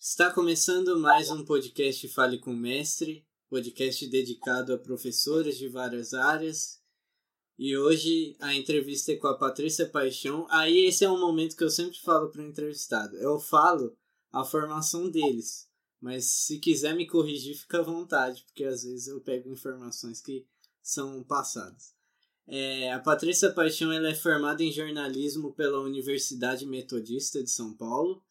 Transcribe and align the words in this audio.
Está 0.00 0.32
começando 0.32 0.98
mais 0.98 1.30
um 1.30 1.44
podcast 1.44 2.08
Fale 2.08 2.38
com 2.38 2.52
o 2.52 2.56
Mestre, 2.56 3.26
podcast 3.50 4.06
dedicado 4.08 4.72
a 4.72 4.78
professores 4.78 5.58
de 5.58 5.68
várias 5.68 6.14
áreas. 6.14 6.80
E 7.58 7.76
hoje 7.76 8.34
a 8.40 8.54
entrevista 8.54 9.12
é 9.12 9.16
com 9.16 9.26
a 9.26 9.36
Patrícia 9.36 9.86
Paixão. 9.86 10.46
Aí 10.50 10.86
esse 10.86 11.04
é 11.04 11.10
um 11.10 11.20
momento 11.20 11.54
que 11.54 11.64
eu 11.64 11.70
sempre 11.70 11.98
falo 11.98 12.30
para 12.30 12.40
o 12.40 12.46
entrevistado. 12.46 13.14
Eu 13.18 13.38
falo 13.38 13.94
a 14.32 14.42
formação 14.42 15.10
deles, 15.10 15.68
mas 16.00 16.24
se 16.24 16.58
quiser 16.58 16.96
me 16.96 17.06
corrigir, 17.06 17.54
fica 17.56 17.80
à 17.80 17.82
vontade, 17.82 18.42
porque 18.46 18.64
às 18.64 18.84
vezes 18.84 19.08
eu 19.08 19.20
pego 19.20 19.52
informações 19.52 20.22
que 20.22 20.46
são 20.90 21.22
passadas. 21.22 21.94
É, 22.46 22.92
a 22.92 22.98
Patrícia 22.98 23.52
Paixão 23.52 23.92
ela 23.92 24.08
é 24.08 24.14
formada 24.14 24.62
em 24.62 24.72
jornalismo 24.72 25.52
pela 25.52 25.80
Universidade 25.80 26.64
Metodista 26.64 27.42
de 27.42 27.50
São 27.50 27.74
Paulo 27.74 28.22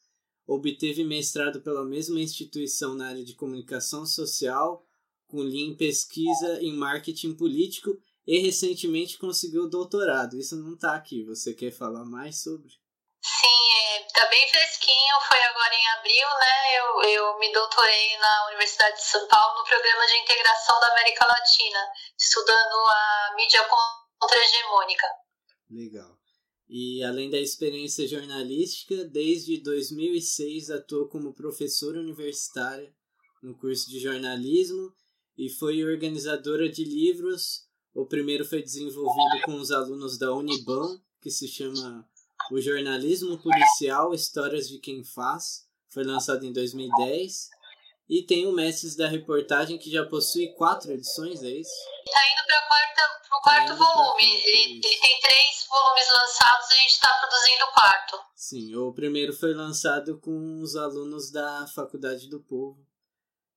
obteve 0.48 1.04
mestrado 1.04 1.62
pela 1.62 1.84
mesma 1.84 2.22
instituição 2.22 2.96
na 2.96 3.08
área 3.08 3.24
de 3.24 3.36
comunicação 3.36 4.06
social, 4.06 4.88
com 5.28 5.44
linha 5.44 5.72
em 5.72 5.76
pesquisa 5.76 6.62
em 6.62 6.72
marketing 6.72 7.34
político 7.34 8.00
e 8.26 8.40
recentemente 8.40 9.18
conseguiu 9.18 9.70
doutorado. 9.70 10.40
Isso 10.40 10.56
não 10.56 10.76
está 10.76 10.96
aqui. 10.96 11.26
Você 11.26 11.54
quer 11.54 11.72
falar 11.72 12.06
mais 12.06 12.42
sobre? 12.42 12.72
Sim, 13.28 14.06
está 14.08 14.24
é, 14.24 14.30
bem 14.30 14.50
fresquinho. 14.50 15.20
Foi 15.28 15.38
agora 15.44 15.76
em 15.76 15.88
abril, 16.00 16.28
né? 16.40 16.80
Eu, 16.80 17.02
eu 17.10 17.40
me 17.40 17.52
doutorei 17.52 18.18
na 18.18 18.48
Universidade 18.48 18.96
de 18.96 19.04
São 19.04 19.28
Paulo 19.28 19.60
no 19.60 19.66
programa 19.66 20.06
de 20.08 20.18
integração 20.18 20.80
da 20.80 20.92
América 20.92 21.28
Latina, 21.28 21.80
estudando 22.18 22.76
a 22.88 23.34
mídia 23.36 23.68
contra-hegemônica. 24.18 25.08
Legal. 25.70 26.18
E 26.70 27.04
além 27.04 27.30
da 27.30 27.38
experiência 27.38 28.08
jornalística, 28.08 29.04
desde 29.06 29.62
2006 29.62 30.70
atuou 30.70 31.10
como 31.10 31.34
professora 31.34 32.00
universitária 32.00 32.94
no 33.44 33.58
curso 33.58 33.90
de 33.90 34.00
jornalismo 34.00 34.94
e 35.38 35.50
foi 35.50 35.84
organizadora 35.84 36.70
de 36.70 36.86
livros. 36.86 37.68
O 37.94 38.06
primeiro 38.06 38.46
foi 38.46 38.62
desenvolvido 38.62 39.42
com 39.44 39.56
os 39.56 39.72
alunos 39.72 40.18
da 40.18 40.34
Uniban, 40.34 41.02
que 41.22 41.30
se 41.30 41.48
chama 41.48 42.08
O 42.52 42.62
Jornalismo 42.62 43.38
Policial 43.38 44.14
Histórias 44.14 44.70
de 44.70 44.80
Quem 44.80 45.04
Faz. 45.04 45.66
Foi 45.90 46.04
lançado 46.04 46.46
em 46.46 46.54
2010. 46.54 47.50
E 48.10 48.24
tem 48.24 48.48
o 48.48 48.54
Mestres 48.54 48.96
da 48.96 49.08
Reportagem, 49.08 49.78
que 49.78 49.92
já 49.92 50.06
possui 50.06 50.54
quatro 50.54 50.92
edições, 50.94 51.44
é 51.44 51.50
isso? 51.50 51.70
Está 52.06 52.22
indo 52.32 52.48
para 52.48 52.62
quarta 52.68 53.02
no 53.30 53.42
quarto 53.42 53.76
volume. 53.76 54.24
Ele, 54.24 54.78
ele, 54.78 54.82
tem 54.82 55.20
três 55.20 55.68
volumes 55.70 56.08
lançados 56.14 56.70
e 56.70 56.74
a 56.74 56.78
gente 56.78 56.92
está 56.92 57.10
produzindo 57.20 57.66
o 57.66 57.74
quarto. 57.74 58.18
Sim, 58.34 58.76
o 58.76 58.94
primeiro 58.94 59.34
foi 59.34 59.54
lançado 59.54 60.18
com 60.20 60.62
os 60.62 60.78
alunos 60.78 61.32
da 61.32 61.68
Faculdade 61.68 62.30
do 62.30 62.40
Povo. 62.40 62.88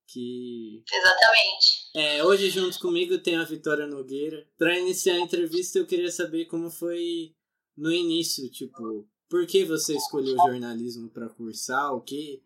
Que... 0.05 0.83
Exatamente. 0.91 1.89
É, 1.95 2.23
hoje 2.25 2.49
junto 2.49 2.77
comigo 2.79 3.17
tem 3.19 3.37
a 3.37 3.45
Vitória 3.45 3.87
Nogueira. 3.87 4.45
Para 4.57 4.77
iniciar 4.77 5.13
a 5.13 5.19
entrevista, 5.19 5.79
eu 5.79 5.87
queria 5.87 6.11
saber 6.11 6.47
como 6.47 6.69
foi 6.69 7.33
no 7.77 7.91
início, 7.91 8.49
tipo, 8.49 9.07
por 9.29 9.47
que 9.47 9.63
você 9.65 9.95
escolheu 9.95 10.35
jornalismo 10.37 11.09
para 11.09 11.29
cursar? 11.29 11.93
O 11.93 12.01
que, 12.01 12.43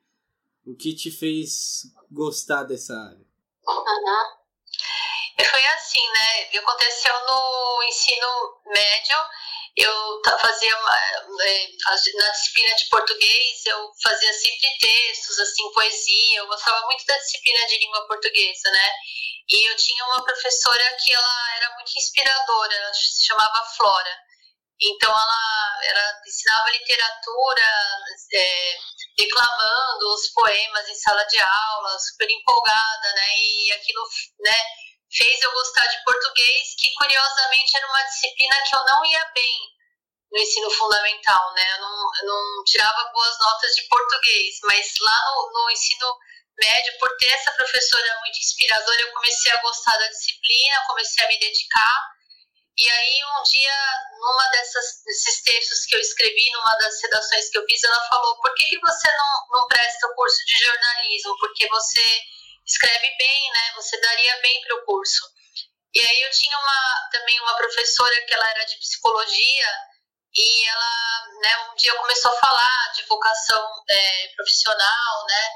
o 0.65 0.75
que 0.75 0.93
te 0.93 1.11
fez 1.11 1.83
gostar 2.11 2.63
dessa 2.63 2.93
área? 2.93 3.25
Uhum. 3.67 4.45
Foi 5.37 5.65
assim, 5.67 6.07
né? 6.13 6.57
Aconteceu 6.57 7.13
no 7.27 7.83
ensino 7.83 8.61
médio, 8.67 9.15
eu 9.75 10.21
fazia 10.39 10.71
é, 10.71 11.67
na 12.17 12.29
disciplina 12.29 12.75
de 12.75 12.85
português, 12.85 13.65
eu 13.65 13.91
fazia 14.01 14.33
sempre 14.33 14.77
textos, 14.79 15.39
assim, 15.39 15.71
poesia, 15.73 16.37
eu 16.37 16.47
gostava 16.47 16.85
muito 16.85 17.05
da 17.05 17.17
disciplina 17.17 17.65
de 17.67 17.79
língua 17.79 18.07
portuguesa, 18.07 18.71
né? 18.71 18.91
E 19.49 19.69
eu 19.69 19.75
tinha 19.75 20.05
uma 20.05 20.23
professora 20.23 20.97
que 21.03 21.11
ela 21.11 21.55
era 21.57 21.75
muito 21.75 21.91
inspiradora, 21.97 22.73
ela 22.73 22.93
se 22.93 23.25
chamava 23.25 23.65
Flora. 23.75 24.24
Então 24.81 25.09
ela, 25.09 25.79
ela 25.83 26.21
ensinava 26.25 26.71
literatura, 26.71 27.63
é, 28.33 28.77
declamando 29.17 30.13
os 30.13 30.29
poemas 30.33 30.89
em 30.89 30.95
sala 30.95 31.23
de 31.23 31.39
aula, 31.39 31.99
super 31.99 32.29
empolgada, 32.29 33.13
né? 33.13 33.37
E 33.37 33.71
aquilo, 33.73 34.03
né? 34.39 34.57
fez 35.15 35.41
eu 35.41 35.51
gostar 35.51 35.87
de 35.87 36.03
português, 36.03 36.75
que 36.77 36.93
curiosamente 36.95 37.77
era 37.77 37.87
uma 37.87 38.03
disciplina 38.03 38.61
que 38.63 38.75
eu 38.75 38.83
não 38.83 39.05
ia 39.05 39.31
bem 39.33 39.75
no 40.31 40.39
ensino 40.39 40.69
fundamental, 40.71 41.53
né? 41.53 41.73
Eu 41.73 41.79
não, 41.79 42.11
eu 42.21 42.27
não 42.27 42.63
tirava 42.65 43.11
boas 43.13 43.39
notas 43.39 43.71
de 43.75 43.83
português, 43.87 44.55
mas 44.63 44.87
lá 44.99 45.25
no, 45.25 45.51
no 45.53 45.71
ensino 45.71 46.17
médio, 46.59 46.97
por 46.99 47.15
ter 47.17 47.27
essa 47.27 47.51
professora 47.51 48.19
muito 48.19 48.37
inspiradora, 48.37 49.01
eu 49.01 49.13
comecei 49.13 49.51
a 49.51 49.61
gostar 49.61 49.97
da 49.97 50.07
disciplina, 50.07 50.85
comecei 50.87 51.23
a 51.23 51.27
me 51.27 51.39
dedicar. 51.39 52.14
E 52.77 52.89
aí, 52.89 53.19
um 53.23 53.43
dia, 53.43 53.77
numa 54.19 54.47
dessas, 54.49 55.01
desses 55.05 55.41
textos 55.43 55.85
que 55.85 55.95
eu 55.95 55.99
escrevi, 55.99 56.51
numa 56.51 56.75
das 56.75 57.01
redações 57.01 57.49
que 57.49 57.57
eu 57.57 57.65
fiz, 57.65 57.83
ela 57.83 58.07
falou: 58.09 58.35
por 58.41 58.53
que, 58.55 58.65
que 58.65 58.79
você 58.79 59.07
não, 59.13 59.59
não 59.59 59.67
presta 59.67 60.07
o 60.07 60.15
curso 60.15 60.37
de 60.45 60.65
jornalismo? 60.65 61.37
Porque 61.39 61.67
você 61.69 62.21
escreve 62.65 63.15
bem, 63.17 63.51
né? 63.51 63.73
Você 63.75 63.99
daria 64.01 64.41
bem 64.41 64.61
para 64.61 64.75
o 64.75 64.85
curso. 64.85 65.25
E 65.93 66.05
aí 66.05 66.21
eu 66.23 66.31
tinha 66.31 66.57
uma, 66.57 67.09
também 67.11 67.39
uma 67.39 67.55
professora 67.55 68.21
que 68.25 68.33
ela 68.33 68.49
era 68.49 68.65
de 68.65 68.77
psicologia 68.77 69.69
e 70.35 70.67
ela, 70.67 71.27
né, 71.41 71.57
um 71.71 71.75
dia 71.75 71.93
começou 71.93 72.29
a 72.29 72.39
falar 72.39 72.91
de 72.93 73.03
vocação 73.03 73.65
é, 73.89 74.27
profissional, 74.35 75.25
né? 75.27 75.49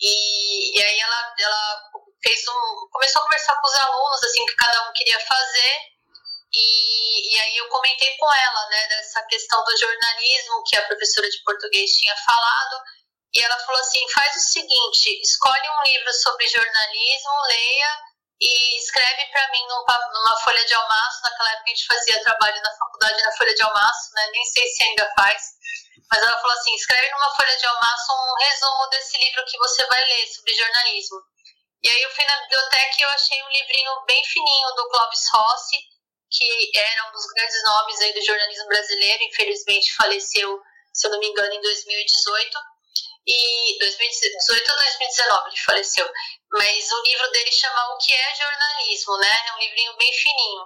E, 0.00 0.78
e 0.78 0.84
aí 0.84 1.00
ela, 1.00 1.34
ela 1.38 1.82
fez 2.22 2.46
um, 2.46 2.88
começou 2.92 3.22
a 3.22 3.24
conversar 3.24 3.58
com 3.58 3.66
os 3.66 3.74
alunos, 3.74 4.22
assim, 4.22 4.44
que 4.44 4.56
cada 4.56 4.88
um 4.88 4.92
queria 4.92 5.18
fazer. 5.20 5.97
E, 6.54 7.34
e 7.34 7.40
aí 7.40 7.56
eu 7.58 7.68
comentei 7.68 8.16
com 8.16 8.32
ela, 8.32 8.68
né, 8.68 8.86
dessa 8.88 9.22
questão 9.26 9.62
do 9.64 9.76
jornalismo 9.76 10.62
que 10.66 10.76
a 10.76 10.86
professora 10.86 11.28
de 11.28 11.42
português 11.44 11.90
tinha 11.92 12.16
falado 12.16 12.82
e 13.34 13.42
ela 13.42 13.58
falou 13.58 13.80
assim: 13.80 14.08
faz 14.10 14.34
o 14.36 14.40
seguinte, 14.40 15.20
escolhe 15.22 15.70
um 15.70 15.82
livro 15.82 16.12
sobre 16.14 16.48
jornalismo, 16.48 17.42
leia 17.46 18.00
e 18.40 18.78
escreve 18.78 19.26
para 19.26 19.50
mim 19.50 19.66
numa 19.66 20.36
folha 20.42 20.64
de 20.64 20.74
almaço. 20.74 21.22
Naquela 21.22 21.52
época 21.52 21.64
a 21.66 21.74
gente 21.74 21.86
fazia 21.86 22.22
trabalho 22.22 22.62
na 22.62 22.76
faculdade 22.76 23.22
na 23.22 23.36
folha 23.36 23.54
de 23.54 23.62
almaço, 23.62 24.14
né? 24.14 24.30
nem 24.32 24.44
sei 24.44 24.66
se 24.68 24.82
ainda 24.84 25.12
faz. 25.16 25.42
Mas 26.10 26.22
ela 26.22 26.40
falou 26.40 26.56
assim: 26.56 26.74
escreve 26.74 27.10
numa 27.10 27.34
folha 27.34 27.56
de 27.56 27.66
almaço 27.66 28.12
um 28.12 28.34
resumo 28.44 28.86
desse 28.88 29.18
livro 29.18 29.44
que 29.44 29.58
você 29.58 29.86
vai 29.86 30.02
ler 30.04 30.26
sobre 30.28 30.54
jornalismo. 30.54 31.18
E 31.82 31.90
aí 31.90 32.02
eu 32.02 32.10
fui 32.10 32.24
na 32.24 32.40
biblioteca 32.40 32.94
e 32.98 33.02
eu 33.02 33.10
achei 33.10 33.42
um 33.42 33.48
livrinho 33.50 34.04
bem 34.06 34.24
fininho 34.24 34.74
do 34.74 34.88
Clóvis 34.88 35.24
Rossi, 35.32 35.76
que 36.30 36.70
era 36.76 37.08
um 37.08 37.12
dos 37.12 37.26
grandes 37.26 37.62
nomes 37.64 38.00
aí 38.00 38.12
do 38.12 38.24
jornalismo 38.24 38.66
brasileiro, 38.66 39.22
infelizmente 39.24 39.94
faleceu, 39.96 40.60
se 40.92 41.06
eu 41.06 41.10
não 41.10 41.18
me 41.18 41.28
engano, 41.28 41.52
em 41.52 41.60
2018 41.60 42.58
e 43.26 43.78
2018 43.78 44.70
ou 44.70 44.76
2019 44.76 45.48
ele 45.48 45.56
faleceu. 45.58 46.10
Mas 46.52 46.90
o 46.90 47.02
livro 47.02 47.30
dele 47.30 47.52
chama 47.52 47.94
O 47.94 47.98
que 47.98 48.12
é 48.12 48.34
jornalismo, 48.34 49.18
né? 49.18 49.46
É 49.48 49.52
um 49.54 49.58
livrinho 49.58 49.96
bem 49.96 50.12
fininho 50.12 50.64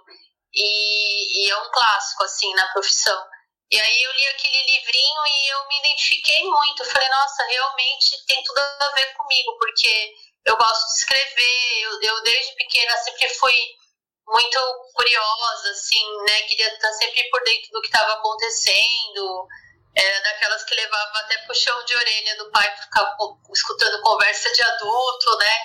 e, 0.55 1.47
e 1.47 1.51
é 1.51 1.57
um 1.57 1.71
clássico 1.71 2.25
assim 2.25 2.53
na 2.55 2.67
profissão. 2.73 3.27
E 3.71 3.81
aí 3.81 4.03
eu 4.03 4.13
li 4.13 4.27
aquele 4.29 4.63
livrinho 4.67 5.27
e 5.27 5.49
eu 5.49 5.67
me 5.69 5.79
identifiquei 5.79 6.45
muito. 6.45 6.83
Eu 6.83 6.91
falei, 6.91 7.09
nossa, 7.09 7.43
realmente 7.45 8.25
tem 8.27 8.43
tudo 8.45 8.59
a 8.59 8.93
ver 8.95 9.15
comigo, 9.15 9.57
porque 9.59 10.13
eu 10.45 10.57
gosto 10.57 10.87
de 10.87 10.99
escrever. 10.99 11.81
Eu, 11.81 12.03
eu 12.03 12.23
desde 12.23 12.55
pequena 12.55 12.97
sempre 12.99 13.29
fui 13.31 13.55
muito 14.27 14.91
curiosa, 14.95 15.71
assim, 15.71 16.23
né? 16.25 16.43
Queria 16.43 16.73
estar 16.75 16.93
sempre 16.93 17.29
por 17.31 17.43
dentro 17.45 17.71
do 17.73 17.81
que 17.81 17.89
estava 17.89 18.13
acontecendo 18.13 19.49
era 19.95 20.21
daquelas 20.21 20.65
que 20.65 20.75
levava 20.75 21.19
até 21.19 21.37
puxão 21.47 21.85
de 21.85 21.95
orelha 21.95 22.37
do 22.37 22.51
pai 22.51 22.67
para 22.75 22.83
ficar 22.83 23.17
escutando 23.53 24.01
conversa 24.01 24.51
de 24.53 24.63
adulto, 24.63 25.37
né? 25.39 25.57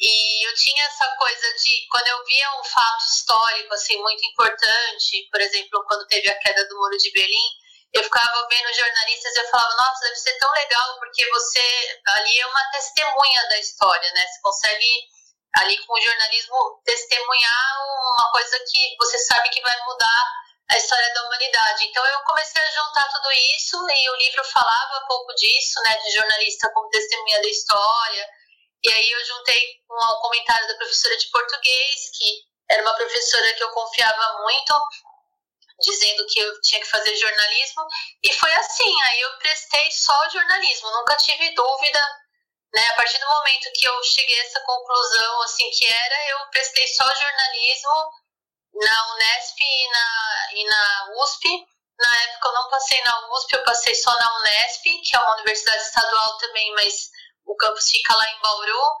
E 0.00 0.46
eu 0.48 0.54
tinha 0.54 0.84
essa 0.84 1.06
coisa 1.16 1.54
de 1.54 1.86
quando 1.90 2.06
eu 2.08 2.24
via 2.24 2.60
um 2.60 2.64
fato 2.64 3.04
histórico 3.04 3.74
assim 3.74 3.96
muito 4.00 4.24
importante, 4.26 5.28
por 5.30 5.40
exemplo, 5.40 5.84
quando 5.86 6.06
teve 6.06 6.28
a 6.28 6.38
queda 6.38 6.68
do 6.68 6.76
Muro 6.76 6.96
de 6.96 7.10
Berlim, 7.12 7.50
eu 7.92 8.02
ficava 8.02 8.46
vendo 8.48 8.74
jornalistas 8.74 9.34
e 9.34 9.38
eu 9.40 9.48
falava, 9.48 9.74
nossa, 9.76 10.04
deve 10.04 10.16
ser 10.16 10.38
tão 10.38 10.50
legal 10.52 10.98
porque 10.98 11.28
você 11.30 11.98
ali 12.06 12.38
é 12.38 12.46
uma 12.46 12.70
testemunha 12.70 13.48
da 13.48 13.58
história, 13.58 14.12
né? 14.12 14.26
Você 14.26 14.40
consegue 14.40 15.08
ali 15.56 15.78
com 15.78 15.92
o 15.92 16.00
jornalismo 16.00 16.80
testemunhar 16.84 17.76
uma 18.16 18.30
coisa 18.30 18.58
que 18.60 18.96
você 18.98 19.18
sabe 19.18 19.48
que 19.50 19.60
vai 19.62 19.76
mudar 19.84 20.24
a 20.70 20.76
história 20.76 21.12
da 21.14 21.24
humanidade. 21.24 21.84
Então 21.84 22.04
eu 22.06 22.20
comecei 22.20 22.60
a 22.60 22.70
juntar 22.70 23.08
tudo 23.08 23.30
isso 23.32 23.76
e 23.90 24.10
o 24.10 24.16
livro 24.16 24.44
falava 24.44 25.02
um 25.02 25.06
pouco 25.06 25.34
disso, 25.34 25.80
né, 25.82 25.96
de 25.96 26.10
jornalista 26.10 26.70
como 26.72 26.90
testemunha 26.90 27.40
da 27.40 27.48
história. 27.48 28.28
E 28.84 28.92
aí 28.92 29.10
eu 29.10 29.24
juntei 29.24 29.82
com 29.86 29.94
um 29.94 30.20
comentário 30.20 30.68
da 30.68 30.74
professora 30.76 31.16
de 31.16 31.30
português 31.30 32.10
que 32.16 32.48
era 32.70 32.82
uma 32.82 32.94
professora 32.94 33.54
que 33.54 33.64
eu 33.64 33.70
confiava 33.70 34.42
muito, 34.42 34.74
dizendo 35.80 36.26
que 36.26 36.38
eu 36.38 36.60
tinha 36.60 36.80
que 36.80 36.90
fazer 36.90 37.16
jornalismo, 37.16 37.86
e 38.22 38.32
foi 38.32 38.52
assim, 38.52 39.02
aí 39.02 39.20
eu 39.20 39.38
prestei 39.38 39.90
só 39.90 40.28
jornalismo, 40.28 40.90
nunca 40.90 41.16
tive 41.16 41.54
dúvida, 41.54 42.00
né? 42.74 42.88
A 42.88 42.94
partir 42.94 43.18
do 43.18 43.26
momento 43.26 43.72
que 43.74 43.86
eu 43.86 44.02
cheguei 44.02 44.40
a 44.40 44.44
essa 44.44 44.60
conclusão, 44.60 45.42
assim, 45.42 45.70
que 45.70 45.86
era, 45.86 46.28
eu 46.28 46.46
prestei 46.50 46.86
só 46.88 47.04
jornalismo 47.14 48.12
na 48.74 49.12
Unesp 49.14 49.60
e 49.60 49.88
na, 49.90 50.48
e 50.52 50.64
na 50.64 51.08
USP, 51.22 51.66
na 51.98 52.22
época 52.22 52.48
eu 52.48 52.52
não 52.52 52.70
passei 52.70 53.02
na 53.02 53.32
USP, 53.32 53.52
eu 53.54 53.64
passei 53.64 53.94
só 53.94 54.16
na 54.18 54.36
Unesp, 54.38 54.82
que 54.82 55.16
é 55.16 55.18
uma 55.18 55.34
universidade 55.34 55.82
estadual 55.82 56.38
também, 56.38 56.72
mas 56.74 57.10
o 57.44 57.56
campus 57.56 57.90
fica 57.90 58.14
lá 58.14 58.30
em 58.30 58.40
Bauru. 58.40 58.96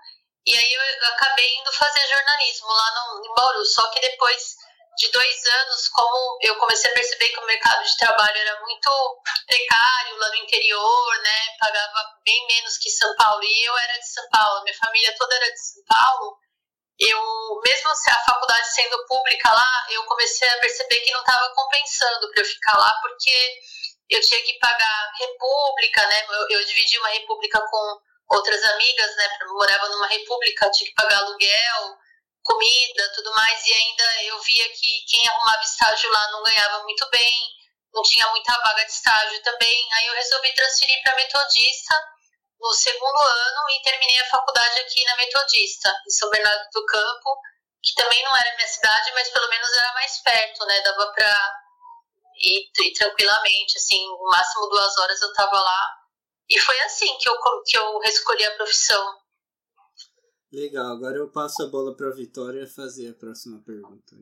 E 0.46 0.56
aí 0.56 0.72
eu 0.72 1.08
acabei 1.08 1.56
indo 1.56 1.72
fazer 1.72 2.06
jornalismo 2.08 2.68
lá 2.68 2.94
no, 2.94 3.26
em 3.26 3.34
Bauru. 3.34 3.64
Só 3.66 3.86
que 3.90 4.00
depois 4.00 4.56
de 4.98 5.10
dois 5.10 5.46
anos, 5.46 5.88
como 5.88 6.38
eu 6.42 6.56
comecei 6.56 6.90
a 6.90 6.94
perceber 6.94 7.28
que 7.28 7.40
o 7.40 7.46
mercado 7.46 7.84
de 7.84 7.96
trabalho 7.96 8.36
era 8.36 8.60
muito 8.60 9.22
precário 9.46 10.16
lá 10.16 10.28
no 10.28 10.36
interior, 10.36 11.18
né? 11.22 11.56
Pagava 11.58 12.16
bem 12.24 12.46
menos 12.48 12.76
que 12.78 12.90
São 12.90 13.14
Paulo. 13.16 13.42
E 13.42 13.64
eu 13.64 13.78
era 13.78 13.98
de 13.98 14.08
São 14.08 14.28
Paulo, 14.28 14.64
minha 14.64 14.76
família 14.76 15.14
toda 15.16 15.34
era 15.36 15.50
de 15.50 15.60
São 15.60 15.82
Paulo 15.88 16.38
eu, 16.98 17.60
mesmo 17.64 17.90
a 17.90 18.24
faculdade 18.24 18.74
sendo 18.74 19.06
pública 19.06 19.52
lá, 19.52 19.86
eu 19.90 20.04
comecei 20.04 20.48
a 20.48 20.58
perceber 20.58 20.98
que 21.00 21.12
não 21.12 21.20
estava 21.20 21.48
compensando 21.54 22.28
para 22.30 22.42
eu 22.42 22.44
ficar 22.44 22.76
lá, 22.76 22.92
porque 23.00 23.60
eu 24.10 24.20
tinha 24.20 24.42
que 24.42 24.58
pagar 24.58 25.12
república, 25.16 26.04
né? 26.08 26.26
Eu, 26.28 26.58
eu 26.58 26.64
dividi 26.64 26.98
uma 26.98 27.10
república 27.10 27.60
com 27.60 28.00
outras 28.30 28.62
amigas, 28.64 29.14
né? 29.14 29.38
Eu 29.42 29.54
morava 29.54 29.88
numa 29.90 30.08
república, 30.08 30.70
tinha 30.72 30.90
que 30.90 30.94
pagar 30.94 31.18
aluguel, 31.18 31.98
comida, 32.48 33.12
tudo 33.14 33.30
mais, 33.32 33.66
e 33.66 33.72
ainda 33.72 34.22
eu 34.24 34.40
via 34.40 34.68
que 34.70 35.04
quem 35.06 35.28
arrumava 35.28 35.62
estágio 35.62 36.10
lá 36.10 36.30
não 36.32 36.42
ganhava 36.42 36.82
muito 36.82 37.08
bem, 37.10 37.48
não 37.92 38.02
tinha 38.02 38.26
muita 38.30 38.52
vaga 38.60 38.84
de 38.84 38.90
estágio 38.90 39.42
também. 39.42 39.88
Aí 39.92 40.06
eu 40.06 40.14
resolvi 40.14 40.54
transferir 40.54 41.02
para 41.02 41.16
metodista 41.16 41.94
no 42.60 42.72
segundo 42.72 43.18
ano 43.18 43.70
e 43.70 43.82
terminei 43.82 44.18
a 44.20 44.30
faculdade 44.30 44.80
aqui 44.80 45.04
na 45.04 45.16
Metodista, 45.16 45.94
em 46.06 46.10
São 46.10 46.28
Bernardo 46.30 46.68
do 46.72 46.84
Campo, 46.86 47.40
que 47.82 47.94
também 47.94 48.22
não 48.24 48.36
era 48.36 48.56
minha 48.56 48.66
cidade, 48.66 49.12
mas 49.12 49.30
pelo 49.30 49.48
menos 49.48 49.72
era 49.72 49.92
mais 49.94 50.18
perto, 50.22 50.66
né? 50.66 50.80
Dava 50.80 51.12
para 51.12 51.54
ir, 52.40 52.70
ir, 52.80 52.92
tranquilamente, 52.94 53.78
assim, 53.78 54.04
no 54.06 54.30
máximo 54.30 54.66
duas 54.66 54.98
horas 54.98 55.22
eu 55.22 55.28
estava 55.28 55.60
lá. 55.60 55.90
E 56.48 56.58
foi 56.58 56.80
assim 56.80 57.16
que 57.18 57.28
eu, 57.28 57.36
que 57.64 57.78
eu 57.78 58.02
escolhi 58.04 58.44
a 58.44 58.56
profissão. 58.56 59.20
Legal, 60.50 60.92
agora 60.92 61.18
eu 61.18 61.30
passo 61.30 61.62
a 61.62 61.66
bola 61.66 61.94
para 61.94 62.08
a 62.08 62.14
Vitória 62.14 62.66
fazer 62.66 63.10
a 63.10 63.14
próxima 63.14 63.62
pergunta. 63.66 64.16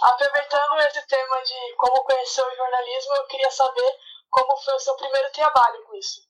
Aproveitando 0.00 0.80
esse 0.80 1.06
tema 1.06 1.42
de 1.42 1.74
como 1.76 2.02
conhecer 2.02 2.40
o 2.40 2.56
jornalismo, 2.56 3.14
eu 3.14 3.26
queria 3.26 3.50
saber 3.50 3.98
como 4.30 4.56
foi 4.56 4.74
o 4.74 4.80
seu 4.80 4.96
primeiro 4.96 5.30
trabalho 5.32 5.84
com 5.84 5.94
isso. 5.96 6.26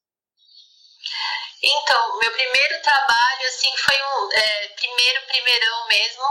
Então, 1.63 2.19
meu 2.19 2.33
primeiro 2.33 2.83
trabalho, 2.83 3.47
assim, 3.47 3.77
foi 3.77 3.95
um 3.95 4.33
é, 4.33 4.69
primeiro, 4.71 5.27
primeirão 5.27 5.87
mesmo, 5.87 6.25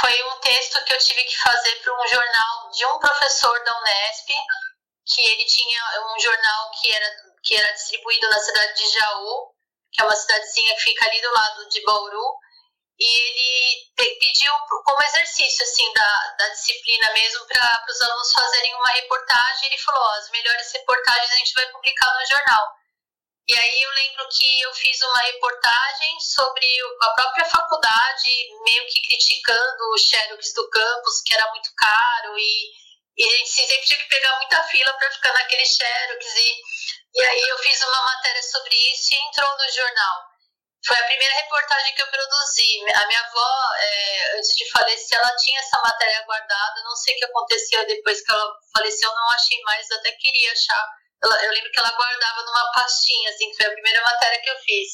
foi 0.00 0.22
um 0.22 0.38
texto 0.38 0.84
que 0.84 0.92
eu 0.92 0.98
tive 0.98 1.24
que 1.24 1.36
fazer 1.36 1.82
para 1.82 2.00
um 2.00 2.06
jornal 2.06 2.70
de 2.70 2.86
um 2.86 2.98
professor 3.00 3.64
da 3.64 3.76
Unesp, 3.80 4.28
que 5.04 5.20
ele 5.20 5.44
tinha 5.46 5.82
um 6.14 6.20
jornal 6.20 6.70
que 6.70 6.92
era, 6.92 7.16
que 7.42 7.56
era 7.56 7.72
distribuído 7.72 8.28
na 8.30 8.38
cidade 8.38 8.74
de 8.74 8.88
Jaú, 8.90 9.57
que 9.98 10.02
é 10.02 10.04
uma 10.04 10.14
cidadezinha 10.14 10.76
que 10.76 10.82
fica 10.82 11.06
ali 11.06 11.20
do 11.20 11.32
lado 11.32 11.68
de 11.68 11.82
Bauru, 11.82 12.38
e 13.00 13.04
ele 13.04 13.92
pediu 13.96 14.52
como 14.84 15.02
exercício 15.02 15.64
assim 15.64 15.92
da, 15.92 16.36
da 16.38 16.48
disciplina 16.50 17.12
mesmo 17.12 17.46
para 17.46 17.84
os 17.88 18.00
alunos 18.00 18.32
fazerem 18.32 18.74
uma 18.74 18.90
reportagem. 18.90 19.66
Ele 19.66 19.78
falou: 19.78 20.08
as 20.10 20.30
melhores 20.30 20.72
reportagens 20.72 21.32
a 21.32 21.36
gente 21.36 21.54
vai 21.54 21.66
publicar 21.66 22.12
no 22.14 22.26
jornal. 22.26 22.74
E 23.48 23.56
aí 23.56 23.82
eu 23.82 23.90
lembro 23.90 24.28
que 24.28 24.60
eu 24.60 24.74
fiz 24.74 25.00
uma 25.00 25.20
reportagem 25.20 26.20
sobre 26.20 26.66
a 27.02 27.10
própria 27.10 27.44
faculdade, 27.46 28.28
meio 28.64 28.86
que 28.86 29.02
criticando 29.02 29.84
o 29.94 29.98
xerox 29.98 30.52
do 30.54 30.68
campus, 30.70 31.22
que 31.24 31.34
era 31.34 31.50
muito 31.50 31.70
caro, 31.76 32.38
e, 32.38 32.70
e 33.16 33.24
a 33.24 33.36
gente 33.38 33.50
sempre 33.50 33.86
tinha 33.86 33.98
que 34.00 34.08
pegar 34.08 34.36
muita 34.36 34.62
fila 34.64 34.92
para 34.92 35.10
ficar 35.10 35.32
naquele 35.32 35.64
xerox. 35.64 36.26
E, 36.36 36.56
e 37.14 37.22
aí 37.22 37.48
eu 37.48 37.58
fiz 37.58 37.82
uma 37.82 38.02
matéria 38.02 38.42
sobre 38.42 38.74
isso 38.92 39.14
e 39.14 39.16
entrou 39.16 39.50
no 39.56 39.72
jornal. 39.72 40.28
Foi 40.86 40.96
a 40.96 41.04
primeira 41.04 41.34
reportagem 41.34 41.94
que 41.94 42.02
eu 42.02 42.06
produzi. 42.06 42.92
A 42.94 43.06
minha 43.06 43.20
avó, 43.20 43.74
é, 43.80 44.36
antes 44.38 44.56
de 44.56 44.70
falecer, 44.70 45.18
ela 45.18 45.34
tinha 45.36 45.60
essa 45.60 45.80
matéria 45.82 46.22
guardada. 46.24 46.82
Não 46.82 46.94
sei 46.94 47.14
o 47.14 47.18
que 47.18 47.24
aconteceu 47.24 47.86
depois 47.86 48.22
que 48.22 48.30
ela 48.30 48.52
faleceu, 48.72 49.12
não 49.14 49.30
achei 49.30 49.60
mais, 49.62 49.90
até 49.90 50.12
queria 50.12 50.52
achar 50.52 50.88
eu 51.24 51.50
lembro 51.50 51.70
que 51.72 51.80
ela 51.80 51.90
guardava 51.90 52.42
numa 52.44 52.72
pastinha, 52.72 53.30
assim, 53.30 53.50
que 53.50 53.56
foi 53.56 53.66
a 53.66 53.72
primeira 53.72 54.00
matéria 54.02 54.40
que 54.40 54.50
eu 54.50 54.58
fiz. 54.60 54.88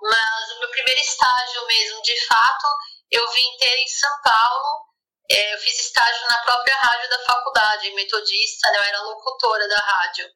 Mas 0.00 0.52
o 0.52 0.60
meu 0.60 0.70
primeiro 0.70 1.00
estágio 1.00 1.66
mesmo, 1.66 2.02
de 2.02 2.26
fato, 2.26 2.68
eu 3.10 3.28
vim 3.32 3.56
ter 3.58 3.76
em 3.78 3.88
São 3.88 4.20
Paulo. 4.22 4.86
É, 5.30 5.54
eu 5.54 5.58
fiz 5.58 5.78
estágio 5.80 6.26
na 6.28 6.38
própria 6.38 6.74
rádio 6.76 7.10
da 7.10 7.24
faculdade, 7.24 7.90
metodista, 7.94 8.70
né? 8.70 8.78
Eu 8.78 8.82
era 8.82 9.02
locutora 9.02 9.68
da 9.68 9.78
rádio. 9.78 10.30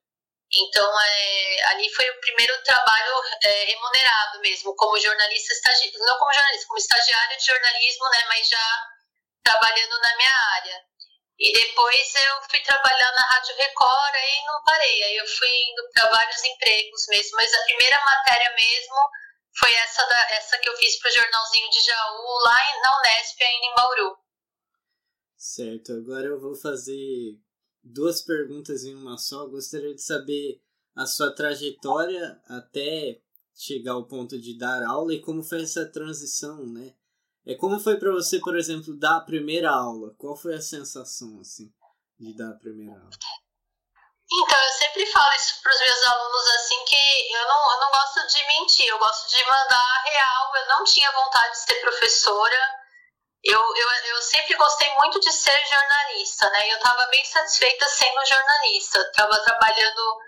Então, 0.54 1.00
é, 1.00 1.62
ali 1.70 1.88
foi 1.94 2.08
o 2.10 2.20
primeiro 2.20 2.62
trabalho 2.62 3.22
é, 3.42 3.64
remunerado 3.64 4.40
mesmo, 4.40 4.74
como 4.76 5.00
jornalista, 5.00 5.54
estagi... 5.54 5.90
não 5.98 6.18
como 6.18 6.32
jornalista, 6.32 6.66
como 6.66 6.78
estagiária 6.78 7.36
de 7.38 7.46
jornalismo, 7.46 8.08
né? 8.10 8.24
Mas 8.28 8.48
já 8.48 8.88
trabalhando 9.42 9.98
na 10.00 10.16
minha 10.16 10.36
área. 10.56 10.84
E 11.38 11.52
depois 11.52 12.14
eu 12.14 12.42
fui 12.50 12.60
trabalhar 12.60 13.12
na 13.12 13.22
Rádio 13.22 13.56
Record 13.56 14.14
e 14.14 14.46
não 14.46 14.62
parei. 14.64 15.02
Aí 15.04 15.16
eu 15.16 15.26
fui 15.26 15.48
indo 15.48 15.88
para 15.94 16.10
vários 16.10 16.44
empregos 16.44 17.06
mesmo. 17.08 17.36
Mas 17.36 17.52
a 17.52 17.64
primeira 17.64 17.98
matéria 18.04 18.54
mesmo 18.54 18.96
foi 19.58 19.72
essa, 19.74 20.04
da, 20.04 20.30
essa 20.32 20.58
que 20.58 20.68
eu 20.68 20.76
fiz 20.76 20.98
para 20.98 21.10
o 21.10 21.14
Jornalzinho 21.14 21.70
de 21.70 21.80
Jaú, 21.80 22.38
lá 22.44 22.80
na 22.82 22.98
Unesp, 22.98 23.42
ainda 23.42 23.66
em 23.66 23.74
Bauru. 23.74 24.16
Certo, 25.36 25.92
agora 25.92 26.26
eu 26.26 26.40
vou 26.40 26.54
fazer 26.54 26.94
duas 27.82 28.22
perguntas 28.22 28.84
em 28.84 28.94
uma 28.94 29.18
só. 29.18 29.46
Gostaria 29.46 29.94
de 29.94 30.02
saber 30.02 30.62
a 30.94 31.06
sua 31.06 31.34
trajetória 31.34 32.40
até 32.48 33.20
chegar 33.54 33.92
ao 33.92 34.06
ponto 34.06 34.40
de 34.40 34.56
dar 34.56 34.82
aula 34.84 35.12
e 35.14 35.20
como 35.20 35.42
foi 35.42 35.62
essa 35.62 35.86
transição, 35.86 36.66
né? 36.66 36.94
É 37.44 37.54
como 37.54 37.80
foi 37.80 37.98
para 37.98 38.12
você, 38.12 38.38
por 38.38 38.56
exemplo, 38.56 38.96
dar 38.96 39.16
a 39.16 39.20
primeira 39.20 39.70
aula? 39.70 40.14
Qual 40.16 40.36
foi 40.36 40.54
a 40.54 40.60
sensação 40.60 41.40
assim 41.40 41.72
de 42.18 42.36
dar 42.36 42.50
a 42.50 42.58
primeira 42.58 42.92
aula? 42.92 43.10
Então, 44.34 44.58
eu 44.58 44.72
sempre 44.72 45.04
falo 45.06 45.30
isso 45.34 45.60
para 45.60 45.72
os 45.72 45.80
meus 45.80 46.02
alunos 46.04 46.48
assim 46.56 46.84
que 46.86 47.34
eu 47.34 47.46
não, 47.46 47.72
eu 47.74 47.80
não 47.80 47.90
gosto 47.90 48.26
de 48.28 48.46
mentir, 48.46 48.86
eu 48.86 48.98
gosto 48.98 49.28
de 49.28 49.44
mandar 49.44 49.76
a 49.76 50.02
real. 50.02 50.56
Eu 50.56 50.68
não 50.68 50.84
tinha 50.84 51.10
vontade 51.12 51.52
de 51.52 51.58
ser 51.58 51.80
professora. 51.80 52.81
Eu, 53.44 53.58
eu, 53.58 53.88
eu 54.14 54.22
sempre 54.22 54.54
gostei 54.54 54.88
muito 54.94 55.18
de 55.18 55.32
ser 55.32 55.58
jornalista, 55.66 56.48
né? 56.50 56.72
Eu 56.72 56.76
estava 56.76 57.06
bem 57.06 57.24
satisfeita 57.24 57.88
sendo 57.88 58.24
jornalista. 58.24 58.98
Estava 59.00 59.36
trabalhando 59.42 60.20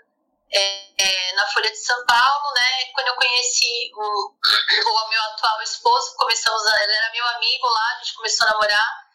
é, 0.51 0.91
é, 0.97 1.33
na 1.33 1.47
Folha 1.47 1.71
de 1.71 1.77
São 1.77 2.05
Paulo, 2.05 2.53
né? 2.53 2.85
Quando 2.93 3.07
eu 3.07 3.15
conheci 3.15 3.91
o, 3.95 4.01
o 4.01 5.09
meu 5.09 5.21
atual 5.23 5.61
esposo, 5.61 6.15
começamos, 6.17 6.65
a, 6.65 6.83
ele 6.83 6.93
era 6.93 7.11
meu 7.11 7.27
amigo 7.29 7.67
lá, 7.67 7.91
a 7.91 7.97
gente 7.99 8.15
começou 8.15 8.47
a 8.47 8.51
namorar. 8.51 9.05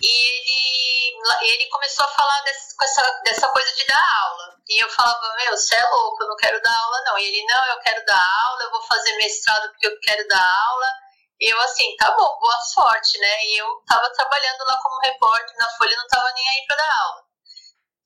E 0.00 0.06
ele, 0.06 1.22
ele 1.42 1.66
começou 1.70 2.04
a 2.04 2.08
falar 2.08 2.42
desse, 2.42 2.74
essa, 2.82 3.20
dessa 3.24 3.48
coisa 3.48 3.74
de 3.74 3.86
dar 3.86 4.20
aula. 4.22 4.56
E 4.68 4.82
eu 4.82 4.90
falava, 4.90 5.34
meu, 5.36 5.56
você 5.56 5.74
é 5.76 5.88
louco, 5.88 6.22
eu 6.22 6.28
não 6.28 6.36
quero 6.36 6.60
dar 6.60 6.76
aula, 6.78 7.02
não. 7.06 7.18
E 7.18 7.24
ele, 7.24 7.46
não, 7.46 7.66
eu 7.68 7.78
quero 7.78 8.04
dar 8.04 8.44
aula, 8.46 8.64
eu 8.64 8.70
vou 8.70 8.82
fazer 8.82 9.16
mestrado 9.16 9.70
porque 9.70 9.86
eu 9.86 9.98
quero 10.00 10.28
dar 10.28 10.66
aula. 10.68 11.03
E 11.40 11.52
eu 11.52 11.60
assim, 11.62 11.96
tá 11.96 12.10
bom, 12.12 12.38
boa 12.38 12.60
sorte, 12.60 13.18
né? 13.18 13.44
E 13.46 13.56
eu 13.58 13.82
tava 13.86 14.10
trabalhando 14.12 14.64
lá 14.64 14.76
como 14.82 15.00
repórter 15.00 15.56
na 15.56 15.68
Folha, 15.76 15.96
não 15.96 16.06
tava 16.06 16.32
nem 16.32 16.48
aí 16.48 16.66
para 16.66 16.76
dar 16.76 17.00
aula. 17.02 17.24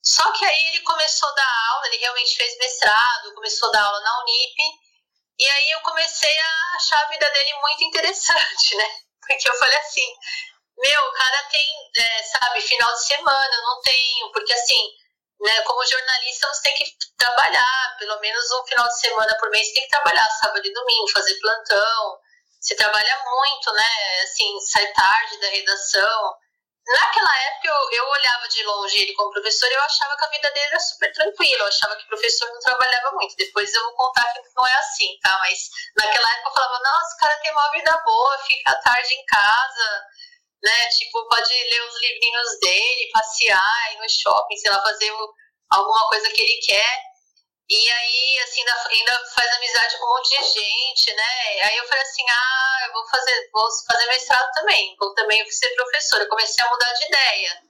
Só 0.03 0.31
que 0.31 0.45
aí 0.45 0.67
ele 0.69 0.81
começou 0.81 1.29
a 1.29 1.33
dar 1.33 1.69
aula, 1.71 1.87
ele 1.87 1.97
realmente 1.97 2.35
fez 2.35 2.57
mestrado, 2.57 3.33
começou 3.35 3.69
a 3.69 3.71
dar 3.73 3.83
aula 3.83 3.99
na 3.99 4.21
Unip, 4.21 4.55
e 5.37 5.49
aí 5.49 5.71
eu 5.71 5.81
comecei 5.81 6.39
a 6.39 6.75
achar 6.75 7.03
a 7.03 7.09
vida 7.09 7.29
dele 7.29 7.53
muito 7.61 7.83
interessante, 7.83 8.75
né? 8.77 8.89
Porque 9.27 9.47
eu 9.47 9.53
falei 9.53 9.77
assim, 9.77 10.13
meu, 10.77 11.01
o 11.01 11.13
cara 11.13 11.43
tem, 11.43 11.91
é, 11.97 12.23
sabe, 12.23 12.61
final 12.61 12.91
de 12.91 13.05
semana, 13.05 13.55
eu 13.55 13.61
não 13.61 13.81
tenho, 13.81 14.31
porque 14.31 14.53
assim, 14.53 14.89
né, 15.41 15.61
como 15.61 15.85
jornalista 15.85 16.47
você 16.53 16.63
tem 16.63 16.75
que 16.75 16.97
trabalhar, 17.17 17.95
pelo 17.99 18.19
menos 18.19 18.51
um 18.51 18.65
final 18.65 18.87
de 18.87 18.99
semana 18.99 19.37
por 19.37 19.49
mês 19.49 19.67
você 19.67 19.73
tem 19.73 19.83
que 19.83 19.89
trabalhar, 19.89 20.29
sábado 20.41 20.65
e 20.65 20.73
domingo, 20.73 21.11
fazer 21.11 21.39
plantão, 21.39 22.19
você 22.59 22.75
trabalha 22.75 23.23
muito, 23.23 23.71
né, 23.73 24.21
assim, 24.23 24.59
sai 24.59 24.87
tarde 24.93 25.39
da 25.39 25.47
redação, 25.47 26.35
Naquela 26.89 27.37
época 27.43 27.67
eu, 27.67 27.91
eu 27.91 28.09
olhava 28.09 28.47
de 28.47 28.63
longe 28.63 28.99
ele 28.99 29.13
como 29.13 29.29
professor 29.29 29.69
e 29.69 29.73
eu 29.73 29.81
achava 29.81 30.17
que 30.17 30.25
a 30.25 30.29
vida 30.29 30.51
dele 30.51 30.65
era 30.65 30.79
super 30.79 31.13
tranquila, 31.13 31.61
eu 31.61 31.67
achava 31.67 31.95
que 31.95 32.03
o 32.03 32.07
professor 32.07 32.49
não 32.49 32.59
trabalhava 32.59 33.11
muito. 33.11 33.35
Depois 33.35 33.71
eu 33.71 33.83
vou 33.83 33.93
contar 33.93 34.33
que 34.33 34.41
não 34.55 34.65
é 34.65 34.73
assim, 34.73 35.15
tá? 35.21 35.37
Mas 35.39 35.69
naquela 35.95 36.33
época 36.33 36.49
eu 36.49 36.53
falava, 36.53 36.79
nossa, 36.79 37.15
o 37.15 37.19
cara 37.19 37.37
tem 37.41 37.51
uma 37.51 37.71
vida 37.71 38.01
boa, 38.03 38.39
fica 38.39 38.73
tarde 38.81 39.13
em 39.13 39.25
casa, 39.25 40.05
né? 40.63 40.89
Tipo, 40.89 41.27
pode 41.29 41.53
ler 41.53 41.81
os 41.83 42.01
livrinhos 42.01 42.59
dele, 42.59 43.11
passear, 43.13 43.93
ir 43.93 43.97
no 43.97 44.09
shopping, 44.09 44.57
sei 44.57 44.71
lá, 44.71 44.81
fazer 44.81 45.13
alguma 45.69 46.07
coisa 46.09 46.27
que 46.31 46.41
ele 46.41 46.59
quer. 46.65 47.01
E 47.69 47.91
aí, 47.91 48.39
assim, 48.39 48.61
ainda 48.67 49.25
faz 49.35 49.47
amizade 49.55 49.97
com 49.99 50.05
um 50.05 50.09
monte 50.09 50.29
de 50.29 50.43
gente, 50.43 51.13
né? 51.13 51.61
Aí 51.65 51.77
eu 51.77 51.87
falei 51.87 52.01
assim, 52.01 52.23
ah, 52.27 52.85
eu 52.87 52.93
vou 52.93 53.07
fazer, 53.07 53.49
vou 53.53 53.67
fazer 53.87 54.05
mestrado 54.07 54.51
também, 54.53 54.95
vou 54.99 55.13
também 55.13 55.47
ser 55.51 55.69
professora. 55.75 56.23
Eu 56.23 56.29
comecei 56.29 56.65
a 56.65 56.69
mudar 56.69 56.91
de 56.93 57.05
ideia. 57.05 57.61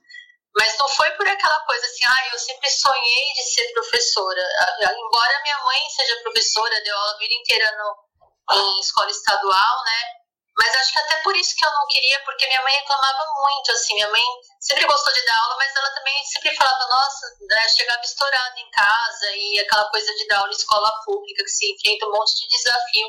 Mas 0.55 0.77
não 0.77 0.87
foi 0.87 1.11
por 1.11 1.27
aquela 1.27 1.59
coisa 1.65 1.85
assim, 1.85 2.05
ah, 2.05 2.29
eu 2.31 2.39
sempre 2.39 2.69
sonhei 2.69 3.33
de 3.33 3.43
ser 3.43 3.73
professora. 3.73 4.41
Embora 4.89 5.41
minha 5.43 5.59
mãe 5.65 5.89
seja 5.89 6.21
professora, 6.21 6.81
deu 6.81 6.95
aula 6.95 7.13
a 7.13 7.17
vida 7.17 7.33
inteira 7.33 7.77
no, 7.77 8.57
em 8.57 8.79
escola 8.79 9.11
estadual, 9.11 9.83
né? 9.83 10.19
Mas 10.59 10.75
acho 10.75 10.91
que 10.91 10.99
até 10.99 11.15
por 11.21 11.33
isso 11.37 11.55
que 11.55 11.65
eu 11.65 11.71
não 11.71 11.87
queria, 11.87 12.19
porque 12.25 12.45
minha 12.45 12.61
mãe 12.61 12.73
reclamava 12.75 13.23
muito, 13.41 13.71
assim, 13.71 13.93
minha 13.93 14.09
mãe 14.09 14.21
sempre 14.59 14.85
gostou 14.85 15.13
de 15.13 15.25
dar 15.25 15.39
aula, 15.43 15.55
mas 15.55 15.73
ela 15.73 15.89
também 15.91 16.21
sempre 16.25 16.53
falava, 16.53 16.85
nossa, 16.85 17.27
né, 17.47 17.69
chegava 17.69 18.01
estourada 18.01 18.59
em 18.59 18.69
casa 18.69 19.31
e 19.31 19.59
aquela 19.59 19.89
coisa 19.89 20.13
de 20.15 20.27
dar 20.27 20.39
aula 20.39 20.51
em 20.51 20.57
escola 20.57 20.91
pública, 21.05 21.45
que 21.45 21.49
se 21.49 21.71
enfrenta 21.71 22.07
um 22.07 22.11
monte 22.11 22.35
de 22.35 22.47
desafio. 22.49 23.07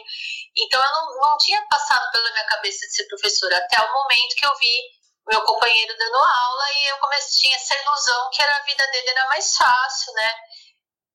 Então 0.59 0.81
eu 0.81 0.93
não, 0.93 1.21
não 1.21 1.37
tinha 1.39 1.61
passado 1.69 2.09
pela 2.13 2.31
minha 2.31 2.47
cabeça 2.47 2.87
de 2.87 2.95
ser 2.95 3.09
professora, 3.09 3.57
até 3.57 3.81
o 3.81 3.93
momento 3.93 4.37
que 4.37 4.47
eu 4.47 4.57
vi 4.57 5.01
meu 5.29 5.43
companheiro 5.43 5.97
dando 5.99 6.17
aula 6.17 6.73
e 6.73 6.87
eu 6.87 6.99
comecei, 6.99 7.41
tinha 7.41 7.57
essa 7.57 7.75
ilusão 7.75 8.31
que 8.31 8.43
era 8.43 8.57
a 8.57 8.63
vida 8.63 8.87
dele 8.89 9.11
era 9.11 9.27
mais 9.29 9.57
fácil, 9.57 10.13
né? 10.15 10.35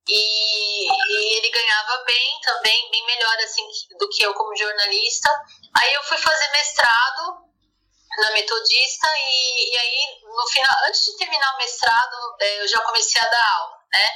E, 0.08 0.88
e, 0.88 1.38
ele 1.38 1.50
ganhava 1.50 2.04
bem 2.04 2.40
também, 2.42 2.92
bem 2.92 3.06
melhor 3.06 3.38
assim 3.40 3.68
do 3.98 4.08
que 4.10 4.24
eu 4.24 4.34
como 4.34 4.56
jornalista. 4.56 5.30
Aí 5.78 5.94
eu 5.94 6.04
fui 6.04 6.18
fazer 6.18 6.48
mestrado 6.52 7.46
na 8.18 8.32
Metodista 8.32 9.08
e, 9.18 9.74
e 9.74 9.78
aí 9.78 10.20
no 10.24 10.48
final, 10.48 10.76
antes 10.88 11.06
de 11.06 11.18
terminar 11.18 11.54
o 11.54 11.58
mestrado, 11.58 12.16
é, 12.40 12.62
eu 12.62 12.68
já 12.68 12.80
comecei 12.82 13.22
a 13.22 13.30
dar 13.30 13.54
aula, 13.58 13.78
né? 13.92 14.10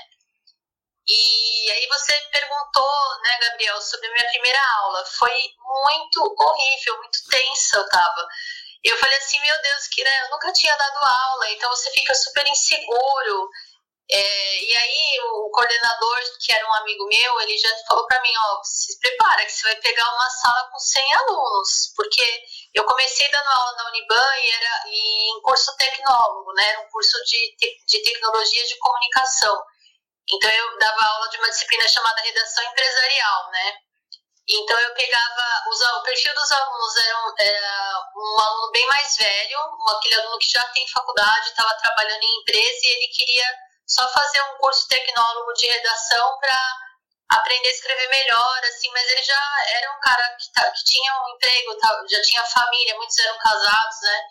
E 1.08 1.72
aí 1.72 1.88
você 1.88 2.16
perguntou, 2.32 3.20
né, 3.24 3.40
Gabriel, 3.42 3.82
sobre 3.82 4.08
a 4.08 4.12
minha 4.12 4.30
primeira 4.30 4.60
aula. 4.82 5.04
Foi 5.06 5.34
muito 5.58 6.36
horrível, 6.38 6.98
muito 6.98 7.20
tensa 7.28 7.78
eu 7.78 7.90
tava. 7.90 8.28
Eu 8.84 8.96
falei 8.98 9.18
assim, 9.18 9.40
meu 9.42 9.62
Deus, 9.62 9.88
que 9.88 10.04
né, 10.04 10.22
eu 10.26 10.30
nunca 10.30 10.54
tinha 10.54 10.76
dado 10.76 10.98
aula, 10.98 11.52
então 11.52 11.70
você 11.72 11.90
fica 11.92 12.14
super 12.14 12.46
inseguro. 12.48 13.50
É, 14.12 14.64
e 14.64 14.76
aí 14.76 15.20
o 15.22 15.52
coordenador, 15.52 16.20
que 16.40 16.52
era 16.52 16.68
um 16.68 16.74
amigo 16.74 17.06
meu, 17.06 17.42
ele 17.42 17.56
já 17.60 17.70
falou 17.88 18.08
para 18.08 18.20
mim, 18.22 18.34
ó, 18.36 18.60
se 18.64 19.00
prepara 19.00 19.46
que 19.46 19.52
você 19.52 19.64
vai 19.68 19.76
pegar 19.76 20.10
uma 20.16 20.30
sala 20.32 20.68
com 20.72 20.80
100 20.80 21.14
alunos, 21.14 21.94
porque 21.96 22.44
eu 22.74 22.84
comecei 22.86 23.30
dando 23.30 23.48
aula 23.48 23.76
na 23.78 23.90
Uniban 23.90 24.36
e 24.38 24.50
era 24.50 24.84
e 24.88 25.38
em 25.38 25.42
curso 25.42 25.76
tecnólogo, 25.78 26.52
né, 26.54 26.70
era 26.70 26.80
um 26.82 26.90
curso 26.90 27.24
de, 27.24 27.56
de 27.86 28.04
tecnologia 28.04 28.66
de 28.66 28.80
comunicação. 28.80 29.64
Então 30.32 30.50
eu 30.50 30.78
dava 30.80 31.06
aula 31.06 31.30
de 31.30 31.38
uma 31.38 31.50
disciplina 31.50 31.88
chamada 31.88 32.22
redação 32.22 32.64
empresarial, 32.64 33.52
né? 33.52 33.74
Então 34.48 34.80
eu 34.80 34.94
pegava, 34.96 35.64
os, 35.70 35.82
o 35.82 36.02
perfil 36.02 36.34
dos 36.34 36.52
alunos 36.52 36.96
era, 36.98 37.34
era 37.40 38.10
um 38.16 38.40
aluno 38.40 38.72
bem 38.72 38.88
mais 38.88 39.16
velho, 39.16 39.60
aquele 39.96 40.16
aluno 40.16 40.40
que 40.40 40.50
já 40.50 40.64
tem 40.70 40.88
faculdade, 40.88 41.50
estava 41.50 41.76
trabalhando 41.76 42.24
em 42.24 42.42
empresa 42.42 42.80
e 42.82 42.88
ele 42.88 43.08
queria 43.10 43.69
só 43.90 44.08
fazer 44.14 44.42
um 44.44 44.58
curso 44.58 44.88
tecnólogo 44.88 45.52
de 45.54 45.66
redação 45.66 46.38
para 46.40 46.78
aprender 47.30 47.68
a 47.68 47.72
escrever 47.72 48.08
melhor, 48.08 48.60
assim, 48.66 48.90
mas 48.92 49.08
ele 49.10 49.24
já 49.24 49.66
era 49.78 49.92
um 49.92 50.00
cara 50.00 50.36
que, 50.36 50.52
tá, 50.54 50.72
que 50.72 50.84
tinha 50.84 51.24
um 51.24 51.30
emprego, 51.30 51.78
tá, 51.78 52.04
já 52.08 52.22
tinha 52.22 52.44
família, 52.46 52.96
muitos 52.96 53.18
eram 53.18 53.38
casados, 53.40 54.02
né? 54.02 54.22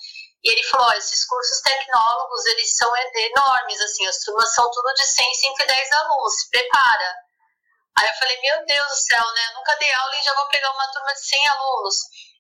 E 0.44 0.50
ele 0.50 0.62
falou, 0.64 0.92
esses 0.92 1.24
cursos 1.24 1.60
tecnólogos, 1.62 2.46
eles 2.46 2.76
são 2.76 2.92
enormes, 2.96 3.80
assim, 3.80 4.06
as 4.06 4.18
turmas 4.20 4.54
são 4.54 4.70
tudo 4.70 4.94
de 4.94 5.04
100, 5.04 5.34
110 5.34 5.92
alunos, 5.92 6.40
se 6.40 6.50
prepara. 6.50 7.16
Aí 7.98 8.08
eu 8.08 8.14
falei, 8.14 8.40
meu 8.40 8.64
Deus 8.64 8.88
do 8.88 8.94
céu, 8.94 9.32
né? 9.32 9.48
Eu 9.48 9.54
nunca 9.54 9.74
dei 9.74 9.92
aula 9.92 10.16
e 10.16 10.22
já 10.22 10.34
vou 10.34 10.46
pegar 10.46 10.70
uma 10.70 10.92
turma 10.92 11.12
de 11.12 11.26
100 11.26 11.48
alunos. 11.48 11.96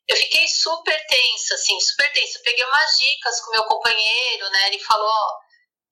Eu 0.06 0.16
fiquei 0.16 0.46
super 0.46 1.06
tensa, 1.06 1.54
assim, 1.54 1.78
super 1.80 2.12
tensa. 2.12 2.38
Eu 2.38 2.42
peguei 2.44 2.64
umas 2.64 2.96
dicas 2.96 3.40
com 3.40 3.50
meu 3.50 3.64
companheiro, 3.64 4.48
né? 4.50 4.68
Ele 4.68 4.78
falou, 4.78 5.08
ó, 5.08 5.38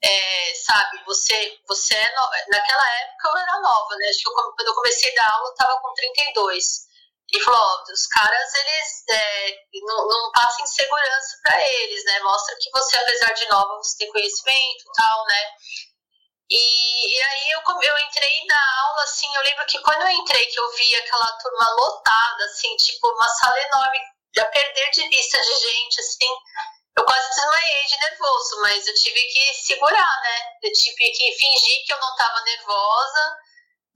é, 0.03 0.55
sabe, 0.55 1.03
você, 1.05 1.59
você 1.67 1.95
é 1.95 2.15
no... 2.15 2.29
naquela 2.49 2.95
época 3.01 3.29
eu 3.29 3.37
era 3.37 3.61
nova, 3.61 3.97
né? 3.97 4.09
Acho 4.09 4.19
que 4.19 4.29
eu, 4.29 4.33
quando 4.33 4.69
eu 4.69 4.75
comecei 4.75 5.11
a 5.13 5.15
dar 5.15 5.33
aula 5.33 5.49
eu 5.49 5.55
tava 5.55 5.81
com 5.81 5.95
32. 5.95 6.87
Ele 7.33 7.43
falou, 7.43 7.61
ó, 7.61 7.83
os 7.93 8.07
caras, 8.07 8.55
eles 8.55 9.05
é, 9.11 9.57
não, 9.83 10.07
não 10.07 10.31
passam 10.31 10.65
insegurança 10.65 11.37
para 11.43 11.61
eles, 11.61 12.05
né? 12.05 12.21
Mostra 12.21 12.57
que 12.61 12.71
você, 12.71 12.97
apesar 12.97 13.33
de 13.33 13.49
nova, 13.49 13.77
você 13.79 13.99
tem 13.99 14.13
conhecimento 14.13 14.81
e 14.81 14.93
tal, 14.97 15.25
né? 15.27 15.51
E, 16.49 17.17
e 17.19 17.23
aí 17.23 17.51
eu, 17.51 17.61
eu 17.83 17.99
entrei 18.07 18.47
na 18.47 18.81
aula, 18.85 19.03
assim, 19.03 19.27
eu 19.35 19.43
lembro 19.43 19.67
que 19.67 19.83
quando 19.83 20.03
eu 20.03 20.11
entrei, 20.11 20.47
que 20.47 20.61
eu 20.61 20.71
vi 20.77 20.97
aquela 20.97 21.33
turma 21.39 21.69
lotada, 21.71 22.45
assim, 22.45 22.77
tipo, 22.77 23.09
uma 23.09 23.29
sala 23.29 23.61
enorme, 23.61 23.99
a 24.39 24.45
perder 24.45 24.91
de 24.91 25.09
vista 25.09 25.41
de 25.41 25.55
gente, 25.59 26.01
assim, 26.01 26.29
eu 26.99 27.05
quase 27.05 27.29
desmaiei 27.29 27.85
de 27.85 27.97
nervoso, 27.99 28.61
mas 28.63 28.87
eu 28.87 28.95
tive 28.95 29.23
que 29.25 29.55
segurar, 29.55 30.21
né? 30.23 30.57
Eu 30.63 30.73
tive 30.73 31.11
que 31.11 31.33
fingir 31.33 31.85
que 31.85 31.93
eu 31.93 32.01
não 32.01 32.11
estava 32.11 32.41
nervosa. 32.43 33.37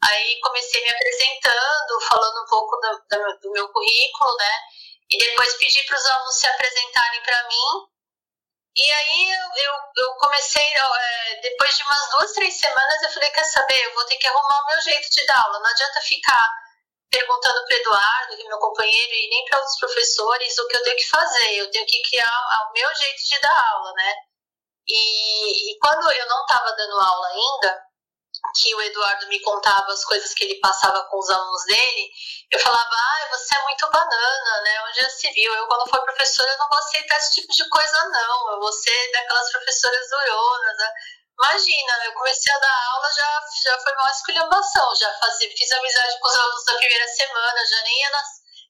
Aí 0.04 0.40
comecei 0.40 0.82
me 0.82 0.90
apresentando, 0.90 2.00
falando 2.08 2.42
um 2.42 2.46
pouco 2.46 2.76
do, 2.76 3.38
do 3.40 3.52
meu 3.52 3.68
currículo, 3.72 4.36
né? 4.36 4.52
E 5.10 5.18
depois 5.18 5.54
pedi 5.54 5.82
para 5.84 5.96
os 5.96 6.06
alunos 6.06 6.34
se 6.36 6.46
apresentarem 6.46 7.22
para 7.22 7.48
mim. 7.48 7.90
E 8.76 8.92
aí 8.92 9.30
eu, 9.30 9.64
eu, 9.64 9.74
eu 9.96 10.14
comecei, 10.14 10.62
é, 10.62 11.40
depois 11.42 11.76
de 11.76 11.82
umas 11.82 12.10
duas, 12.10 12.32
três 12.32 12.54
semanas, 12.54 13.02
eu 13.02 13.10
falei, 13.10 13.30
quer 13.30 13.44
saber, 13.44 13.84
eu 13.84 13.94
vou 13.94 14.04
ter 14.06 14.16
que 14.16 14.26
arrumar 14.26 14.62
o 14.62 14.66
meu 14.66 14.80
jeito 14.82 15.10
de 15.10 15.26
dar 15.26 15.42
aula. 15.42 15.58
Não 15.58 15.70
adianta 15.70 16.00
ficar 16.02 16.48
perguntando 17.10 17.64
para 17.66 17.76
Eduardo, 17.76 18.36
que 18.36 18.42
é 18.42 18.48
meu 18.48 18.58
companheiro, 18.58 19.12
e 19.12 19.28
nem 19.28 19.44
para 19.46 19.58
outros 19.58 19.78
professores 19.78 20.58
o 20.58 20.68
que 20.68 20.76
eu 20.76 20.82
tenho 20.82 20.96
que 20.96 21.08
fazer. 21.08 21.54
Eu 21.54 21.70
tenho 21.70 21.86
que 21.86 22.02
criar 22.02 22.68
o 22.68 22.72
meu 22.72 22.94
jeito 22.94 23.22
de 23.22 23.40
dar 23.40 23.70
aula, 23.72 23.92
né? 23.94 24.14
E, 24.86 25.72
e 25.72 25.78
quando 25.78 26.10
eu 26.10 26.26
não 26.26 26.40
estava 26.42 26.72
dando 26.72 27.00
aula 27.00 27.28
ainda, 27.28 27.90
que 28.54 28.74
o 28.74 28.82
Eduardo 28.82 29.26
me 29.28 29.40
contava 29.40 29.92
as 29.92 30.04
coisas 30.04 30.32
que 30.32 30.44
ele 30.44 30.60
passava 30.60 31.04
com 31.04 31.18
os 31.18 31.28
alunos 31.28 31.64
dele, 31.64 32.10
eu 32.50 32.58
falava, 32.58 32.90
ah, 32.90 33.28
você 33.30 33.54
é 33.54 33.62
muito 33.62 33.90
banana, 33.90 34.60
né? 34.62 34.82
Onde 34.88 35.00
já 35.00 35.10
se 35.10 35.30
viu? 35.32 35.54
Eu, 35.54 35.66
quando 35.66 35.90
for 35.90 36.02
professora, 36.02 36.50
eu 36.50 36.58
não 36.58 36.68
vou 36.68 36.78
aceitar 36.78 37.16
esse 37.16 37.40
tipo 37.40 37.52
de 37.52 37.68
coisa, 37.68 38.08
não. 38.08 38.52
Eu 38.52 38.60
vou 38.60 38.72
ser 38.72 39.12
daquelas 39.12 39.50
professoras 39.50 40.08
duronas, 40.08 40.76
né? 40.78 40.92
Imagina, 41.42 42.04
eu 42.04 42.12
comecei 42.12 42.52
a 42.52 42.58
dar 42.58 42.92
aula, 42.92 43.10
já, 43.10 43.40
já 43.64 43.78
foi 43.78 43.92
uma 43.94 44.10
esculhambação, 44.10 44.94
já 44.94 45.10
fazia, 45.18 45.48
fiz 45.56 45.72
amizade 45.72 46.20
com 46.20 46.28
os 46.28 46.34
alunos 46.34 46.64
da 46.66 46.76
primeira 46.76 47.08
semana, 47.08 47.66
já 47.66 47.82
nem 47.82 47.98
ia, 47.98 48.10
nas, 48.10 48.26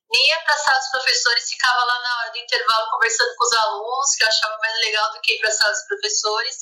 nem 0.09 0.29
ia 0.29 0.41
para 0.43 0.55
a 0.55 0.57
sala 0.57 0.79
dos 0.79 0.91
professores, 0.91 1.50
ficava 1.50 1.85
lá 1.85 1.99
na 1.99 2.19
hora 2.19 2.31
do 2.31 2.39
intervalo 2.39 2.91
conversando 2.93 3.35
com 3.35 3.45
os 3.45 3.53
alunos, 3.55 4.15
que 4.15 4.23
eu 4.23 4.29
achava 4.29 4.57
mais 4.59 4.79
legal 4.79 5.11
do 5.11 5.21
que 5.21 5.33
ir 5.33 5.41
para 5.41 5.49
a 5.49 5.53
sala 5.53 5.73
dos 5.73 5.87
professores. 5.89 6.57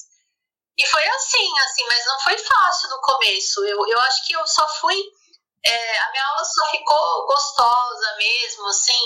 E 0.79 0.87
foi 0.87 1.07
assim, 1.07 1.59
assim, 1.59 1.85
mas 1.89 2.07
não 2.07 2.21
foi 2.21 2.39
fácil 2.39 2.89
no 2.89 3.01
começo. 3.03 3.67
Eu, 3.67 3.87
eu 3.89 4.01
acho 4.01 4.27
que 4.27 4.33
eu 4.33 4.47
só 4.47 4.67
fui. 4.81 5.03
É, 5.63 5.99
a 5.99 6.11
minha 6.11 6.25
aula 6.25 6.45
só 6.45 6.71
ficou 6.71 7.27
gostosa 7.27 8.17
mesmo, 8.17 8.67
assim. 8.69 9.05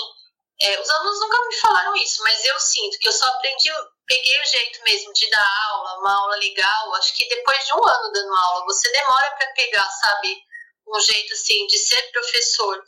É, 0.61 0.79
os 0.79 0.89
alunos 0.89 1.19
nunca 1.19 1.47
me 1.47 1.55
falaram 1.55 1.95
isso, 1.95 2.23
mas 2.23 2.45
eu 2.45 2.57
sinto 2.59 2.97
que 2.99 3.09
eu 3.09 3.11
só 3.11 3.25
aprendi 3.27 3.71
peguei 4.07 4.41
o 4.41 4.45
jeito 4.45 4.83
mesmo 4.83 5.13
de 5.13 5.29
dar 5.29 5.67
aula, 5.69 5.99
uma 5.99 6.15
aula 6.15 6.35
legal, 6.37 6.95
acho 6.95 7.15
que 7.15 7.27
depois 7.27 7.65
de 7.65 7.73
um 7.73 7.85
ano 7.85 8.11
dando 8.11 8.35
aula, 8.35 8.65
você 8.65 8.91
demora 8.91 9.31
para 9.31 9.53
pegar, 9.53 9.89
sabe, 9.89 10.37
um 10.87 10.99
jeito 10.99 11.33
assim 11.33 11.65
de 11.67 11.77
ser 11.77 12.01
professor. 12.11 12.83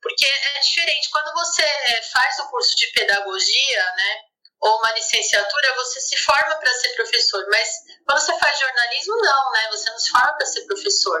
Porque 0.00 0.24
é 0.26 0.60
diferente, 0.60 1.10
quando 1.10 1.32
você 1.32 1.62
é, 1.62 2.02
faz 2.02 2.38
o 2.40 2.48
curso 2.50 2.76
de 2.76 2.86
pedagogia, 2.88 3.92
né, 3.96 4.22
ou 4.60 4.76
uma 4.78 4.92
licenciatura, 4.92 5.74
você 5.76 6.00
se 6.00 6.16
forma 6.18 6.56
para 6.56 6.74
ser 6.74 6.88
professor, 6.94 7.46
mas 7.50 7.68
quando 8.06 8.20
você 8.20 8.38
faz 8.38 8.58
jornalismo, 8.58 9.16
não, 9.16 9.52
né, 9.52 9.68
você 9.70 9.90
não 9.90 9.98
se 9.98 10.10
forma 10.10 10.34
para 10.34 10.46
ser 10.46 10.66
professor. 10.66 11.20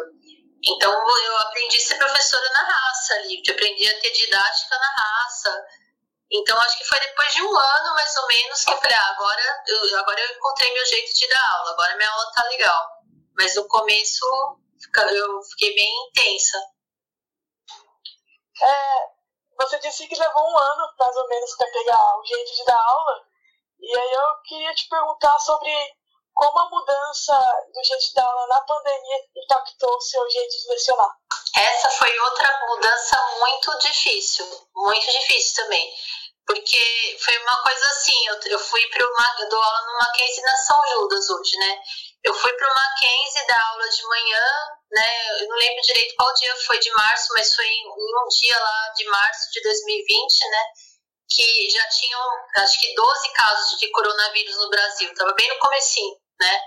Então 0.64 0.92
eu 0.92 1.36
aprendi 1.38 1.76
a 1.76 1.80
ser 1.80 1.96
professora 1.96 2.48
na 2.50 2.62
raça 2.62 3.14
ali, 3.14 3.40
aprendi 3.48 3.88
a 3.88 4.00
ter 4.00 4.10
didática 4.10 4.76
na 4.76 4.88
raça, 4.88 5.66
então, 6.30 6.60
acho 6.60 6.76
que 6.76 6.84
foi 6.84 7.00
depois 7.00 7.32
de 7.32 7.42
um 7.42 7.56
ano, 7.56 7.94
mais 7.94 8.16
ou 8.18 8.26
menos, 8.26 8.62
que 8.62 8.70
eu 8.70 8.76
falei, 8.76 8.96
ah, 8.96 9.10
agora 9.10 9.64
eu, 9.66 9.98
agora 9.98 10.20
eu 10.20 10.36
encontrei 10.36 10.72
meu 10.74 10.84
jeito 10.84 11.14
de 11.14 11.26
dar 11.26 11.52
aula, 11.56 11.70
agora 11.70 11.96
minha 11.96 12.10
aula 12.10 12.32
tá 12.32 12.44
legal. 12.44 12.88
Mas 13.34 13.54
no 13.56 13.66
começo 13.66 14.26
eu 15.10 15.42
fiquei 15.44 15.74
bem 15.74 16.08
intensa. 16.08 16.58
É, 18.60 19.06
você 19.58 19.78
disse 19.78 20.06
que 20.06 20.18
levou 20.18 20.50
um 20.50 20.58
ano, 20.58 20.94
mais 20.98 21.16
ou 21.16 21.28
menos, 21.28 21.56
para 21.56 21.72
pegar 21.72 22.18
o 22.18 22.24
jeito 22.24 22.56
de 22.56 22.64
dar 22.64 22.78
aula. 22.78 23.24
E 23.80 23.98
aí 23.98 24.12
eu 24.12 24.42
queria 24.44 24.74
te 24.74 24.86
perguntar 24.88 25.38
sobre 25.38 25.72
como 26.34 26.58
a 26.58 26.68
mudança 26.68 27.36
do 27.72 27.84
jeito 27.84 28.04
de 28.04 28.14
dar 28.14 28.26
aula 28.26 28.46
na 28.48 28.60
pandemia 28.60 29.16
impactou 29.34 29.96
o 29.96 30.00
seu 30.00 30.30
jeito 30.30 30.58
de 30.58 30.68
lecionar. 30.68 31.16
Essa 31.56 31.88
foi 31.88 32.18
outra 32.20 32.66
mudança 32.68 33.16
muito 33.38 33.78
difícil, 33.78 34.68
muito 34.74 35.06
difícil 35.10 35.64
também 35.64 35.96
Porque 36.48 37.18
foi 37.22 37.36
uma 37.40 37.62
coisa 37.62 37.86
assim, 37.88 38.26
eu, 38.26 38.40
eu 38.46 38.58
fui 38.58 38.80
para 38.88 39.06
uma. 39.06 39.36
Eu 39.38 39.50
dou 39.50 39.62
aula 39.62 39.86
no 39.86 39.98
Mackenzie 39.98 40.42
na 40.42 40.56
São 40.56 40.82
Judas 40.88 41.28
hoje, 41.28 41.58
né? 41.58 41.78
Eu 42.24 42.32
fui 42.32 42.50
para 42.54 42.72
o 42.72 42.74
Mackenzie 42.74 43.46
dar 43.46 43.62
aula 43.66 43.86
de 43.86 44.02
manhã, 44.04 44.44
né? 44.90 45.42
Eu 45.42 45.48
não 45.48 45.56
lembro 45.58 45.82
direito 45.82 46.14
qual 46.16 46.32
dia 46.32 46.56
foi 46.56 46.78
de 46.78 46.90
março, 46.92 47.34
mas 47.34 47.54
foi 47.54 47.66
em 47.66 47.86
um 47.86 48.28
dia 48.40 48.58
lá 48.58 48.92
de 48.96 49.04
março 49.04 49.52
de 49.52 49.60
2020, 49.60 50.48
né? 50.48 50.62
Que 51.28 51.70
já 51.70 51.86
tinham, 51.90 52.20
acho 52.56 52.80
que 52.80 52.94
12 52.94 53.32
casos 53.34 53.78
de 53.78 53.90
coronavírus 53.90 54.56
no 54.56 54.70
Brasil. 54.70 55.14
Tava 55.14 55.34
bem 55.34 55.48
no 55.50 55.58
comecinho, 55.58 56.16
né? 56.40 56.60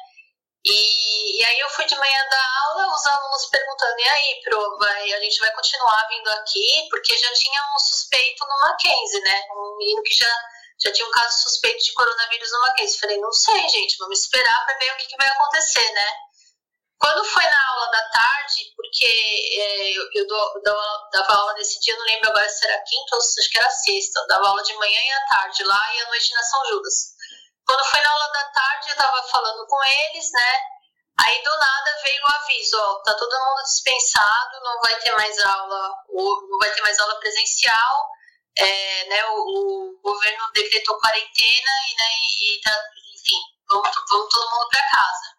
E, 0.64 1.40
e 1.40 1.44
aí 1.44 1.60
eu 1.60 1.70
fui 1.70 1.86
de 1.86 1.96
manhã 1.96 2.28
dar 2.30 2.46
aula, 2.68 2.94
os 2.94 3.06
alunos 3.06 3.46
perguntando, 3.48 4.00
e 4.00 4.08
aí, 4.08 4.42
Pro, 4.44 4.78
vai, 4.78 5.14
a 5.14 5.20
gente 5.20 5.40
vai 5.40 5.52
continuar 5.54 6.08
vindo 6.08 6.28
aqui? 6.30 6.88
Porque 6.90 7.18
já 7.18 7.34
tinha 7.34 7.62
um 7.76 7.80
suspeito 7.80 8.46
no 8.46 8.60
Mackenzie, 8.60 9.22
né? 9.22 9.42
Um 9.52 9.78
menino 9.78 10.04
que 10.04 10.14
já, 10.14 10.32
já 10.84 10.92
tinha 10.92 11.08
um 11.08 11.12
caso 11.12 11.42
suspeito 11.44 11.84
de 11.84 11.94
coronavírus 11.94 12.52
no 12.52 12.62
Mackenzie. 12.62 13.00
Falei, 13.00 13.18
não 13.18 13.32
sei, 13.32 13.70
gente, 13.70 13.98
vamos 13.98 14.20
esperar 14.20 14.66
para 14.66 14.78
ver 14.78 14.94
o 14.94 14.98
que, 14.98 15.08
que 15.08 15.18
vai 15.18 15.28
acontecer, 15.30 15.92
né? 15.94 16.12
Quando 17.00 17.26
foi 17.26 17.44
na 17.44 17.70
aula 17.72 17.90
da 17.90 18.10
tarde, 18.10 18.62
porque 18.76 19.04
é, 19.04 19.98
eu, 19.98 20.10
eu 20.14 20.28
dou, 20.28 20.62
dava, 20.62 21.10
dava 21.12 21.34
aula 21.34 21.54
nesse 21.54 21.80
dia, 21.80 21.98
não 21.98 22.06
lembro 22.06 22.30
agora 22.30 22.48
se 22.48 22.64
era 22.64 22.84
quinta 22.84 23.16
ou 23.16 23.20
acho 23.20 23.50
que 23.50 23.58
era 23.58 23.70
sexta, 23.72 24.20
eu 24.20 24.28
dava 24.28 24.48
aula 24.48 24.62
de 24.62 24.76
manhã 24.76 25.02
e 25.02 25.12
à 25.12 25.26
tarde 25.26 25.64
lá 25.64 25.96
e 25.96 26.02
à 26.02 26.10
noite 26.10 26.32
na 26.36 26.44
São 26.44 26.64
Judas. 26.68 27.16
Quando 27.66 27.86
foi 27.86 28.00
na 28.02 28.12
aula 28.12 28.32
da 28.32 28.44
tarde, 28.52 28.90
eu 28.90 28.96
tava 28.96 29.24
falando 29.24 29.66
com 29.68 29.84
eles, 29.84 30.32
né? 30.32 30.62
Aí 31.20 31.44
do 31.44 31.58
nada 31.58 32.02
veio 32.04 32.24
o 32.24 32.28
aviso, 32.28 32.78
ó, 32.80 32.96
tá 33.04 33.14
todo 33.14 33.40
mundo 33.46 33.64
dispensado, 33.64 34.60
não 34.64 34.80
vai 34.82 34.96
ter 35.00 35.12
mais 35.12 35.38
aula, 35.40 35.96
não 36.10 36.58
vai 36.60 36.72
ter 36.72 36.82
mais 36.82 36.98
aula 37.00 37.20
presencial, 37.20 38.10
é, 38.58 39.06
né? 39.06 39.26
O, 39.26 39.36
o, 39.38 40.02
governo 40.02 40.52
decretou 40.52 41.00
quarentena 41.00 41.72
e, 41.90 41.96
né, 41.96 42.10
e 42.42 42.62
tá, 42.64 42.84
enfim, 43.14 43.40
vamos, 43.70 43.90
vamos 44.10 44.34
todo 44.34 44.50
mundo 44.50 44.68
para 44.70 44.90
casa. 44.90 45.36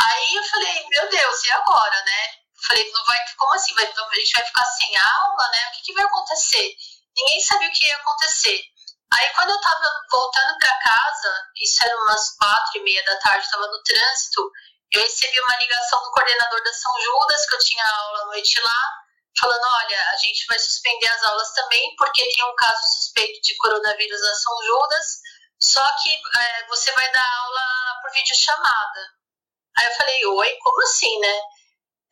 Aí 0.00 0.34
eu 0.36 0.44
falei, 0.44 0.86
meu 0.88 1.08
Deus, 1.08 1.44
e 1.44 1.50
agora, 1.52 2.02
né? 2.04 2.42
Falei, 2.66 2.90
não 2.92 3.04
vai, 3.04 3.18
como 3.36 3.54
assim? 3.54 3.74
Vai, 3.74 3.84
a 3.84 4.14
gente 4.14 4.32
vai 4.32 4.44
ficar 4.44 4.64
sem 4.64 4.96
aula, 4.96 5.48
né? 5.50 5.68
O 5.68 5.76
que, 5.76 5.82
que 5.82 5.92
vai 5.94 6.04
acontecer? 6.04 6.76
Ninguém 7.16 7.40
sabia 7.40 7.68
o 7.68 7.72
que 7.72 7.86
ia 7.86 7.96
acontecer. 7.96 8.62
Aí 9.18 9.28
quando 9.34 9.50
eu 9.50 9.60
tava 9.60 9.90
voltando 10.10 10.58
para 10.58 10.78
casa, 10.78 11.50
isso 11.56 11.84
era 11.84 11.96
umas 11.98 12.36
quatro 12.36 12.78
e 12.78 12.82
meia 12.82 13.04
da 13.04 13.16
tarde, 13.18 13.44
estava 13.44 13.66
no 13.66 13.82
trânsito, 13.82 14.50
eu 14.92 15.02
recebi 15.02 15.40
uma 15.40 15.56
ligação 15.56 16.02
do 16.02 16.10
coordenador 16.10 16.62
da 16.62 16.72
São 16.72 16.92
Judas, 17.00 17.46
que 17.46 17.54
eu 17.54 17.58
tinha 17.60 17.84
aula 17.84 18.22
à 18.22 18.26
noite 18.26 18.60
lá, 18.60 19.02
falando, 19.38 19.64
olha, 19.64 20.10
a 20.10 20.16
gente 20.16 20.46
vai 20.46 20.58
suspender 20.58 21.08
as 21.08 21.22
aulas 21.24 21.52
também, 21.52 21.94
porque 21.96 22.22
tem 22.22 22.44
um 22.44 22.54
caso 22.56 22.82
suspeito 22.96 23.40
de 23.42 23.56
coronavírus 23.56 24.20
na 24.20 24.34
São 24.34 24.62
Judas, 24.64 25.06
só 25.58 25.86
que 26.02 26.14
é, 26.38 26.66
você 26.66 26.92
vai 26.92 27.10
dar 27.10 27.26
aula 27.44 27.62
por 28.02 28.12
videochamada. 28.12 29.00
Aí 29.78 29.86
eu 29.86 29.94
falei, 29.94 30.26
oi, 30.26 30.58
como 30.62 30.82
assim, 30.82 31.18
né? 31.20 31.40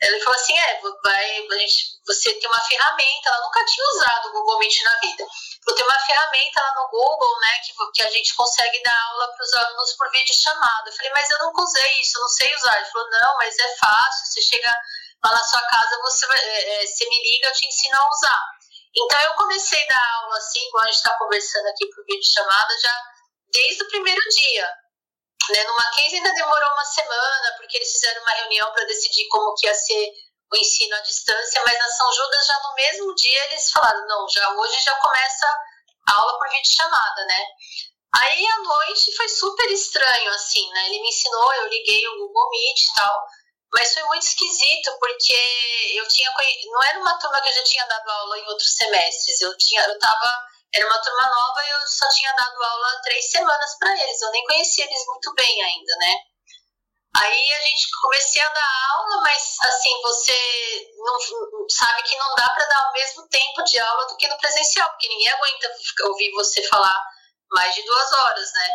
Ele 0.00 0.18
falou 0.20 0.38
assim, 0.38 0.56
é, 0.58 0.80
vai, 1.04 1.46
a 1.46 1.58
gente, 1.58 2.00
você 2.06 2.32
tem 2.32 2.48
uma 2.48 2.60
ferramenta, 2.60 3.28
ela 3.28 3.42
nunca 3.42 3.64
tinha 3.66 3.86
usado 3.94 4.28
o 4.28 4.32
Google 4.32 4.58
Meet 4.58 4.82
na 4.82 4.98
vida. 4.98 5.26
Eu 5.68 5.74
tenho 5.74 5.86
uma 5.86 5.98
ferramenta 5.98 6.62
lá 6.62 6.74
no 6.74 6.88
Google, 6.88 7.40
né, 7.40 7.58
que, 7.58 7.72
que 7.94 8.02
a 8.02 8.10
gente 8.10 8.34
consegue 8.34 8.82
dar 8.82 8.98
aula 8.98 9.28
para 9.28 9.44
os 9.44 9.52
alunos 9.52 9.92
por 9.96 10.10
vídeo 10.10 10.34
chamado. 10.34 10.88
Eu 10.88 10.92
falei, 10.94 11.12
mas 11.12 11.28
eu 11.28 11.38
nunca 11.40 11.62
usei 11.62 12.00
isso, 12.00 12.16
eu 12.16 12.22
não 12.22 12.28
sei 12.28 12.54
usar. 12.54 12.76
Ele 12.78 12.90
falou, 12.90 13.10
não, 13.10 13.36
mas 13.36 13.58
é 13.58 13.76
fácil, 13.76 14.26
você 14.26 14.40
chega 14.40 14.74
lá 15.22 15.32
na 15.32 15.44
sua 15.44 15.60
casa, 15.60 15.98
você, 16.00 16.26
é, 16.32 16.82
é, 16.82 16.86
você 16.86 17.06
me 17.06 17.22
liga, 17.22 17.48
eu 17.48 17.52
te 17.52 17.66
ensino 17.66 17.96
a 17.96 18.08
usar. 18.08 18.44
Então 18.96 19.20
eu 19.20 19.34
comecei 19.34 19.82
a 19.84 19.86
dar 19.86 20.14
aula 20.22 20.38
assim, 20.38 20.66
igual 20.66 20.82
a 20.82 20.86
gente 20.86 20.96
está 20.96 21.16
conversando 21.18 21.66
aqui 21.66 21.86
por 21.88 22.04
vídeo 22.06 22.32
chamada, 22.32 22.78
já 22.80 23.02
desde 23.52 23.82
o 23.84 23.88
primeiro 23.88 24.20
dia. 24.30 24.74
Né? 25.52 25.64
No 25.64 25.76
Mackenzie 25.76 26.16
ainda 26.18 26.32
demorou 26.32 26.72
uma 26.72 26.84
semana, 26.84 27.54
porque 27.56 27.76
eles 27.76 27.92
fizeram 27.92 28.22
uma 28.22 28.32
reunião 28.32 28.72
para 28.72 28.84
decidir 28.84 29.26
como 29.28 29.54
que 29.54 29.66
ia 29.66 29.74
ser 29.74 30.12
o 30.52 30.56
ensino 30.56 30.96
à 30.96 31.00
distância, 31.00 31.62
mas 31.64 31.78
na 31.78 31.88
São 31.88 32.12
Judas 32.12 32.46
já 32.46 32.60
no 32.60 32.74
mesmo 32.74 33.14
dia 33.14 33.44
eles 33.52 33.70
falaram, 33.70 34.06
não, 34.06 34.28
já 34.28 34.50
hoje 34.50 34.80
já 34.82 34.92
começa 34.96 35.46
a 36.08 36.14
aula 36.14 36.38
por 36.38 36.48
vídeo 36.48 36.76
chamada, 36.76 37.24
né? 37.26 37.46
Aí 38.12 38.44
à 38.44 38.58
noite 38.58 39.16
foi 39.16 39.28
super 39.28 39.70
estranho, 39.70 40.30
assim, 40.32 40.68
né? 40.70 40.86
Ele 40.86 41.00
me 41.00 41.08
ensinou, 41.08 41.54
eu 41.54 41.68
liguei 41.68 42.08
o 42.08 42.18
Google 42.18 42.50
Meet 42.50 42.80
e 42.80 42.94
tal, 42.94 43.24
mas 43.72 43.94
foi 43.94 44.02
muito 44.04 44.26
esquisito, 44.26 44.96
porque 44.98 45.92
eu 45.94 46.08
tinha 46.08 46.28
não 46.72 46.82
era 46.82 46.98
uma 46.98 47.18
turma 47.18 47.40
que 47.40 47.48
eu 47.48 47.54
já 47.54 47.62
tinha 47.62 47.86
dado 47.86 48.10
aula 48.10 48.38
em 48.38 48.46
outros 48.48 48.74
semestres, 48.74 49.40
eu 49.40 49.56
tinha, 49.56 49.82
eu 49.82 49.98
tava, 50.00 50.44
era 50.74 50.86
uma 50.86 51.02
turma 51.02 51.28
nova 51.28 51.64
e 51.64 51.70
eu 51.70 51.86
só 51.86 52.08
tinha 52.10 52.32
dado 52.32 52.62
aula 52.62 53.00
três 53.02 53.30
semanas 53.30 53.76
para 53.78 53.92
eles, 54.02 54.22
eu 54.22 54.30
nem 54.30 54.44
conhecia 54.44 54.84
eles 54.84 55.06
muito 55.06 55.34
bem 55.34 55.62
ainda, 55.62 55.96
né? 55.96 56.14
Aí 57.16 57.52
a 57.52 57.60
gente 57.60 57.90
comecei 58.00 58.40
a 58.40 58.48
dar 58.48 58.94
aula, 58.94 59.20
mas 59.22 59.56
assim, 59.64 60.00
você 60.00 60.92
não 60.96 61.18
sabe 61.68 62.02
que 62.04 62.16
não 62.16 62.34
dá 62.36 62.48
para 62.48 62.66
dar 62.66 62.88
o 62.88 62.92
mesmo 62.92 63.28
tempo 63.28 63.64
de 63.64 63.78
aula 63.80 64.06
do 64.06 64.16
que 64.16 64.28
no 64.28 64.38
presencial, 64.38 64.88
porque 64.90 65.08
ninguém 65.08 65.28
aguenta 65.28 65.74
ouvir 66.04 66.30
você 66.30 66.62
falar 66.68 67.02
mais 67.50 67.74
de 67.74 67.82
duas 67.82 68.12
horas, 68.12 68.52
né? 68.52 68.70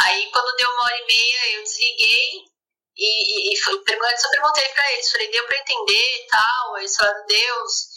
Aí 0.00 0.30
quando 0.32 0.56
deu 0.56 0.70
uma 0.70 0.84
hora 0.84 0.98
e 0.98 1.06
meia, 1.06 1.50
eu 1.56 1.62
desliguei 1.62 2.54
e, 2.96 3.50
e, 3.50 3.52
e 3.52 3.62
foi, 3.62 3.74
eu 3.74 3.84
perguntei 3.84 4.68
para 4.68 4.92
eles, 4.92 5.10
falei, 5.10 5.30
deu 5.30 5.46
para 5.46 5.58
entender 5.58 6.24
e 6.24 6.26
tal, 6.28 6.74
aí 6.74 6.82
eles 6.82 6.96
falaram, 6.96 7.26
Deus. 7.26 7.93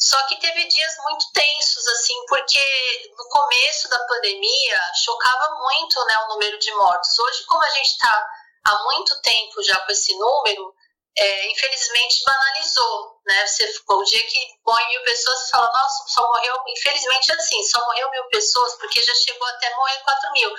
Só 0.00 0.22
que 0.28 0.40
teve 0.40 0.66
dias 0.66 0.96
muito 1.02 1.30
tensos, 1.32 1.86
assim, 1.88 2.24
porque 2.26 3.12
no 3.18 3.28
começo 3.28 3.86
da 3.90 3.98
pandemia 4.06 4.80
chocava 5.04 5.58
muito 5.58 6.04
né, 6.06 6.18
o 6.20 6.28
número 6.28 6.58
de 6.58 6.72
mortos. 6.74 7.18
Hoje, 7.18 7.44
como 7.44 7.62
a 7.62 7.68
gente 7.68 7.90
está 7.90 8.30
há 8.64 8.82
muito 8.84 9.20
tempo 9.20 9.62
já 9.62 9.76
com 9.80 9.92
esse 9.92 10.16
número, 10.16 10.74
é, 11.18 11.50
infelizmente 11.50 12.24
banalizou, 12.24 13.20
né? 13.26 13.46
Você 13.46 13.66
ficou 13.74 13.98
o 13.98 14.04
dia 14.04 14.22
que 14.26 14.38
morre 14.64 14.88
mil 14.88 15.02
pessoas, 15.02 15.38
você 15.38 15.50
fala, 15.50 15.70
nossa, 15.70 16.04
só 16.08 16.26
morreu, 16.28 16.56
infelizmente 16.68 17.32
é 17.32 17.34
assim, 17.34 17.62
só 17.64 17.84
morreu 17.84 18.10
mil 18.10 18.24
pessoas, 18.28 18.74
porque 18.76 19.02
já 19.02 19.14
chegou 19.16 19.46
até 19.48 19.74
morrer 19.76 19.98
quatro 19.98 20.32
mil. 20.32 20.54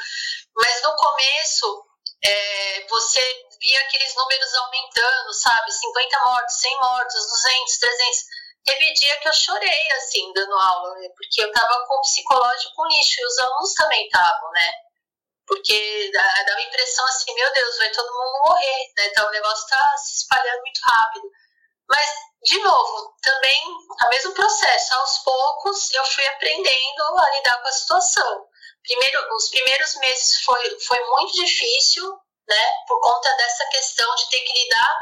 Mas 0.56 0.84
no 0.84 0.96
começo, 0.96 1.86
é, 2.24 2.86
você 2.88 3.46
via 3.60 3.82
aqueles 3.82 4.14
números 4.14 4.54
aumentando, 4.54 5.34
sabe? 5.34 5.72
50 5.72 6.20
mortos, 6.26 6.56
100 6.56 6.80
mortos, 6.80 7.28
200, 7.28 7.78
300. 7.80 8.41
Teve 8.64 8.94
dia 8.94 9.20
que 9.20 9.28
eu 9.28 9.34
chorei, 9.34 9.92
assim, 9.94 10.32
dando 10.34 10.54
aula, 10.54 10.96
né? 10.96 11.08
porque 11.18 11.42
eu 11.42 11.52
tava 11.52 11.86
com 11.88 11.96
o 11.96 12.02
psicológico 12.02 12.76
com 12.76 12.88
lixo, 12.88 13.22
e 13.22 13.26
os 13.26 13.38
alunos 13.40 13.74
também 13.74 14.06
estavam, 14.06 14.52
né? 14.52 14.72
porque 15.52 16.10
dá, 16.14 16.54
uma 16.54 16.62
impressão 16.62 17.06
assim, 17.08 17.34
meu 17.34 17.52
Deus, 17.52 17.78
vai 17.78 17.92
todo 17.92 18.14
mundo 18.14 18.48
morrer, 18.48 18.94
né? 18.96 19.06
Então 19.08 19.28
o 19.28 19.32
negócio 19.32 19.66
está 19.66 19.98
se 19.98 20.22
espalhando 20.22 20.62
muito 20.62 20.80
rápido. 20.82 21.30
Mas, 21.90 22.10
de 22.44 22.58
novo, 22.60 23.14
também 23.22 23.62
o 23.66 24.10
mesmo 24.10 24.34
processo. 24.34 24.96
Aos 24.96 25.18
poucos 25.20 25.92
eu 25.92 26.06
fui 26.06 26.26
aprendendo 26.28 27.18
a 27.18 27.30
lidar 27.32 27.62
com 27.62 27.68
a 27.68 27.72
situação. 27.72 28.48
Primeiro, 28.82 29.36
os 29.36 29.50
primeiros 29.50 29.96
meses 29.96 30.42
foi, 30.44 30.80
foi 30.80 31.04
muito 31.10 31.34
difícil, 31.34 32.18
né? 32.48 32.72
Por 32.88 33.02
conta 33.02 33.36
dessa 33.36 33.66
questão 33.66 34.16
de 34.16 34.30
ter 34.30 34.40
que 34.40 34.64
lidar 34.64 35.02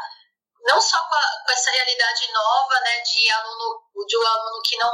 não 0.62 0.82
só 0.82 0.98
com, 0.98 1.16
a, 1.16 1.44
com 1.46 1.52
essa 1.52 1.72
realidade 1.72 2.32
nova, 2.32 2.80
né? 2.82 3.02
De 3.02 3.32
aluno, 3.32 3.84
de 4.08 4.18
um 4.18 4.28
aluno 4.28 4.62
que 4.64 4.78
não 4.78 4.92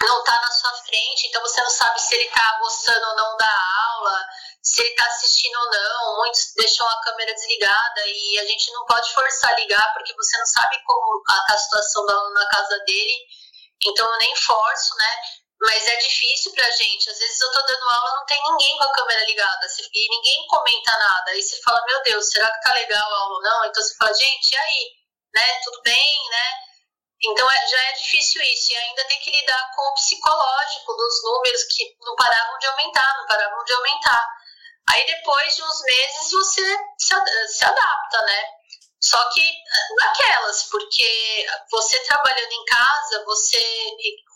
não 0.00 0.18
está 0.18 0.40
na 0.40 0.50
sua 0.50 0.72
frente, 0.84 1.26
então 1.26 1.40
você 1.42 1.60
não 1.60 1.70
sabe 1.70 2.00
se 2.00 2.14
ele 2.14 2.24
está 2.24 2.58
gostando 2.58 3.06
ou 3.08 3.16
não 3.16 3.36
da 3.36 3.52
aula, 3.92 4.24
se 4.62 4.80
ele 4.80 4.90
está 4.90 5.06
assistindo 5.06 5.56
ou 5.56 5.70
não. 5.70 6.16
Muitos 6.16 6.52
deixam 6.56 6.88
a 6.88 7.00
câmera 7.02 7.34
desligada 7.34 8.06
e 8.06 8.38
a 8.38 8.46
gente 8.46 8.72
não 8.72 8.84
pode 8.86 9.12
forçar 9.12 9.52
a 9.52 9.56
ligar 9.56 9.92
porque 9.92 10.14
você 10.14 10.38
não 10.38 10.46
sabe 10.46 10.82
como 10.84 11.18
está 11.18 11.54
a 11.54 11.58
situação 11.58 12.06
da 12.06 12.14
aula 12.14 12.30
na 12.30 12.48
casa 12.48 12.78
dele. 12.80 13.16
Então 13.84 14.10
eu 14.10 14.18
nem 14.18 14.34
forço, 14.36 14.96
né? 14.96 15.20
Mas 15.62 15.86
é 15.86 15.96
difícil 15.96 16.52
pra 16.52 16.68
gente. 16.70 17.08
Às 17.08 17.18
vezes 17.18 17.40
eu 17.40 17.52
tô 17.52 17.62
dando 17.62 17.88
aula 17.88 18.14
não 18.16 18.26
tem 18.26 18.42
ninguém 18.42 18.76
com 18.76 18.84
a 18.84 18.92
câmera 18.92 19.24
ligada 19.24 19.66
e 19.94 20.08
ninguém 20.10 20.46
comenta 20.48 20.90
nada. 20.90 21.30
Aí 21.30 21.42
você 21.42 21.60
fala, 21.62 21.84
meu 21.86 22.02
Deus, 22.02 22.28
será 22.28 22.50
que 22.50 22.60
tá 22.62 22.74
legal 22.74 23.14
a 23.14 23.18
aula 23.18 23.34
ou 23.34 23.42
não? 23.42 23.64
Então 23.64 23.82
você 23.82 23.94
fala, 23.96 24.12
gente, 24.12 24.52
e 24.52 24.56
aí? 24.56 24.90
Né? 25.34 25.60
Tudo 25.64 25.82
bem, 25.82 26.28
né? 26.30 26.52
Então 27.24 27.48
é, 27.48 27.66
já 27.68 27.80
é 27.84 27.92
difícil 27.92 28.42
isso, 28.42 28.72
e 28.72 28.76
ainda 28.76 29.04
tem 29.04 29.20
que 29.20 29.30
lidar 29.30 29.70
com 29.76 29.82
o 29.82 29.94
psicológico 29.94 30.92
dos 30.94 31.22
números 31.22 31.62
que 31.64 31.96
não 32.00 32.16
paravam 32.16 32.58
de 32.58 32.66
aumentar, 32.66 33.16
não 33.16 33.26
paravam 33.26 33.64
de 33.64 33.72
aumentar. 33.72 34.28
Aí 34.90 35.06
depois 35.06 35.54
de 35.54 35.62
uns 35.62 35.82
meses 35.82 36.30
você 36.32 36.76
se, 36.98 37.14
se 37.46 37.64
adapta, 37.64 38.22
né? 38.22 38.44
Só 39.02 39.22
que 39.30 39.40
eh, 39.40 39.94
naquelas, 39.96 40.62
porque 40.70 41.46
você 41.70 41.98
trabalhando 42.04 42.52
em 42.52 42.64
casa, 42.66 43.24
você, 43.24 43.62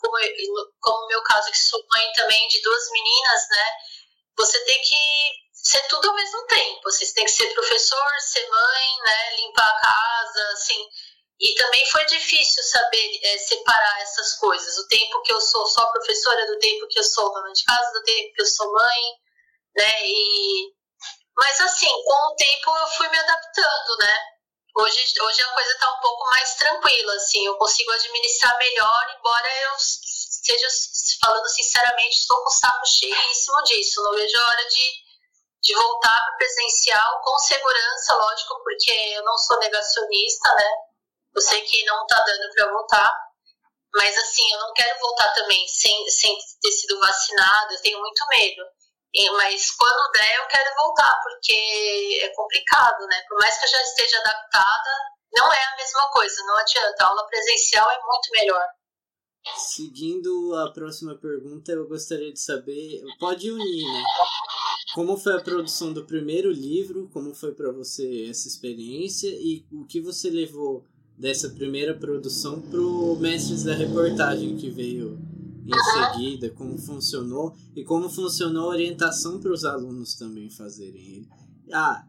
como, 0.01 0.17
como 0.81 1.07
meu 1.07 1.23
caso, 1.23 1.49
que 1.51 1.57
sou 1.57 1.81
mãe 1.89 2.11
também 2.13 2.47
de 2.49 2.61
duas 2.61 2.91
meninas, 2.91 3.49
né? 3.49 3.65
Você 4.35 4.59
tem 4.65 4.81
que 4.81 4.97
ser 5.53 5.87
tudo 5.87 6.09
ao 6.09 6.15
mesmo 6.15 6.45
tempo. 6.47 6.81
Você 6.83 7.13
tem 7.13 7.23
que 7.25 7.31
ser 7.31 7.53
professor, 7.53 8.19
ser 8.19 8.47
mãe, 8.49 8.97
né? 9.05 9.35
Limpar 9.37 9.69
a 9.69 9.79
casa, 9.79 10.49
assim 10.51 10.89
E 11.39 11.55
também 11.55 11.85
foi 11.89 12.05
difícil 12.05 12.63
saber 12.63 13.19
é, 13.23 13.37
separar 13.37 14.01
essas 14.01 14.33
coisas. 14.33 14.77
O 14.79 14.87
tempo 14.89 15.21
que 15.21 15.31
eu 15.31 15.39
sou 15.39 15.65
só 15.67 15.85
professora, 15.93 16.45
do 16.45 16.59
tempo 16.59 16.87
que 16.87 16.99
eu 16.99 17.03
sou 17.03 17.33
dona 17.33 17.53
de 17.53 17.63
casa, 17.63 17.93
do 17.93 18.03
tempo 18.03 18.33
que 18.33 18.41
eu 18.41 18.45
sou 18.45 18.71
mãe, 18.73 19.01
né? 19.77 20.07
E... 20.07 20.73
Mas 21.37 21.61
assim, 21.61 21.87
com 22.03 22.33
o 22.33 22.35
tempo 22.35 22.69
eu 22.75 22.87
fui 22.87 23.07
me 23.09 23.17
adaptando, 23.19 23.97
né? 23.99 24.36
Hoje, 24.79 25.13
hoje 25.19 25.41
a 25.41 25.53
coisa 25.53 25.71
está 25.71 25.91
um 25.91 25.99
pouco 26.01 26.23
mais 26.29 26.53
tranquila, 26.53 27.13
assim, 27.15 27.43
eu 27.43 27.57
consigo 27.57 27.91
administrar 27.93 28.55
melhor, 28.59 29.15
embora 29.17 29.47
eu 29.63 29.71
seja, 29.79 30.67
falando 31.19 31.47
sinceramente, 31.49 32.15
estou 32.15 32.37
com 32.43 32.49
o 32.49 32.53
saco 32.53 32.85
cheíssimo 32.85 33.63
disso. 33.63 34.03
Não 34.03 34.13
vejo 34.13 34.37
a 34.37 34.47
hora 34.47 34.65
de, 34.67 34.93
de 35.63 35.75
voltar 35.75 36.25
para 36.25 36.37
presencial 36.37 37.21
com 37.23 37.37
segurança, 37.39 38.15
lógico, 38.15 38.63
porque 38.63 38.91
eu 39.15 39.23
não 39.23 39.37
sou 39.37 39.57
negacionista, 39.57 40.49
né? 40.53 40.69
Eu 41.35 41.41
sei 41.41 41.61
que 41.61 41.83
não 41.85 42.03
está 42.03 42.19
dando 42.23 42.53
para 42.53 42.71
voltar, 42.71 43.13
mas 43.95 44.15
assim, 44.15 44.53
eu 44.53 44.59
não 44.59 44.73
quero 44.73 44.99
voltar 44.99 45.33
também 45.33 45.67
sem, 45.67 46.07
sem 46.09 46.37
ter 46.61 46.71
sido 46.71 46.99
vacinado, 46.99 47.73
eu 47.73 47.81
tenho 47.81 47.99
muito 47.99 48.25
medo. 48.29 48.63
Mas 49.37 49.71
quando 49.71 50.11
der, 50.11 50.37
eu 50.37 50.47
quero 50.47 50.75
voltar, 50.75 51.19
porque 51.23 52.19
é 52.21 52.29
complicado, 52.35 53.05
né? 53.07 53.21
Por 53.27 53.39
mais 53.39 53.57
que 53.57 53.65
eu 53.65 53.69
já 53.69 53.81
esteja 53.81 54.19
adaptada, 54.19 54.89
não 55.33 55.51
é 55.51 55.63
a 55.63 55.75
mesma 55.75 56.09
coisa, 56.11 56.43
não 56.45 56.57
adianta. 56.57 57.03
A 57.03 57.07
aula 57.07 57.27
presencial 57.27 57.89
é 57.89 57.99
muito 57.99 58.31
melhor. 58.31 58.67
Seguindo 59.55 60.55
a 60.55 60.71
próxima 60.71 61.15
pergunta, 61.15 61.71
eu 61.71 61.87
gostaria 61.87 62.33
de 62.33 62.39
saber, 62.39 63.01
pode 63.19 63.49
unir, 63.49 63.85
né? 63.85 64.03
Como 64.93 65.17
foi 65.17 65.35
a 65.35 65.41
produção 65.41 65.93
do 65.93 66.05
primeiro 66.05 66.51
livro? 66.51 67.09
Como 67.13 67.33
foi 67.33 67.53
para 67.53 67.71
você 67.71 68.27
essa 68.29 68.47
experiência 68.47 69.29
e 69.29 69.65
o 69.71 69.85
que 69.85 70.01
você 70.01 70.29
levou 70.29 70.85
dessa 71.17 71.49
primeira 71.49 71.93
produção 71.93 72.61
pro 72.61 73.15
Mestres 73.19 73.63
da 73.63 73.73
Reportagem 73.73 74.57
que 74.57 74.69
veio 74.69 75.17
em 75.75 76.13
seguida, 76.13 76.49
como 76.55 76.77
funcionou 76.77 77.55
e 77.75 77.83
como 77.83 78.09
funcionou 78.09 78.65
a 78.65 78.73
orientação 78.73 79.39
para 79.39 79.51
os 79.51 79.65
alunos 79.65 80.15
também 80.15 80.49
fazerem. 80.49 81.27
Ah, 81.73 82.03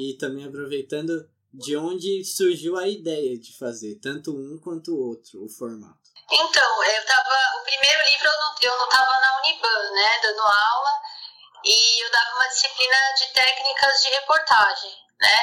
e 0.00 0.16
também 0.18 0.44
aproveitando 0.44 1.28
de 1.52 1.76
onde 1.76 2.24
surgiu 2.24 2.76
a 2.76 2.88
ideia 2.88 3.38
de 3.38 3.56
fazer 3.56 3.98
tanto 4.02 4.32
um 4.32 4.58
quanto 4.58 4.92
o 4.92 4.98
outro, 4.98 5.44
o 5.44 5.48
formato. 5.48 6.02
Então, 6.30 6.84
eu 6.84 7.06
tava, 7.06 7.60
o 7.60 7.64
primeiro 7.64 8.02
livro 8.10 8.26
eu 8.26 8.40
não, 8.40 8.54
eu 8.60 8.78
não 8.78 8.88
tava 8.88 9.20
na 9.20 9.38
Uniban, 9.38 9.92
né, 9.92 10.20
dando 10.22 10.40
aula, 10.40 10.90
e 11.64 12.04
eu 12.04 12.10
dava 12.10 12.36
uma 12.36 12.48
disciplina 12.48 12.96
de 13.18 13.32
técnicas 13.32 14.02
de 14.02 14.08
reportagem, 14.08 14.90
né, 15.20 15.38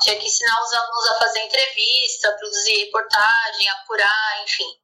tinha 0.00 0.18
que 0.18 0.26
ensinar 0.26 0.60
os 0.60 0.72
alunos 0.72 1.06
a 1.06 1.18
fazer 1.18 1.40
entrevista, 1.40 2.32
produzir 2.32 2.86
reportagem, 2.86 3.68
apurar, 3.68 4.42
enfim. 4.42 4.83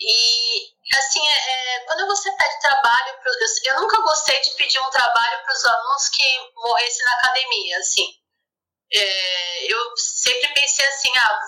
E, 0.00 0.96
assim, 0.96 1.26
é, 1.26 1.74
é 1.74 1.80
quando 1.80 2.06
você 2.06 2.30
pede 2.32 2.60
trabalho, 2.60 3.18
pro, 3.20 3.32
eu, 3.32 3.74
eu, 3.74 3.80
nunca 3.80 4.00
gostei 4.00 4.40
de 4.40 4.50
pedir 4.52 4.78
um 4.80 4.90
trabalho 4.90 5.42
para 5.42 5.52
os 5.52 5.64
alunos 5.64 6.08
que 6.08 6.52
morressem 6.54 7.04
na 7.04 7.12
academia, 7.14 7.78
assim. 7.78 8.14
É, 8.92 9.72
eu 9.72 9.96
sempre 9.96 10.54
pensei 10.54 10.86
assim, 10.86 11.10
ah, 11.18 11.40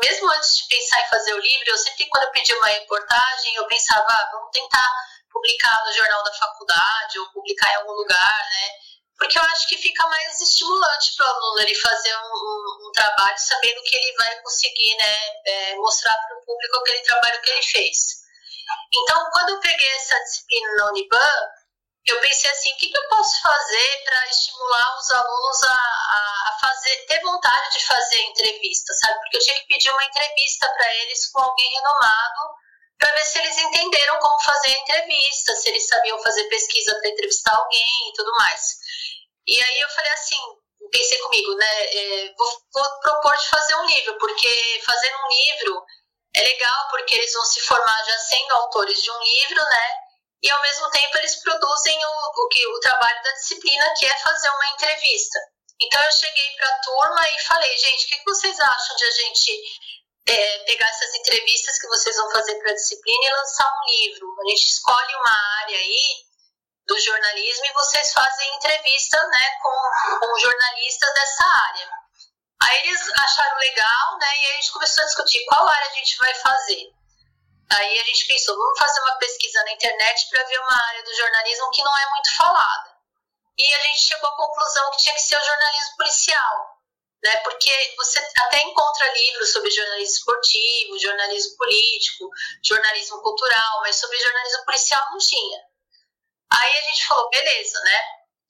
mesmo 0.00 0.30
antes 0.30 0.56
de 0.58 0.68
pensar 0.68 1.02
em 1.02 1.08
fazer 1.08 1.34
o 1.34 1.40
livro, 1.40 1.70
eu 1.70 1.76
sempre, 1.76 2.08
quando 2.08 2.24
eu 2.24 2.30
pedi 2.30 2.54
uma 2.54 2.68
reportagem, 2.68 3.54
eu 3.54 3.66
pensava, 3.66 4.06
ah, 4.08 4.28
vamos 4.32 4.50
tentar 4.52 4.88
publicar 5.30 5.84
no 5.84 5.92
jornal 5.92 6.22
da 6.24 6.32
faculdade 6.32 7.18
ou 7.18 7.32
publicar 7.32 7.70
em 7.72 7.76
algum 7.76 7.92
lugar, 7.92 8.48
né? 8.50 8.70
Porque 9.18 9.36
eu 9.36 9.42
acho 9.42 9.68
que 9.68 9.76
fica 9.76 10.06
mais 10.06 10.40
estimulante 10.40 11.16
para 11.16 11.26
o 11.26 11.28
aluno 11.28 11.60
ele 11.60 11.74
fazer 11.74 12.16
um, 12.16 12.20
um, 12.20 12.88
um, 12.88 12.92
trabalho 12.92 13.36
sabendo 13.36 13.82
que 13.82 13.96
ele 13.96 14.16
vai 14.16 14.40
conseguir 14.42 14.96
né, 14.96 15.18
é, 15.44 15.74
mostrar 15.76 16.14
para 16.14 16.38
o 16.38 16.44
público 16.44 16.78
aquele 16.78 17.00
trabalho 17.00 17.42
que 17.42 17.50
ele 17.50 17.62
fez. 17.62 17.98
Então, 18.94 19.28
quando 19.32 19.50
eu 19.50 19.60
peguei 19.60 19.88
essa 19.96 20.14
disciplina 20.20 20.76
na 20.76 20.86
Uniban, 20.90 21.32
eu 22.06 22.20
pensei 22.20 22.50
assim, 22.50 22.72
o 22.72 22.76
que, 22.76 22.88
que 22.88 22.96
eu 22.96 23.08
posso 23.08 23.42
fazer 23.42 24.04
para 24.04 24.28
estimular 24.28 24.98
os 24.98 25.10
alunos 25.10 25.62
a, 25.62 25.72
a, 25.72 26.48
a, 26.48 26.58
fazer, 26.60 26.96
ter 27.06 27.20
vontade 27.20 27.76
de 27.76 27.84
fazer 27.84 28.22
entrevista, 28.22 28.94
sabe? 28.94 29.18
Porque 29.18 29.36
eu 29.36 29.40
tinha 29.40 29.58
que 29.60 29.66
pedir 29.66 29.90
uma 29.90 30.04
entrevista 30.04 30.68
para 30.72 30.94
eles 30.94 31.26
com 31.30 31.40
alguém 31.40 31.70
renomado 31.74 32.54
para 32.98 33.12
ver 33.12 33.24
se 33.24 33.38
eles 33.38 33.56
entenderam 33.58 34.18
como 34.18 34.42
fazer 34.42 34.74
a 34.74 34.78
entrevista, 34.80 35.54
se 35.54 35.68
eles 35.68 35.86
sabiam 35.86 36.20
fazer 36.22 36.48
pesquisa 36.48 36.98
para 36.98 37.10
entrevistar 37.10 37.54
alguém 37.54 38.08
e 38.08 38.12
tudo 38.12 38.32
mais. 38.32 38.76
E 39.48 39.62
aí 39.62 39.80
eu 39.80 39.88
falei 39.88 40.12
assim, 40.12 40.36
pensei 40.92 41.18
comigo, 41.20 41.54
né? 41.54 41.84
É, 41.86 42.34
vou, 42.36 42.62
vou, 42.72 43.00
propor 43.00 43.34
de 43.34 43.48
fazer 43.48 43.74
um 43.76 43.86
livro, 43.86 44.18
porque 44.18 44.82
fazendo 44.84 45.16
um 45.24 45.28
livro 45.28 45.86
é 46.34 46.42
legal, 46.42 46.88
porque 46.90 47.14
eles 47.14 47.32
vão 47.32 47.44
se 47.46 47.60
formar 47.60 48.04
já 48.04 48.18
sendo 48.18 48.52
autores 48.52 49.02
de 49.02 49.10
um 49.10 49.18
livro, 49.18 49.64
né? 49.64 49.94
E 50.42 50.50
ao 50.50 50.60
mesmo 50.60 50.90
tempo 50.90 51.16
eles 51.16 51.36
produzem 51.36 52.04
o, 52.04 52.10
o, 52.10 52.48
que, 52.48 52.66
o 52.66 52.80
trabalho 52.80 53.22
da 53.22 53.32
disciplina, 53.32 53.94
que 53.98 54.04
é 54.04 54.18
fazer 54.18 54.50
uma 54.50 54.68
entrevista. 54.74 55.38
Então 55.80 56.02
eu 56.02 56.12
cheguei 56.12 56.56
para 56.56 56.68
a 56.68 56.80
turma 56.80 57.28
e 57.30 57.40
falei, 57.40 57.78
gente, 57.78 58.04
o 58.04 58.08
que, 58.08 58.18
que 58.18 58.24
vocês 58.24 58.60
acham 58.60 58.96
de 58.96 59.04
a 59.04 59.10
gente 59.10 59.62
é, 60.26 60.58
pegar 60.64 60.88
essas 60.88 61.14
entrevistas 61.14 61.78
que 61.78 61.88
vocês 61.88 62.16
vão 62.16 62.30
fazer 62.32 62.54
para 62.56 62.70
a 62.70 62.74
disciplina 62.74 63.24
e 63.24 63.32
lançar 63.32 63.72
um 63.72 63.86
livro? 63.86 64.36
A 64.40 64.50
gente 64.50 64.68
escolhe 64.68 65.14
uma 65.14 65.62
área 65.62 65.78
aí 65.78 66.27
do 66.88 66.98
jornalismo 66.98 67.66
e 67.66 67.72
vocês 67.74 68.12
fazem 68.12 68.56
entrevista 68.56 69.22
né, 69.28 69.50
com, 69.62 70.18
com 70.18 70.38
jornalistas 70.38 71.14
dessa 71.14 71.44
área. 71.44 71.90
Aí 72.62 72.78
eles 72.78 73.08
acharam 73.08 73.56
legal, 73.58 74.18
né? 74.18 74.36
E 74.40 74.46
a 74.46 74.54
gente 74.54 74.72
começou 74.72 75.04
a 75.04 75.06
discutir 75.06 75.44
qual 75.44 75.68
área 75.68 75.86
a 75.86 75.94
gente 75.94 76.16
vai 76.16 76.34
fazer. 76.34 76.90
Aí 77.70 78.00
a 78.00 78.04
gente 78.04 78.26
pensou, 78.26 78.56
vamos 78.56 78.78
fazer 78.78 79.00
uma 79.00 79.18
pesquisa 79.18 79.62
na 79.64 79.72
internet 79.72 80.28
para 80.30 80.42
ver 80.44 80.58
uma 80.58 80.86
área 80.88 81.04
do 81.04 81.14
jornalismo 81.14 81.70
que 81.70 81.82
não 81.82 81.98
é 81.98 82.10
muito 82.10 82.36
falada. 82.36 82.96
E 83.58 83.74
a 83.74 83.80
gente 83.82 84.00
chegou 84.00 84.28
à 84.28 84.36
conclusão 84.36 84.90
que 84.92 84.98
tinha 84.98 85.14
que 85.14 85.20
ser 85.20 85.36
o 85.36 85.44
jornalismo 85.44 85.96
policial, 85.98 86.80
né? 87.22 87.36
Porque 87.38 87.94
você 87.98 88.18
até 88.38 88.62
encontra 88.62 89.12
livros 89.12 89.52
sobre 89.52 89.70
jornalismo 89.70 90.14
esportivo, 90.14 90.98
jornalismo 90.98 91.56
político, 91.58 92.30
jornalismo 92.64 93.20
cultural, 93.20 93.80
mas 93.82 93.96
sobre 93.96 94.18
jornalismo 94.18 94.64
policial 94.64 95.10
não 95.10 95.18
tinha. 95.18 95.67
Aí 96.52 96.78
a 96.78 96.82
gente 96.82 97.06
falou, 97.06 97.28
beleza, 97.30 97.80
né? 97.80 98.00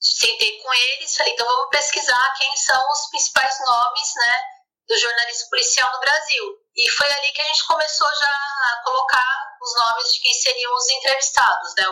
Sentei 0.01 0.61
com 0.63 0.73
eles, 0.73 1.17
falei, 1.17 1.33
então 1.33 1.47
vamos 1.47 1.71
pesquisar 1.71 2.35
quem 2.39 2.57
são 2.57 2.91
os 2.91 3.11
principais 3.11 3.59
nomes, 3.61 4.15
né, 4.15 4.43
do 4.87 4.97
jornalismo 4.97 5.51
policial 5.51 5.93
no 5.93 6.01
Brasil. 6.01 6.45
E 6.77 6.89
foi 6.91 7.13
ali 7.13 7.33
que 7.33 7.43
a 7.43 7.45
gente 7.45 7.67
começou 7.67 8.09
já 8.09 8.33
a 8.73 8.83
colocar 8.85 9.49
os 9.61 9.75
nomes 9.75 10.13
de 10.13 10.21
quem 10.21 10.33
seriam 10.35 10.73
os 10.75 10.89
entrevistados, 10.89 11.75
né? 11.77 11.85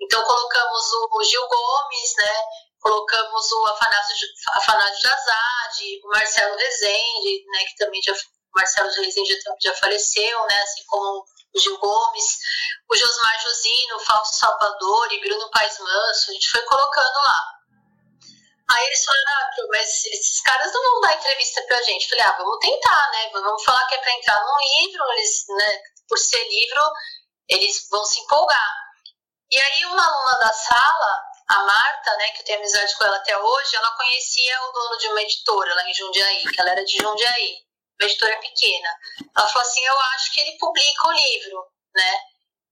Então 0.00 0.22
colocamos 0.24 0.92
o 0.92 1.24
Gil 1.24 1.48
Gomes, 1.48 2.14
né? 2.16 2.34
Colocamos 2.80 3.52
o 3.52 3.66
Afanásio, 3.68 4.28
Afanásio 4.56 5.00
Jazade, 5.00 6.00
o 6.04 6.08
Marcelo 6.08 6.56
Rezende, 6.56 7.44
né? 7.46 7.64
Que 7.64 7.76
também 7.76 8.02
já 8.02 8.12
Marcelo 8.54 8.90
Rezende 8.90 9.40
já, 9.40 9.54
já 9.62 9.74
faleceu, 9.74 10.46
né? 10.46 10.62
Assim 10.62 10.84
como 10.86 11.24
Gil 11.54 11.78
Gomes, 11.78 12.38
o 12.88 12.96
Josmar 12.96 13.40
Josino, 13.40 14.00
Fausto 14.00 14.36
Salvador 14.36 15.12
e 15.12 15.20
Bruno 15.20 15.50
Paes 15.50 15.78
Manso, 15.78 16.30
a 16.30 16.34
gente 16.34 16.50
foi 16.50 16.62
colocando 16.62 17.16
lá. 17.16 17.56
Aí 18.70 18.84
eles 18.84 19.04
falaram, 19.04 19.24
ah, 19.28 19.50
mas 19.70 20.04
esses 20.06 20.42
caras 20.42 20.72
não 20.72 20.82
vão 20.82 21.00
dar 21.02 21.14
entrevista 21.14 21.62
pra 21.68 21.82
gente. 21.82 22.02
Eu 22.02 22.08
falei, 22.10 22.24
ah, 22.24 22.36
vamos 22.36 22.58
tentar, 22.58 23.10
né? 23.12 23.30
Vamos 23.32 23.62
falar 23.62 23.86
que 23.86 23.94
é 23.94 23.98
pra 23.98 24.12
entrar 24.12 24.44
num 24.44 24.82
livro, 24.82 25.04
eles, 25.12 25.44
né, 25.48 25.82
por 26.08 26.18
ser 26.18 26.42
livro, 26.48 26.82
eles 27.48 27.88
vão 27.90 28.04
se 28.04 28.20
empolgar. 28.20 28.74
E 29.50 29.60
aí 29.60 29.84
uma 29.84 30.04
aluna 30.04 30.38
da 30.38 30.52
sala, 30.52 31.22
a 31.48 31.58
Marta, 31.60 32.16
né, 32.16 32.30
que 32.30 32.40
eu 32.40 32.44
tenho 32.44 32.58
amizade 32.58 32.96
com 32.96 33.04
ela 33.04 33.16
até 33.16 33.38
hoje, 33.38 33.76
ela 33.76 33.96
conhecia 33.96 34.62
o 34.64 34.72
dono 34.72 34.98
de 34.98 35.08
uma 35.08 35.22
editora 35.22 35.74
lá 35.74 35.88
em 35.88 35.94
Jundiaí, 35.94 36.42
que 36.42 36.60
ela 36.60 36.70
era 36.70 36.84
de 36.84 36.98
Jundiaí 36.98 37.65
uma 38.00 38.08
editora 38.08 38.36
pequena. 38.38 38.88
Ela 39.36 39.48
falou 39.48 39.62
assim: 39.62 39.84
Eu 39.84 39.98
acho 39.98 40.34
que 40.34 40.40
ele 40.40 40.58
publica 40.58 41.08
o 41.08 41.12
livro, 41.12 41.66
né? 41.94 42.20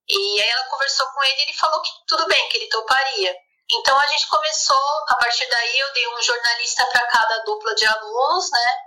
E 0.07 0.41
aí 0.41 0.49
ela 0.49 0.65
conversou 0.65 1.07
com 1.07 1.23
ele 1.23 1.39
e 1.39 1.41
ele 1.43 1.53
falou 1.53 1.81
que 1.81 1.89
tudo 2.07 2.27
bem, 2.27 2.49
que 2.49 2.57
ele 2.57 2.69
toparia. 2.69 3.35
Então 3.71 3.99
a 3.99 4.05
gente 4.05 4.27
começou, 4.27 5.05
a 5.09 5.15
partir 5.15 5.47
daí 5.49 5.79
eu 5.79 5.93
dei 5.93 6.07
um 6.07 6.21
jornalista 6.21 6.85
para 6.85 7.07
cada 7.07 7.39
dupla 7.39 7.73
de 7.73 7.85
alunos, 7.85 8.51
né? 8.51 8.77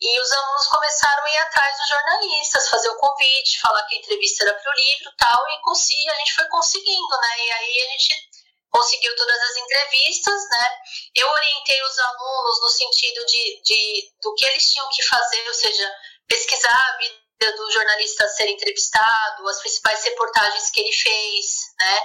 E 0.00 0.20
os 0.20 0.32
alunos 0.32 0.66
começaram 0.66 1.24
a 1.24 1.30
ir 1.30 1.38
atrás 1.38 1.76
dos 1.76 1.88
jornalistas, 1.88 2.68
fazer 2.68 2.88
o 2.88 2.96
convite, 2.96 3.60
falar 3.60 3.82
que 3.84 3.94
a 3.94 3.98
entrevista 3.98 4.44
era 4.44 4.54
para 4.54 4.70
o 4.70 4.74
livro 4.74 5.12
tal, 5.18 5.46
e 5.48 6.10
a 6.10 6.14
gente 6.16 6.34
foi 6.34 6.46
conseguindo, 6.48 7.16
né? 7.20 7.38
E 7.38 7.52
aí 7.52 7.82
a 7.82 7.90
gente 7.92 8.30
conseguiu 8.74 9.14
todas 9.14 9.40
as 9.40 9.56
entrevistas, 9.56 10.48
né? 10.50 10.68
Eu 11.14 11.28
orientei 11.28 11.80
os 11.84 11.98
alunos 11.98 12.60
no 12.60 12.68
sentido 12.68 13.24
de, 13.24 13.62
de 13.62 14.12
do 14.20 14.34
que 14.34 14.44
eles 14.44 14.72
tinham 14.72 14.88
que 14.90 15.02
fazer, 15.04 15.46
ou 15.46 15.54
seja, 15.54 15.94
pesquisar 16.26 16.74
a 16.74 16.96
vida 16.96 17.56
do 17.56 17.70
jornalista 17.70 18.24
a 18.24 18.28
ser 18.28 18.48
entrevistado, 18.48 19.48
as 19.48 19.60
principais 19.60 20.02
reportagens 20.02 20.70
que 20.70 20.80
ele 20.80 20.92
fez, 20.92 21.46
né? 21.78 22.00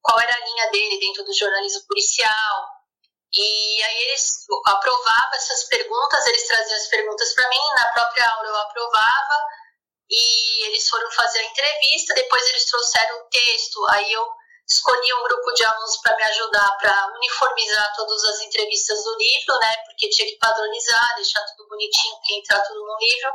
Qual 0.00 0.18
era 0.18 0.34
a 0.34 0.44
linha 0.46 0.70
dele 0.70 0.98
dentro 0.98 1.24
do 1.24 1.34
jornalismo 1.34 1.86
policial. 1.86 2.68
E 3.34 3.82
aí 3.82 4.02
eles 4.04 4.46
aprovavam 4.66 5.34
essas 5.34 5.64
perguntas, 5.64 6.26
eles 6.26 6.46
traziam 6.46 6.76
as 6.76 6.86
perguntas 6.86 7.34
para 7.34 7.48
mim, 7.50 7.74
na 7.74 7.86
própria 7.92 8.30
aula 8.30 8.48
eu 8.48 8.56
aprovava, 8.56 9.38
e 10.08 10.66
eles 10.66 10.88
foram 10.88 11.10
fazer 11.10 11.40
a 11.40 11.44
entrevista, 11.44 12.14
depois 12.14 12.46
eles 12.48 12.64
trouxeram 12.66 13.18
o 13.18 13.28
texto, 13.28 13.86
aí 13.88 14.12
eu 14.12 14.33
escolhi 14.66 15.12
um 15.14 15.22
grupo 15.24 15.52
de 15.52 15.64
alunos 15.64 15.96
para 15.98 16.16
me 16.16 16.22
ajudar 16.22 16.76
para 16.78 17.06
uniformizar 17.14 17.94
todas 17.94 18.24
as 18.24 18.40
entrevistas 18.40 19.04
do 19.04 19.16
livro, 19.16 19.58
né, 19.58 19.76
porque 19.86 20.08
tinha 20.08 20.28
que 20.28 20.38
padronizar, 20.38 21.14
deixar 21.16 21.44
tudo 21.46 21.68
bonitinho, 21.68 22.16
porque 22.16 22.34
entrar 22.34 22.60
tudo 22.62 22.80
no 22.80 22.96
livro. 22.98 23.32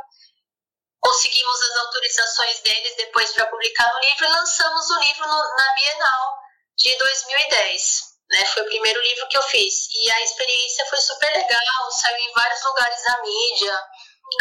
Conseguimos 1.00 1.62
as 1.62 1.76
autorizações 1.78 2.60
deles 2.60 2.96
depois 2.96 3.32
para 3.32 3.46
publicar 3.46 3.92
no 3.92 4.00
livro 4.00 4.24
e 4.24 4.28
lançamos 4.28 4.90
o 4.90 5.00
livro 5.00 5.26
no, 5.26 5.56
na 5.56 5.72
Bienal 5.74 6.38
de 6.76 6.96
2010. 6.96 8.10
Né, 8.30 8.44
foi 8.46 8.62
o 8.62 8.66
primeiro 8.66 9.00
livro 9.00 9.28
que 9.28 9.36
eu 9.36 9.42
fiz. 9.42 9.88
E 9.92 10.10
a 10.10 10.22
experiência 10.22 10.86
foi 10.86 11.00
super 11.00 11.32
legal, 11.32 11.90
saiu 11.90 12.18
em 12.18 12.32
vários 12.32 12.62
lugares 12.62 13.02
da 13.02 13.22
mídia. 13.22 13.84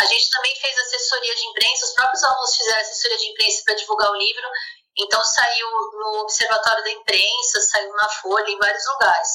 A 0.02 0.06
gente 0.06 0.30
também 0.30 0.56
fez 0.56 0.78
assessoria 0.78 1.36
de 1.36 1.46
imprensa, 1.48 1.86
os 1.86 1.94
próprios 1.94 2.24
alunos 2.24 2.56
fizeram 2.56 2.82
assessoria 2.82 3.18
de 3.18 3.28
imprensa 3.30 3.64
para 3.66 3.74
divulgar 3.76 4.12
o 4.12 4.16
livro. 4.16 4.48
Então 5.02 5.24
saiu 5.24 5.70
no 5.94 6.20
Observatório 6.22 6.84
da 6.84 6.92
Imprensa, 6.92 7.62
saiu 7.62 7.94
na 7.94 8.10
Folha, 8.10 8.50
em 8.50 8.58
vários 8.58 8.86
lugares. 8.88 9.30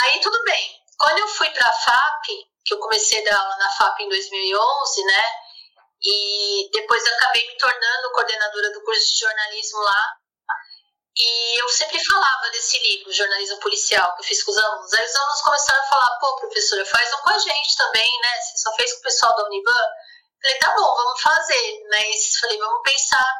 Aí 0.00 0.20
tudo 0.20 0.42
bem. 0.42 0.80
Quando 0.98 1.18
eu 1.18 1.28
fui 1.28 1.48
para 1.50 1.68
a 1.68 1.72
FAP, 1.72 2.26
que 2.64 2.74
eu 2.74 2.78
comecei 2.78 3.20
a 3.20 3.30
dar 3.30 3.40
aula 3.40 3.56
na 3.56 3.70
FAP 3.70 4.00
em 4.00 4.08
2011, 4.08 5.04
né? 5.04 5.24
E 6.02 6.70
depois 6.72 7.06
acabei 7.06 7.46
me 7.46 7.56
tornando 7.56 8.12
coordenadora 8.12 8.72
do 8.72 8.82
curso 8.82 9.12
de 9.12 9.20
jornalismo 9.20 9.78
lá. 9.80 10.16
E 11.16 11.60
eu 11.60 11.68
sempre 11.68 12.02
falava 12.04 12.50
desse 12.50 12.78
livro, 12.78 13.12
Jornalismo 13.12 13.60
Policial, 13.60 14.14
que 14.14 14.22
eu 14.22 14.26
fiz 14.26 14.42
com 14.42 14.50
os 14.50 14.58
alunos. 14.58 14.92
Aí 14.92 15.04
os 15.04 15.16
alunos 15.16 15.42
começaram 15.42 15.84
a 15.84 15.88
falar: 15.88 16.18
pô, 16.18 16.36
professora, 16.36 16.84
faz 16.86 17.12
um 17.12 17.18
com 17.18 17.30
a 17.30 17.38
gente 17.38 17.76
também, 17.76 18.20
né? 18.20 18.40
Você 18.40 18.58
só 18.58 18.74
fez 18.74 18.92
com 18.94 18.98
o 19.00 19.02
pessoal 19.02 19.36
da 19.36 19.44
Uniban? 19.44 19.84
Falei: 20.42 20.58
tá 20.58 20.74
bom, 20.74 20.94
vamos 20.94 21.20
fazer. 21.20 21.82
Mas 21.90 22.36
falei: 22.40 22.58
vamos 22.58 22.82
pensar 22.82 23.39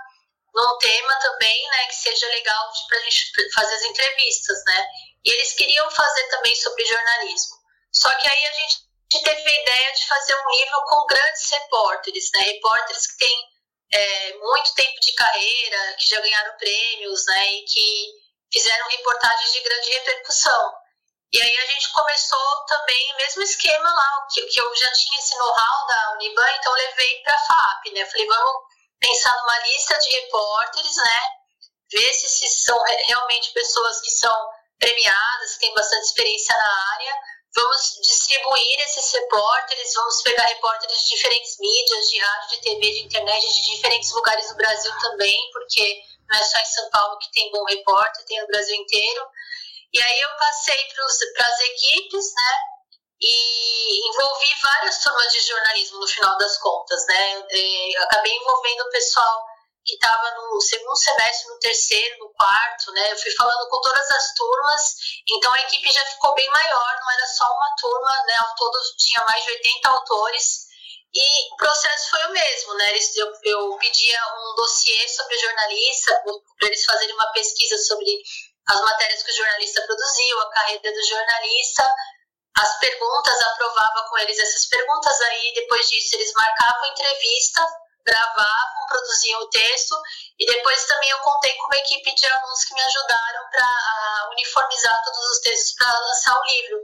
num 0.54 0.78
tema 0.78 1.14
também, 1.16 1.68
né, 1.68 1.86
que 1.86 1.94
seja 1.94 2.26
legal 2.28 2.70
para 2.88 2.98
a 2.98 3.02
gente 3.02 3.52
fazer 3.54 3.74
as 3.74 3.82
entrevistas, 3.82 4.64
né? 4.64 4.86
E 5.24 5.30
eles 5.30 5.52
queriam 5.52 5.90
fazer 5.90 6.28
também 6.28 6.54
sobre 6.56 6.84
jornalismo. 6.84 7.56
Só 7.92 8.12
que 8.14 8.26
aí 8.26 8.46
a 8.46 8.52
gente 8.52 8.78
teve 9.22 9.50
a 9.50 9.62
ideia 9.62 9.92
de 9.92 10.06
fazer 10.06 10.34
um 10.34 10.50
livro 10.50 10.82
com 10.86 11.06
grandes 11.06 11.50
repórteres, 11.50 12.30
né? 12.34 12.40
Repórteres 12.40 13.06
que 13.06 13.18
têm 13.18 13.48
é, 13.92 14.32
muito 14.38 14.74
tempo 14.74 15.00
de 15.00 15.12
carreira, 15.14 15.94
que 15.98 16.08
já 16.08 16.20
ganharam 16.20 16.56
prêmios, 16.56 17.26
né? 17.26 17.52
E 17.52 17.64
que 17.64 18.06
fizeram 18.52 18.88
reportagens 18.88 19.52
de 19.52 19.60
grande 19.60 19.90
repercussão. 19.90 20.74
E 21.32 21.40
aí 21.40 21.58
a 21.58 21.66
gente 21.66 21.92
começou 21.92 22.64
também 22.66 23.12
o 23.12 23.16
mesmo 23.16 23.42
esquema 23.42 23.88
lá, 23.88 24.26
que, 24.32 24.42
que 24.46 24.60
eu 24.60 24.74
já 24.74 24.92
tinha 24.92 25.18
esse 25.18 25.36
know-how 25.36 25.86
da 25.86 26.12
Uniban, 26.14 26.50
então 26.56 26.72
levei 26.72 27.22
para 27.22 27.34
a 27.34 27.38
FAP, 27.38 27.92
né? 27.92 28.04
Falei, 28.04 28.26
vamos 28.26 28.69
pensar 29.00 29.34
numa 29.36 29.58
lista 29.60 29.98
de 29.98 30.10
repórteres, 30.10 30.96
né? 30.96 31.20
Ver 31.90 32.14
se, 32.14 32.28
se 32.28 32.48
são 32.64 32.78
realmente 33.06 33.52
pessoas 33.52 34.00
que 34.00 34.10
são 34.10 34.50
premiadas, 34.78 35.54
que 35.54 35.60
têm 35.60 35.74
bastante 35.74 36.04
experiência 36.04 36.56
na 36.56 36.92
área. 36.92 37.14
Vamos 37.52 37.98
distribuir 38.02 38.80
esses 38.80 39.12
repórteres, 39.12 39.92
vamos 39.94 40.22
pegar 40.22 40.44
repórteres 40.44 40.98
de 41.00 41.08
diferentes 41.16 41.58
mídias, 41.58 42.08
de 42.08 42.18
rádio, 42.20 42.48
de 42.50 42.60
TV, 42.60 42.80
de 42.80 43.00
internet, 43.06 43.40
de 43.42 43.74
diferentes 43.74 44.12
lugares 44.12 44.48
do 44.48 44.54
Brasil 44.54 44.92
também, 45.00 45.50
porque 45.52 46.00
não 46.30 46.38
é 46.38 46.44
só 46.44 46.58
em 46.58 46.66
São 46.66 46.90
Paulo 46.90 47.18
que 47.18 47.32
tem 47.32 47.50
bom 47.50 47.64
repórter, 47.64 48.24
tem 48.24 48.40
no 48.40 48.46
Brasil 48.46 48.76
inteiro. 48.76 49.26
E 49.92 50.00
aí 50.00 50.20
eu 50.20 50.36
passei 50.36 50.78
para 51.34 51.46
as 51.46 51.60
equipes, 51.60 52.32
né? 52.32 52.58
E 53.22 54.08
envolvi 54.08 54.54
várias 54.62 55.02
turmas 55.02 55.32
de 55.32 55.40
jornalismo 55.40 55.98
no 55.98 56.06
final 56.06 56.36
das 56.38 56.56
contas, 56.58 57.06
né? 57.06 57.44
É, 57.50 58.02
acabei 58.02 58.32
envolvendo 58.34 58.80
o 58.82 58.90
pessoal 58.90 59.44
que 59.84 59.94
estava 59.94 60.30
no 60.32 60.60
segundo 60.60 60.96
semestre, 60.96 61.48
no 61.48 61.58
terceiro, 61.58 62.18
no 62.18 62.32
quarto, 62.32 62.92
né? 62.92 63.12
Eu 63.12 63.18
fui 63.18 63.30
falando 63.32 63.68
com 63.68 63.80
todas 63.80 64.10
as 64.10 64.34
turmas, 64.34 64.94
então 65.28 65.52
a 65.52 65.60
equipe 65.62 65.90
já 65.90 66.04
ficou 66.06 66.34
bem 66.34 66.48
maior, 66.50 66.96
não 67.00 67.10
era 67.12 67.26
só 67.26 67.44
uma 67.44 67.74
turma, 67.78 68.24
né? 68.26 68.36
Ao 68.36 68.54
todo 68.54 68.78
tinha 68.96 69.24
mais 69.24 69.44
de 69.44 69.50
80 69.50 69.88
autores. 69.88 70.70
E 71.12 71.52
o 71.52 71.56
processo 71.56 72.10
foi 72.10 72.24
o 72.26 72.32
mesmo, 72.32 72.74
né? 72.74 72.94
Eu, 73.16 73.32
eu 73.42 73.76
pedia 73.78 74.20
um 74.36 74.54
dossiê 74.54 75.08
sobre 75.08 75.38
jornalista, 75.38 76.22
para 76.58 76.68
eles 76.68 76.84
fazerem 76.84 77.14
uma 77.14 77.32
pesquisa 77.32 77.76
sobre 77.78 78.22
as 78.68 78.80
matérias 78.80 79.22
que 79.22 79.32
o 79.32 79.36
jornalista 79.36 79.82
produziu, 79.82 80.40
a 80.40 80.50
carreira 80.50 80.92
do 80.92 81.02
jornalista, 81.04 81.94
as 82.56 82.78
perguntas, 82.78 83.40
aprovava 83.40 84.06
com 84.08 84.18
eles 84.18 84.38
essas 84.38 84.66
perguntas, 84.66 85.20
aí 85.20 85.52
depois 85.54 85.88
disso 85.88 86.16
eles 86.16 86.32
marcavam 86.32 86.86
entrevista, 86.86 87.66
gravavam, 88.04 88.86
produziam 88.88 89.40
o 89.40 89.50
texto, 89.50 89.94
e 90.38 90.46
depois 90.46 90.84
também 90.86 91.10
eu 91.10 91.18
contei 91.20 91.52
com 91.54 91.66
uma 91.66 91.76
equipe 91.76 92.14
de 92.14 92.26
alunos 92.26 92.64
que 92.64 92.74
me 92.74 92.80
ajudaram 92.80 93.50
para 93.50 94.28
uniformizar 94.32 95.02
todos 95.04 95.30
os 95.30 95.38
textos 95.40 95.74
para 95.74 95.98
lançar 96.00 96.38
o 96.38 96.44
livro. 96.44 96.78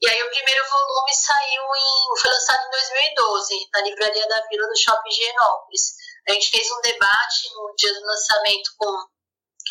E 0.00 0.08
aí 0.08 0.22
o 0.22 0.30
primeiro 0.30 0.64
volume 0.70 1.14
saiu 1.14 1.62
em. 1.62 2.20
foi 2.20 2.30
lançado 2.30 2.66
em 2.66 2.70
2012, 2.70 3.68
na 3.72 3.80
livraria 3.82 4.28
da 4.28 4.46
Vila 4.46 4.68
do 4.68 4.76
Shopping 4.76 5.08
Higienópolis. 5.08 5.94
A 6.28 6.32
gente 6.32 6.50
fez 6.50 6.70
um 6.70 6.80
debate 6.82 7.54
no 7.54 7.74
dia 7.76 7.92
do 7.94 8.06
lançamento 8.06 8.70
com 8.78 9.08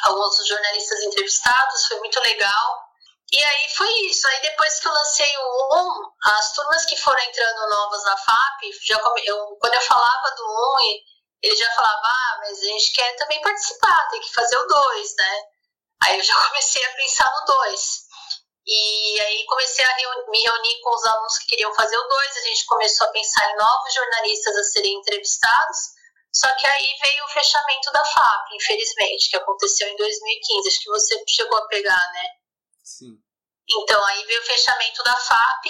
alguns 0.03 0.36
dos 0.36 0.47
jornalistas 0.47 1.01
entrevistados, 1.03 1.86
foi 1.86 1.99
muito 1.99 2.19
legal. 2.19 2.87
E 3.31 3.43
aí 3.43 3.69
foi 3.75 3.89
isso. 4.09 4.27
Aí 4.27 4.41
depois 4.41 4.79
que 4.79 4.87
eu 4.87 4.93
lancei 4.93 5.37
o 5.37 5.75
1, 5.75 6.31
as 6.31 6.53
turmas 6.53 6.85
que 6.85 6.95
foram 6.95 7.21
entrando 7.23 7.69
novas 7.69 8.03
na 8.03 8.17
FAP, 8.17 8.71
já 8.85 8.97
eu, 9.25 9.57
quando 9.59 9.73
eu 9.73 9.81
falava 9.81 10.31
do 10.35 10.43
1, 10.43 10.77
ele 11.43 11.55
já 11.55 11.69
falava, 11.71 12.01
ah, 12.03 12.37
mas 12.39 12.57
a 12.59 12.65
gente 12.65 12.93
quer 12.93 13.15
também 13.15 13.41
participar, 13.41 14.07
tem 14.09 14.21
que 14.21 14.33
fazer 14.33 14.57
o 14.57 14.67
2, 14.67 15.15
né? 15.17 15.41
Aí 16.03 16.17
eu 16.17 16.23
já 16.23 16.35
comecei 16.47 16.83
a 16.85 16.95
pensar 16.95 17.31
no 17.31 17.45
2. 17.45 18.07
E 18.69 19.21
aí 19.21 19.45
comecei 19.45 19.85
a 19.85 19.95
me 19.95 20.41
reunir 20.43 20.81
com 20.81 20.93
os 20.93 21.05
alunos 21.05 21.37
que 21.39 21.47
queriam 21.47 21.73
fazer 21.73 21.97
o 21.97 22.07
2, 22.07 22.37
a 22.37 22.41
gente 22.41 22.65
começou 22.65 23.07
a 23.07 23.11
pensar 23.11 23.49
em 23.49 23.55
novos 23.55 23.93
jornalistas 23.93 24.55
a 24.57 24.63
serem 24.63 24.93
entrevistados, 24.93 25.77
só 26.33 26.53
que 26.55 26.67
aí 26.67 26.95
veio 27.01 27.23
o 27.23 27.29
fechamento 27.29 27.91
da 27.91 28.03
FAP, 28.03 28.55
infelizmente, 28.55 29.29
que 29.29 29.37
aconteceu 29.37 29.87
em 29.87 29.95
2015. 29.95 30.67
Acho 30.67 30.79
que 30.79 30.89
você 30.89 31.23
chegou 31.29 31.57
a 31.57 31.67
pegar, 31.67 32.11
né? 32.13 32.37
Sim. 32.88 33.19
Então, 33.69 34.02
aí 34.06 34.26
veio 34.26 34.41
o 34.41 34.45
fechamento 34.45 35.04
da 35.04 35.13
FAP 35.13 35.65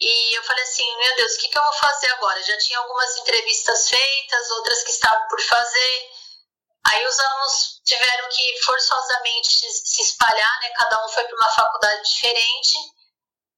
e 0.00 0.38
eu 0.38 0.42
falei 0.42 0.64
assim, 0.64 0.96
meu 0.96 1.16
Deus, 1.16 1.34
o 1.34 1.38
que, 1.38 1.48
que 1.48 1.58
eu 1.58 1.62
vou 1.62 1.72
fazer 1.74 2.06
agora? 2.12 2.42
Já 2.42 2.56
tinha 2.56 2.78
algumas 2.78 3.18
entrevistas 3.18 3.90
feitas, 3.90 4.50
outras 4.52 4.82
que 4.82 4.90
estavam 4.90 5.28
por 5.28 5.38
fazer. 5.42 6.10
Aí 6.86 7.06
os 7.06 7.20
alunos 7.20 7.82
tiveram 7.84 8.26
que 8.30 8.62
forçosamente 8.62 9.70
se 9.70 10.00
espalhar, 10.00 10.60
né? 10.60 10.70
Cada 10.70 11.04
um 11.04 11.08
foi 11.10 11.24
para 11.24 11.36
uma 11.36 11.50
faculdade 11.50 12.02
diferente. 12.08 12.78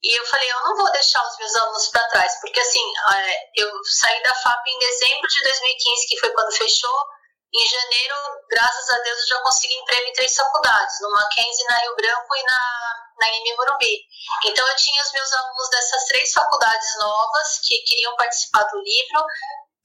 E 0.03 0.19
eu 0.19 0.27
falei, 0.27 0.51
eu 0.51 0.61
não 0.65 0.77
vou 0.77 0.91
deixar 0.91 1.25
os 1.29 1.39
meus 1.39 1.55
alunos 1.55 1.87
para 1.87 2.09
trás, 2.09 2.41
porque 2.41 2.59
assim, 2.59 2.93
é, 3.15 3.51
eu 3.63 3.85
saí 3.85 4.21
da 4.25 4.35
FAP 4.35 4.67
em 4.67 4.79
dezembro 4.81 5.29
de 5.29 5.43
2015, 5.45 6.07
que 6.09 6.19
foi 6.19 6.33
quando 6.33 6.57
fechou. 6.57 7.07
Em 7.55 7.69
janeiro, 7.69 8.15
graças 8.49 8.89
a 8.89 8.99
Deus, 9.01 9.21
eu 9.21 9.27
já 9.27 9.41
consegui 9.43 9.75
emprego 9.75 10.09
em 10.09 10.13
três 10.15 10.35
faculdades, 10.35 11.01
no 11.03 11.11
Mackenzie, 11.11 11.65
na 11.67 11.79
Rio 11.81 11.97
Branco 11.97 12.35
e 12.35 12.43
na, 12.45 12.95
na 13.21 13.29
IME 13.29 13.57
Morumbi. 13.57 14.07
Então, 14.47 14.67
eu 14.67 14.77
tinha 14.77 15.03
os 15.03 15.13
meus 15.13 15.33
alunos 15.35 15.69
dessas 15.69 16.05
três 16.07 16.33
faculdades 16.33 16.99
novas 16.99 17.59
que 17.67 17.79
queriam 17.83 18.17
participar 18.17 18.63
do 18.65 18.79
livro, 18.79 19.27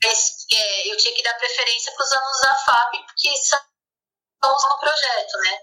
mas 0.01 0.45
é, 0.53 0.91
eu 0.91 0.95
tinha 0.95 1.13
que 1.13 1.23
dar 1.23 1.34
preferência 1.34 1.91
para 1.91 2.06
os 2.06 2.12
alunos 2.13 2.41
da 2.41 2.56
FAP, 2.56 3.06
porque 3.06 3.36
são 3.36 3.60
no 4.43 4.80
projeto, 4.80 5.38
né? 5.39 5.60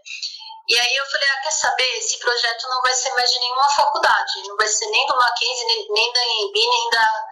E 0.69 0.79
aí 0.79 0.97
eu 0.97 1.07
falei, 1.07 1.29
ah, 1.29 1.41
quer 1.43 1.53
saber, 1.53 1.99
esse 1.99 2.19
projeto 2.19 2.69
não 2.69 2.83
vai 2.83 2.93
ser 2.93 3.15
mais 3.15 3.31
de 3.31 3.39
nenhuma 3.39 3.69
faculdade, 3.71 4.49
não 4.49 4.57
vai 4.57 4.67
ser 4.67 4.87
nem 4.87 5.07
do 5.07 5.17
Mackenzie, 5.17 5.67
nem, 5.67 5.89
nem 5.91 6.13
da 6.13 6.27
IMB, 6.27 6.55
nem 6.55 6.91
da 6.91 7.27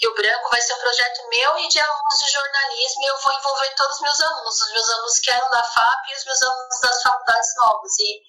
Rio 0.00 0.14
Branco 0.14 0.50
vai 0.50 0.60
ser 0.60 0.74
um 0.74 0.78
projeto 0.78 1.28
meu 1.28 1.58
e 1.58 1.68
de 1.68 1.80
alunos 1.80 2.18
de 2.18 2.30
jornalismo 2.30 3.02
e 3.02 3.06
eu 3.06 3.18
vou 3.18 3.32
envolver 3.32 3.74
todos 3.74 3.96
os 3.96 4.02
meus 4.02 4.20
alunos, 4.20 4.60
os 4.60 4.72
meus 4.72 4.90
alunos 4.90 5.18
que 5.18 5.30
eram 5.30 5.50
da 5.50 5.62
FAP 5.62 6.08
e 6.08 6.14
os 6.14 6.24
meus 6.24 6.42
alunos 6.42 6.80
das 6.80 7.02
faculdades 7.02 7.56
novas. 7.56 7.98
E, 7.98 8.22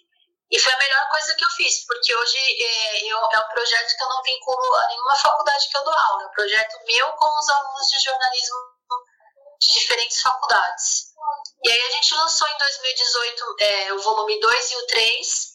e 0.51 0.59
foi 0.59 0.73
a 0.73 0.77
melhor 0.79 1.09
coisa 1.09 1.35
que 1.35 1.45
eu 1.45 1.49
fiz, 1.49 1.85
porque 1.85 2.15
hoje 2.15 2.37
é, 2.37 3.05
eu, 3.05 3.17
é 3.17 3.39
um 3.39 3.49
projeto 3.49 3.95
que 3.95 4.03
eu 4.03 4.09
não 4.09 4.23
vinculo 4.23 4.75
a 4.75 4.87
nenhuma 4.87 5.15
faculdade 5.15 5.69
que 5.69 5.77
eu 5.77 5.83
dou 5.83 5.93
aula, 5.93 6.23
é 6.23 6.25
um 6.25 6.31
projeto 6.31 6.85
meu 6.85 7.11
com 7.13 7.39
os 7.39 7.49
alunos 7.49 7.87
de 7.87 7.99
jornalismo 7.99 8.57
de 9.59 9.73
diferentes 9.73 10.21
faculdades. 10.21 11.13
E 11.63 11.69
aí 11.69 11.81
a 11.81 11.91
gente 11.91 12.15
lançou 12.15 12.47
em 12.47 12.57
2018 12.57 13.55
é, 13.59 13.93
o 13.93 13.99
volume 13.99 14.39
2 14.39 14.71
e 14.71 14.75
o 14.77 14.87
3, 14.87 15.49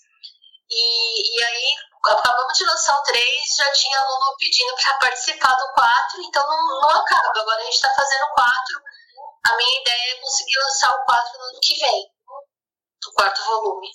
e, 0.70 1.38
e 1.38 1.42
aí 1.42 1.76
acabamos 2.12 2.56
de 2.56 2.64
lançar 2.64 2.98
o 2.98 3.02
3, 3.02 3.56
já 3.56 3.72
tinha 3.72 3.98
aluno 3.98 4.36
pedindo 4.38 4.74
para 4.74 4.98
participar 4.98 5.54
do 5.54 5.72
4, 5.72 6.22
então 6.22 6.46
não, 6.46 6.80
não 6.80 6.90
acaba. 6.90 7.40
Agora 7.40 7.60
a 7.60 7.64
gente 7.64 7.74
está 7.74 7.90
fazendo 7.94 8.24
o 8.24 8.34
4. 8.34 8.82
A 9.46 9.56
minha 9.56 9.80
ideia 9.80 10.12
é 10.12 10.20
conseguir 10.20 10.58
lançar 10.58 10.94
o 10.94 11.04
4 11.04 11.38
no 11.38 11.44
ano 11.44 11.58
que 11.62 11.74
vem, 11.78 12.06
o 13.08 13.12
quarto 13.12 13.44
volume. 13.44 13.88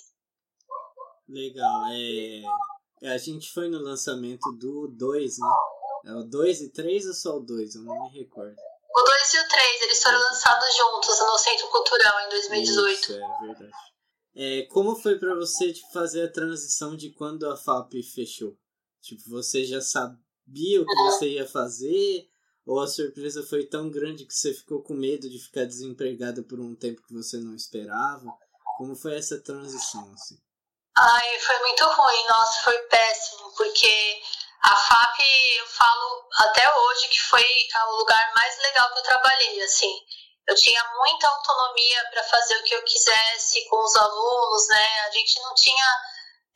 Legal. 1.28 1.84
É... 1.92 3.12
A 3.14 3.18
gente 3.18 3.52
foi 3.52 3.68
no 3.68 3.80
lançamento 3.80 4.50
do 4.58 4.88
2, 4.88 5.38
né? 5.38 5.48
É 6.06 6.12
o 6.12 6.24
2 6.24 6.60
e 6.62 6.72
3 6.72 7.06
ou 7.06 7.14
só 7.14 7.36
o 7.36 7.40
2? 7.40 7.74
Eu 7.74 7.82
não 7.82 8.04
me 8.04 8.18
recordo. 8.18 8.56
O 8.94 9.02
2 9.02 9.34
e 9.34 9.40
o 9.40 9.48
3, 9.48 9.82
eles 9.82 10.02
foram 10.02 10.18
lançados 10.18 10.76
juntos 10.76 11.18
no 11.20 11.38
Centro 11.38 11.68
Cultural 11.68 12.20
em 12.20 12.28
2018. 12.28 13.00
Isso, 13.00 13.12
é 13.12 13.46
verdade. 13.46 13.89
É, 14.34 14.62
como 14.70 14.94
foi 14.94 15.18
para 15.18 15.34
você 15.34 15.72
tipo, 15.72 15.92
fazer 15.92 16.22
a 16.22 16.32
transição 16.32 16.96
de 16.96 17.10
quando 17.10 17.50
a 17.50 17.56
FAP 17.56 17.94
fechou? 18.02 18.56
Tipo, 19.02 19.28
você 19.28 19.64
já 19.64 19.80
sabia 19.80 20.80
o 20.80 20.86
que 20.86 20.94
você 21.04 21.30
ia 21.30 21.46
fazer? 21.46 22.28
Ou 22.66 22.80
a 22.80 22.86
surpresa 22.86 23.42
foi 23.42 23.66
tão 23.66 23.90
grande 23.90 24.26
que 24.26 24.34
você 24.34 24.54
ficou 24.54 24.82
com 24.82 24.94
medo 24.94 25.28
de 25.28 25.38
ficar 25.38 25.64
desempregada 25.64 26.42
por 26.42 26.60
um 26.60 26.74
tempo 26.76 27.02
que 27.02 27.14
você 27.14 27.38
não 27.38 27.54
esperava? 27.54 28.26
Como 28.76 28.94
foi 28.94 29.16
essa 29.16 29.40
transição, 29.40 30.12
assim? 30.12 30.38
Ai, 30.96 31.38
foi 31.40 31.58
muito 31.60 31.84
ruim, 31.84 32.26
nossa, 32.28 32.62
foi 32.62 32.78
péssimo, 32.82 33.52
porque 33.56 34.20
a 34.62 34.76
FAP, 34.76 35.18
eu 35.58 35.66
falo 35.66 36.28
até 36.38 36.74
hoje 36.76 37.08
que 37.08 37.20
foi 37.22 37.42
o 37.42 37.96
lugar 37.96 38.34
mais 38.34 38.58
legal 38.58 38.92
que 38.92 38.98
eu 38.98 39.02
trabalhei, 39.04 39.62
assim. 39.62 39.94
Eu 40.50 40.56
tinha 40.56 40.84
muita 40.96 41.28
autonomia 41.28 42.04
para 42.10 42.24
fazer 42.24 42.56
o 42.56 42.64
que 42.64 42.74
eu 42.74 42.82
quisesse 42.82 43.68
com 43.68 43.84
os 43.84 43.94
alunos, 43.94 44.66
né? 44.66 45.00
A 45.06 45.10
gente 45.12 45.38
não 45.38 45.54
tinha 45.54 45.86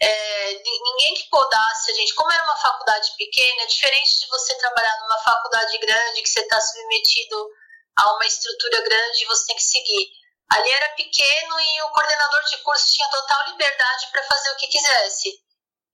é, 0.03 0.63
ninguém 0.65 1.15
que 1.15 1.31
podasse 1.31 1.93
a 1.93 1.95
gente. 1.95 2.13
Como 2.15 2.33
era 2.33 2.43
uma 2.43 2.57
faculdade 2.57 3.13
pequena, 3.17 3.63
é 3.63 3.67
diferente 3.67 4.19
de 4.19 4.27
você 4.27 4.53
trabalhar 4.57 4.99
numa 5.01 5.19
faculdade 5.19 5.79
grande, 5.79 6.23
que 6.23 6.29
você 6.29 6.41
está 6.41 6.61
submetido 6.61 7.49
a 7.97 8.15
uma 8.15 8.27
estrutura 8.27 8.81
grande 8.81 9.23
e 9.23 9.27
você 9.27 9.47
tem 9.47 9.57
que 9.57 9.63
seguir. 9.63 10.11
Ali 10.51 10.73
era 10.73 10.89
pequeno 10.97 11.61
e 11.61 11.83
o 11.83 11.91
coordenador 11.91 12.45
de 12.47 12.57
curso 12.65 12.93
tinha 12.93 13.09
total 13.11 13.47
liberdade 13.51 14.09
para 14.11 14.25
fazer 14.25 14.51
o 14.51 14.57
que 14.57 14.67
quisesse. 14.67 15.39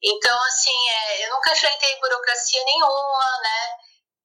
Então, 0.02 0.42
assim, 0.44 0.88
é, 0.88 1.26
eu 1.26 1.30
nunca 1.32 1.52
enfrentei 1.52 2.00
burocracia 2.00 2.64
nenhuma, 2.64 3.38
né? 3.42 3.76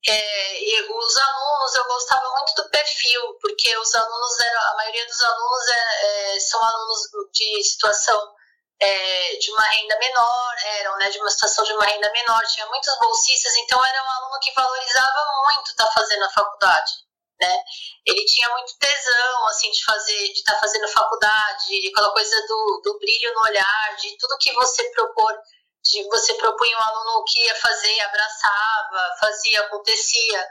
É, 0.08 0.62
e 0.62 0.82
os 0.82 1.16
alunos, 1.16 1.74
eu 1.74 1.84
gostava 1.84 2.30
muito 2.30 2.54
do 2.54 2.70
perfil, 2.70 3.38
porque 3.40 3.76
os 3.76 3.92
alunos 3.92 4.40
eram, 4.40 4.60
a 4.60 4.76
maioria 4.76 5.04
dos 5.04 5.20
alunos 5.20 5.68
é, 5.68 6.36
é, 6.36 6.40
são 6.40 6.62
alunos 6.62 7.00
de 7.32 7.64
situação 7.64 8.34
é, 8.78 9.36
de 9.36 9.50
uma 9.50 9.64
renda 9.64 9.98
menor, 9.98 10.54
eram 10.78 10.96
né, 10.98 11.10
de 11.10 11.18
uma 11.18 11.30
situação 11.30 11.64
de 11.64 11.72
uma 11.72 11.84
renda 11.84 12.10
menor, 12.12 12.46
tinha 12.46 12.66
muitos 12.66 12.96
bolsistas, 13.00 13.56
então 13.56 13.84
era 13.84 14.02
um 14.04 14.10
aluno 14.10 14.38
que 14.40 14.52
valorizava 14.52 15.26
muito 15.44 15.70
estar 15.70 15.86
tá 15.86 15.92
fazendo 15.92 16.24
a 16.24 16.30
faculdade. 16.30 16.92
Né? 17.40 17.64
Ele 18.06 18.24
tinha 18.24 18.48
muito 18.50 18.78
tesão 18.78 19.46
assim 19.48 19.70
de 19.70 19.84
fazer, 19.84 20.28
de 20.28 20.38
estar 20.38 20.54
tá 20.54 20.60
fazendo 20.60 20.88
faculdade, 20.88 21.88
aquela 21.88 22.12
coisa 22.12 22.46
do, 22.46 22.80
do 22.84 22.98
brilho 22.98 23.34
no 23.34 23.40
olhar, 23.42 23.96
de 23.96 24.16
tudo 24.18 24.38
que 24.38 24.52
você 24.52 24.88
propor 24.90 25.36
de 25.90 26.02
você 26.08 26.34
propunha 26.34 26.78
um 26.78 26.82
aluno 26.82 27.18
o 27.18 27.24
que 27.24 27.38
ia 27.44 27.54
fazer, 27.56 28.00
abraçava, 28.00 29.16
fazia, 29.20 29.60
acontecia. 29.60 30.48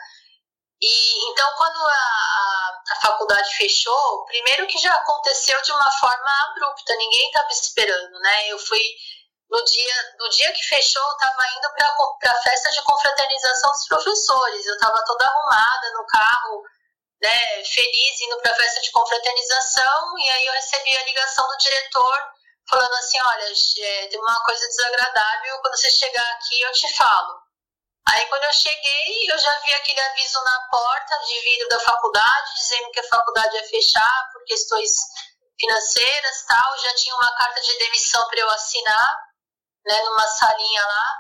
E 0.82 1.30
então 1.30 1.54
quando 1.58 1.78
a, 1.78 1.91
a, 1.91 2.84
a, 2.91 2.95
faculdade 3.02 3.56
fechou, 3.56 4.26
primeiro 4.26 4.67
que 4.67 4.78
já 4.78 4.93
aconteceu 4.93 5.62
de 5.62 5.71
uma 5.71 5.91
forma 5.91 6.43
abrupta, 6.50 6.95
ninguém 6.95 7.28
estava 7.28 7.50
esperando, 7.50 8.19
né? 8.19 8.50
Eu 8.50 8.60
fui 8.60 8.82
no 9.50 9.63
dia, 9.63 10.15
no 10.19 10.30
dia 10.30 10.52
que 10.52 10.63
fechou, 10.63 11.02
eu 11.02 11.12
estava 11.13 11.48
indo 11.58 11.69
para 11.74 12.32
a 12.32 12.41
festa 12.41 12.71
de 12.71 12.82
confraternização 12.82 13.71
dos 13.71 13.88
professores. 13.88 14.65
Eu 14.65 14.74
estava 14.74 15.04
toda 15.06 15.26
arrumada 15.26 15.91
no 15.93 16.06
carro, 16.08 16.63
né, 17.21 17.63
feliz 17.63 18.21
indo 18.21 18.38
para 18.41 18.52
a 18.52 18.56
festa 18.56 18.82
de 18.82 18.91
confraternização, 18.91 20.19
e 20.19 20.30
aí 20.30 20.45
eu 20.45 20.54
recebi 20.54 20.98
a 20.98 21.04
ligação 21.06 21.48
do 21.48 21.58
diretor 21.58 22.35
falando 22.69 22.93
assim, 22.95 23.19
olha, 23.21 23.54
é, 23.80 24.08
tem 24.08 24.19
uma 24.19 24.43
coisa 24.43 24.67
desagradável, 24.67 25.60
quando 25.60 25.78
você 25.78 25.89
chegar 25.89 26.32
aqui 26.34 26.62
eu 26.62 26.71
te 26.71 26.95
falo. 26.95 27.45
Aí 28.08 28.25
quando 28.28 28.43
eu 28.43 28.54
cheguei, 28.54 29.32
eu 29.32 29.38
já 29.38 29.60
vi 29.62 29.73
aquele 29.73 29.99
aviso 29.99 30.39
na 30.43 30.67
porta 30.69 31.17
de 31.25 31.39
vidro 31.41 31.69
da 31.69 31.80
faculdade, 31.80 32.56
dizendo 32.56 32.91
que 32.91 32.99
a 32.99 33.08
faculdade 33.08 33.56
ia 33.56 33.67
fechar 33.67 34.30
por 34.32 34.43
questões 34.45 34.91
financeiras 35.60 36.45
tal, 36.47 36.78
já 36.78 36.93
tinha 36.95 37.15
uma 37.15 37.36
carta 37.36 37.62
de 37.62 37.78
demissão 37.80 38.28
para 38.28 38.39
eu 38.39 38.49
assinar, 38.51 39.19
né, 39.86 39.99
numa 40.04 40.28
salinha 40.28 40.86
lá. 40.86 41.17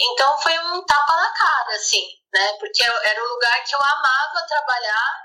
Então 0.00 0.38
foi 0.38 0.58
um 0.58 0.84
tapa 0.86 1.14
na 1.14 1.30
cara, 1.32 1.76
assim, 1.76 2.06
né, 2.32 2.52
porque 2.58 2.82
era 2.82 3.22
o 3.22 3.28
lugar 3.28 3.64
que 3.64 3.74
eu 3.74 3.80
amava 3.82 4.46
trabalhar 4.48 5.23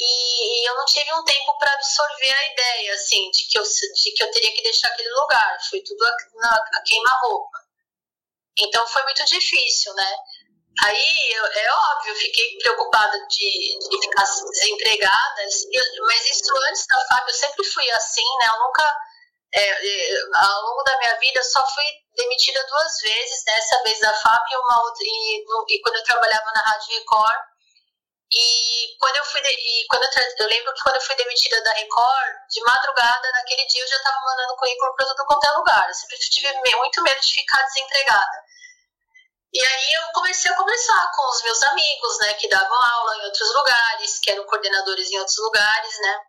e, 0.00 0.62
e 0.62 0.68
eu 0.68 0.74
não 0.76 0.84
tive 0.84 1.12
um 1.12 1.24
tempo 1.24 1.58
para 1.58 1.72
absorver 1.72 2.32
a 2.32 2.52
ideia, 2.52 2.94
assim, 2.94 3.30
de 3.30 3.44
que, 3.48 3.58
eu, 3.58 3.62
de 3.62 4.12
que 4.12 4.22
eu 4.22 4.30
teria 4.30 4.54
que 4.54 4.62
deixar 4.62 4.88
aquele 4.88 5.10
lugar. 5.10 5.58
Foi 5.68 5.80
tudo 5.82 6.04
a, 6.04 6.16
na, 6.34 6.56
a 6.56 6.82
queima-roupa. 6.82 7.58
Então 8.58 8.86
foi 8.86 9.02
muito 9.02 9.24
difícil, 9.24 9.92
né? 9.94 10.16
Aí, 10.84 11.32
eu, 11.32 11.44
é 11.44 11.72
óbvio, 11.72 12.12
eu 12.12 12.16
fiquei 12.16 12.56
preocupada 12.58 13.18
de, 13.26 13.78
de 13.80 14.00
ficar 14.00 14.22
desempregada, 14.22 15.42
mas 16.06 16.30
isso 16.30 16.56
antes 16.68 16.86
da 16.86 17.04
FAB 17.06 17.28
eu 17.28 17.34
sempre 17.34 17.64
fui 17.64 17.90
assim, 17.90 18.36
né? 18.38 18.46
Eu 18.46 18.58
nunca, 18.60 18.96
é, 19.54 19.62
é, 19.62 20.22
ao 20.36 20.62
longo 20.62 20.82
da 20.84 20.96
minha 20.98 21.16
vida, 21.18 21.40
eu 21.40 21.44
só 21.44 21.66
fui 21.66 21.84
demitida 22.14 22.64
duas 22.68 22.98
vezes, 23.00 23.44
né? 23.44 23.58
essa 23.58 23.82
vez 23.82 23.98
da 23.98 24.14
FAP 24.14 24.52
e 24.52 24.56
uma 24.56 24.82
outra, 24.84 25.02
e, 25.04 25.44
no, 25.46 25.64
e 25.68 25.80
quando 25.82 25.96
eu 25.96 26.04
trabalhava 26.04 26.52
na 26.52 26.60
Rádio 26.60 26.94
Record, 26.94 27.40
e 28.30 28.96
quando 28.98 29.16
eu 29.16 29.24
fui, 29.24 29.40
de, 29.40 29.48
e 29.48 29.86
quando 29.88 30.02
eu, 30.02 30.10
eu, 30.38 30.46
lembro 30.48 30.74
que 30.74 30.82
quando 30.82 30.96
eu 30.96 31.00
fui 31.00 31.16
demitida 31.16 31.62
da 31.62 31.72
Record, 31.72 32.36
de 32.50 32.60
madrugada, 32.60 33.32
naquele 33.32 33.66
dia 33.66 33.82
eu 33.82 33.88
já 33.88 33.96
estava 33.96 34.20
mandando 34.20 34.56
currículo 34.56 34.94
para 34.94 35.06
tudo 35.06 35.26
quanto 35.26 35.46
é 35.46 35.50
lugar. 35.52 35.88
Eu 35.88 35.94
sempre 35.94 36.18
tive 36.18 36.52
muito 36.76 37.02
medo 37.02 37.20
de 37.20 37.34
ficar 37.34 37.62
desempregada. 37.62 38.44
E 39.50 39.64
aí 39.64 39.92
eu 39.94 40.02
comecei 40.12 40.50
a 40.50 40.56
conversar 40.56 41.10
com 41.14 41.30
os 41.30 41.42
meus 41.42 41.62
amigos, 41.62 42.18
né, 42.18 42.34
que 42.34 42.48
davam 42.48 42.82
aula 42.82 43.16
em 43.16 43.24
outros 43.24 43.54
lugares, 43.54 44.18
que 44.18 44.30
eram 44.30 44.44
coordenadores 44.44 45.10
em 45.10 45.18
outros 45.18 45.38
lugares, 45.38 45.98
né. 46.00 46.20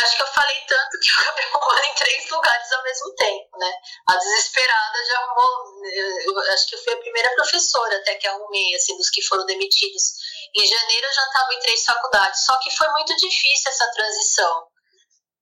Acho 0.00 0.16
que 0.16 0.22
eu 0.22 0.26
falei 0.26 0.60
tanto 0.66 0.98
que 1.00 1.08
eu 1.10 1.22
acabei 1.22 1.44
arrumando 1.44 1.84
em 1.84 1.94
três 1.94 2.30
lugares 2.30 2.72
ao 2.72 2.82
mesmo 2.82 3.14
tempo, 3.14 3.58
né. 3.58 3.72
A 4.06 4.16
desesperada 4.16 5.04
já 5.06 5.18
arrumou, 5.20 5.86
eu 6.26 6.38
acho 6.52 6.66
que 6.66 6.74
eu 6.74 6.84
fui 6.84 6.92
a 6.92 6.98
primeira 6.98 7.34
professora 7.34 7.96
até 7.96 8.16
que 8.16 8.26
arrumei, 8.26 8.74
assim, 8.74 8.98
dos 8.98 9.08
que 9.08 9.22
foram 9.22 9.46
demitidos 9.46 10.12
em 10.56 10.66
janeiro 10.66 11.06
eu 11.06 11.12
já 11.12 11.24
estava 11.24 11.54
em 11.54 11.60
três 11.60 11.84
faculdades, 11.84 12.44
só 12.44 12.56
que 12.58 12.70
foi 12.70 12.88
muito 12.90 13.14
difícil 13.16 13.70
essa 13.70 13.90
transição, 13.92 14.66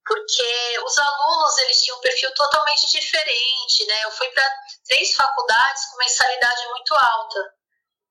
porque 0.06 0.78
os 0.84 0.98
alunos 0.98 1.58
eles 1.58 1.82
tinham 1.82 1.98
um 1.98 2.00
perfil 2.00 2.32
totalmente 2.34 2.90
diferente, 2.90 3.86
né? 3.86 4.04
Eu 4.04 4.10
fui 4.10 4.28
para 4.30 4.48
três 4.86 5.14
faculdades 5.14 5.84
com 5.86 5.98
mensalidade 5.98 6.66
muito 6.68 6.94
alta. 6.94 7.54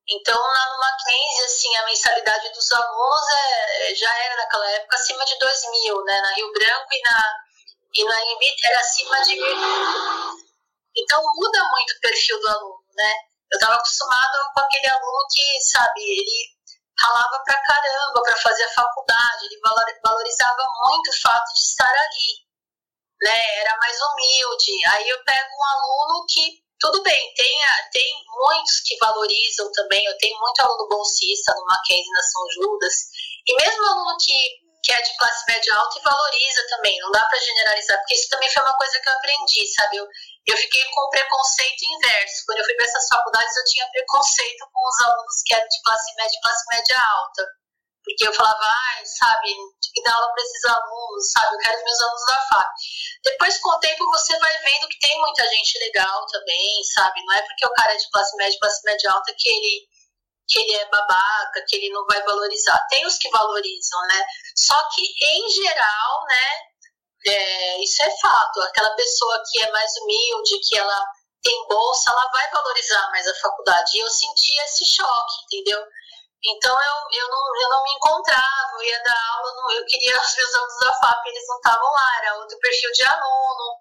Então, 0.10 0.38
na 0.38 0.78
Mackenzie, 0.78 1.46
assim, 1.46 1.76
a 1.78 1.86
mensalidade 1.86 2.50
dos 2.54 2.72
alunos 2.72 3.30
é, 3.30 3.96
já 3.96 4.18
era 4.26 4.36
naquela 4.36 4.70
época 4.72 4.96
acima 4.96 5.24
de 5.26 5.38
2 5.40 5.72
mil, 5.72 6.04
né? 6.04 6.22
Na 6.22 6.34
Rio 6.34 6.52
Branco 6.52 6.88
e 6.92 7.02
na, 7.02 7.36
e 7.96 8.04
na 8.04 8.26
Embi 8.26 8.56
era 8.64 8.80
acima 8.80 9.22
de 9.22 9.36
mil. 9.36 10.42
Então, 10.98 11.24
muda 11.36 11.70
muito 11.70 11.92
o 11.92 12.00
perfil 12.02 12.40
do 12.42 12.48
aluno, 12.50 12.84
né? 12.96 13.14
Eu 13.52 13.58
estava 13.58 13.76
acostumado 13.76 14.38
com 14.54 14.60
aquele 14.62 14.88
aluno 14.88 15.28
que, 15.30 15.62
sabe, 15.62 16.02
ele 16.02 16.61
ralava 17.02 17.44
pra 17.44 17.62
caramba 17.62 18.22
para 18.24 18.38
fazer 18.38 18.64
a 18.64 18.74
faculdade, 18.74 19.46
ele 19.46 19.60
valorizava 20.04 20.64
muito 20.86 21.10
o 21.10 21.22
fato 21.22 21.54
de 21.54 21.60
estar 21.60 21.90
ali, 21.90 22.32
né? 23.22 23.60
Era 23.60 23.78
mais 23.78 23.98
humilde. 24.02 24.86
Aí 24.88 25.10
eu 25.10 25.24
pego 25.24 25.50
um 25.56 25.66
aluno 25.66 26.26
que, 26.30 26.64
tudo 26.80 27.02
bem, 27.04 27.34
tem, 27.36 27.60
tem 27.92 28.16
muitos 28.28 28.82
que 28.86 28.98
valorizam 28.98 29.72
também, 29.72 30.06
eu 30.06 30.18
tenho 30.18 30.40
muito 30.40 30.60
aluno 30.62 30.88
bolsista 30.88 31.54
no 31.56 31.66
Mackenzie, 31.66 32.12
na 32.12 32.24
São 32.24 32.42
Judas, 32.54 32.94
e 33.48 33.56
mesmo 33.56 33.86
aluno 33.86 34.18
que, 34.20 34.60
que 34.84 34.92
é 34.92 35.02
de 35.02 35.18
classe 35.18 35.46
média 35.48 35.76
alta 35.76 36.00
e 36.00 36.02
valoriza 36.02 36.68
também, 36.70 37.00
não 37.00 37.12
dá 37.12 37.24
para 37.26 37.40
generalizar, 37.40 37.98
porque 38.00 38.16
isso 38.16 38.30
também 38.30 38.50
foi 38.50 38.64
uma 38.64 38.78
coisa 38.78 39.00
que 39.00 39.10
eu 39.10 39.14
aprendi, 39.14 39.68
sabe? 39.74 39.98
Eu, 39.98 40.08
eu 40.48 40.58
fiquei 40.58 40.84
com 40.92 41.10
preconceito 41.10 41.82
inverso. 41.84 42.44
Quando 42.46 42.60
eu 42.60 42.66
fui 42.66 42.76
para 42.76 42.86
essas 42.86 43.08
faculdades, 43.08 43.56
eu 43.56 43.66
tinha 43.66 43.90
preconceito 43.92 44.68
com 44.74 44.88
os 44.88 45.00
alunos 45.06 45.42
que 45.46 45.54
eram 45.54 45.68
de 45.68 45.82
classe 45.84 46.16
média, 46.16 46.40
classe 46.42 46.66
média 46.70 46.98
alta. 47.18 47.46
Porque 48.04 48.28
eu 48.28 48.34
falava, 48.34 48.60
ai, 48.64 49.06
sabe, 49.06 49.54
tinha 49.54 49.94
que 49.94 50.04
dar 50.04 50.16
aula 50.16 50.34
para 50.34 50.44
esses 50.44 50.66
alunos, 50.66 51.32
sabe, 51.32 51.54
eu 51.54 51.60
quero 51.60 51.78
os 51.78 51.84
meus 51.84 52.02
alunos 52.02 52.26
da 52.26 52.38
FAP. 52.50 52.68
Depois, 53.24 53.58
com 53.60 53.70
o 53.70 53.80
tempo, 53.80 54.10
você 54.10 54.40
vai 54.40 54.58
vendo 54.58 54.90
que 54.90 55.00
tem 55.00 55.20
muita 55.20 55.48
gente 55.48 55.78
legal 55.80 56.26
também, 56.26 56.84
sabe? 56.96 57.24
Não 57.24 57.36
é 57.36 57.42
porque 57.44 57.66
o 57.66 57.74
cara 57.74 57.94
é 57.94 57.98
de 57.98 58.10
classe 58.10 58.36
média, 58.38 58.58
classe 58.60 58.82
média 58.86 59.12
alta 59.12 59.36
que 59.38 59.50
ele, 59.50 59.88
que 60.50 60.60
ele 60.60 60.74
é 60.78 60.90
babaca, 60.90 61.64
que 61.68 61.76
ele 61.76 61.90
não 61.90 62.04
vai 62.08 62.24
valorizar. 62.24 62.88
Tem 62.90 63.06
os 63.06 63.20
que 63.20 63.30
valorizam, 63.30 64.02
né? 64.08 64.26
Só 64.56 64.82
que, 64.96 65.04
em 65.04 65.50
geral, 65.50 66.26
né, 66.28 66.71
é, 67.26 67.84
isso 67.84 68.04
é 68.04 68.10
fato. 68.18 68.62
Aquela 68.62 68.90
pessoa 68.96 69.42
que 69.50 69.62
é 69.62 69.72
mais 69.72 69.92
humilde, 69.98 70.60
que 70.68 70.78
ela 70.78 71.06
tem 71.42 71.68
bolsa, 71.68 72.12
ela 72.12 72.30
vai 72.32 72.52
valorizar 72.52 73.10
mais 73.12 73.28
a 73.28 73.36
faculdade. 73.36 73.98
E 73.98 74.00
eu 74.00 74.10
senti 74.10 74.54
esse 74.62 74.86
choque, 74.86 75.34
entendeu? 75.46 75.84
Então 76.44 76.76
eu, 76.76 77.20
eu, 77.20 77.30
não, 77.30 77.62
eu 77.62 77.70
não 77.70 77.84
me 77.84 77.92
encontrava, 77.94 78.72
eu 78.74 78.84
ia 78.84 79.04
dar 79.04 79.36
aula, 79.36 79.54
não, 79.56 79.72
eu 79.72 79.86
queria 79.86 80.20
os 80.20 80.36
meus 80.36 80.56
alunos 80.56 80.80
da 80.80 80.94
FAP, 80.94 81.28
eles 81.28 81.48
não 81.48 81.58
estavam 81.58 81.92
lá, 81.92 82.18
era 82.24 82.38
outro 82.38 82.58
perfil 82.60 82.92
de 82.92 83.04
aluno. 83.04 83.78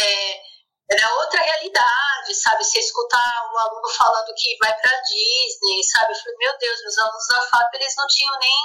É, 0.00 0.42
era 0.90 1.14
outra 1.16 1.40
realidade, 1.40 2.34
sabe? 2.34 2.62
Você 2.62 2.78
escutar 2.78 3.50
o 3.52 3.58
aluno 3.58 3.88
falando 3.88 4.34
que 4.36 4.56
vai 4.58 4.74
para 4.78 5.00
Disney, 5.00 5.82
sabe? 5.84 6.12
Eu 6.12 6.18
falei, 6.18 6.36
meu 6.38 6.58
Deus, 6.58 6.82
meus 6.82 6.98
alunos 6.98 7.26
da 7.28 7.40
FAP, 7.40 7.74
eles 7.74 7.96
não 7.96 8.06
tinham 8.06 8.38
nem, 8.38 8.56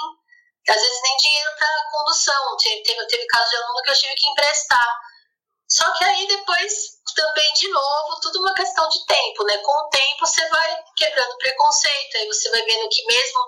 às 0.72 0.80
vezes, 0.80 1.02
nem 1.02 1.16
dinheiro 1.16 1.50
para 1.58 1.90
condução. 1.90 2.56
Teve, 2.56 2.82
teve, 2.82 3.06
teve 3.06 3.26
caso 3.26 3.48
de 3.48 3.56
aluno 3.56 3.82
que 3.82 3.90
eu 3.90 3.94
tive 3.94 4.14
que 4.14 4.28
emprestar. 4.28 4.98
Só 5.68 5.90
que 5.92 6.04
aí 6.04 6.26
depois, 6.26 6.72
também, 7.14 7.52
de 7.52 7.68
novo, 7.68 8.20
tudo 8.22 8.40
uma 8.40 8.54
questão 8.54 8.88
de 8.88 9.04
tempo, 9.06 9.44
né? 9.44 9.58
Com 9.58 9.72
o 9.72 9.88
tempo, 9.90 10.26
você 10.26 10.48
vai 10.48 10.82
quebrando 10.96 11.36
preconceito, 11.36 12.16
aí 12.16 12.26
você 12.26 12.50
vai 12.50 12.62
vendo 12.62 12.88
que 12.88 13.04
mesmo 13.04 13.40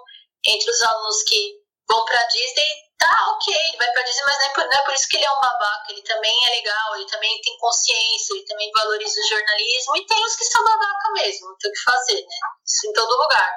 entre 0.46 0.70
os 0.70 0.82
alunos 0.82 1.22
que 1.22 1.60
vão 1.88 2.04
para 2.04 2.22
Disney, 2.24 2.90
tá 2.98 3.30
ok, 3.34 3.54
ele 3.54 3.76
vai 3.78 3.90
pra 3.90 4.02
Disney, 4.02 4.22
mas 4.24 4.38
não 4.38 4.44
é, 4.44 4.48
por, 4.50 4.64
não 4.64 4.78
é 4.78 4.82
por 4.84 4.94
isso 4.94 5.08
que 5.08 5.16
ele 5.16 5.24
é 5.24 5.30
um 5.30 5.40
babaca, 5.40 5.86
ele 5.90 6.02
também 6.02 6.46
é 6.46 6.50
legal, 6.50 6.96
ele 6.96 7.06
também 7.06 7.40
tem 7.40 7.56
consciência, 7.58 8.34
ele 8.34 8.44
também 8.44 8.70
valoriza 8.72 9.20
o 9.20 9.28
jornalismo, 9.28 9.96
e 9.96 10.06
tem 10.06 10.24
os 10.24 10.36
que 10.36 10.44
são 10.44 10.62
babaca 10.62 11.10
mesmo, 11.14 11.56
tem 11.58 11.70
o 11.70 11.74
que 11.74 11.80
fazer, 11.80 12.20
né? 12.20 12.36
Isso 12.64 12.86
em 12.86 12.92
todo 12.92 13.16
lugar. 13.16 13.56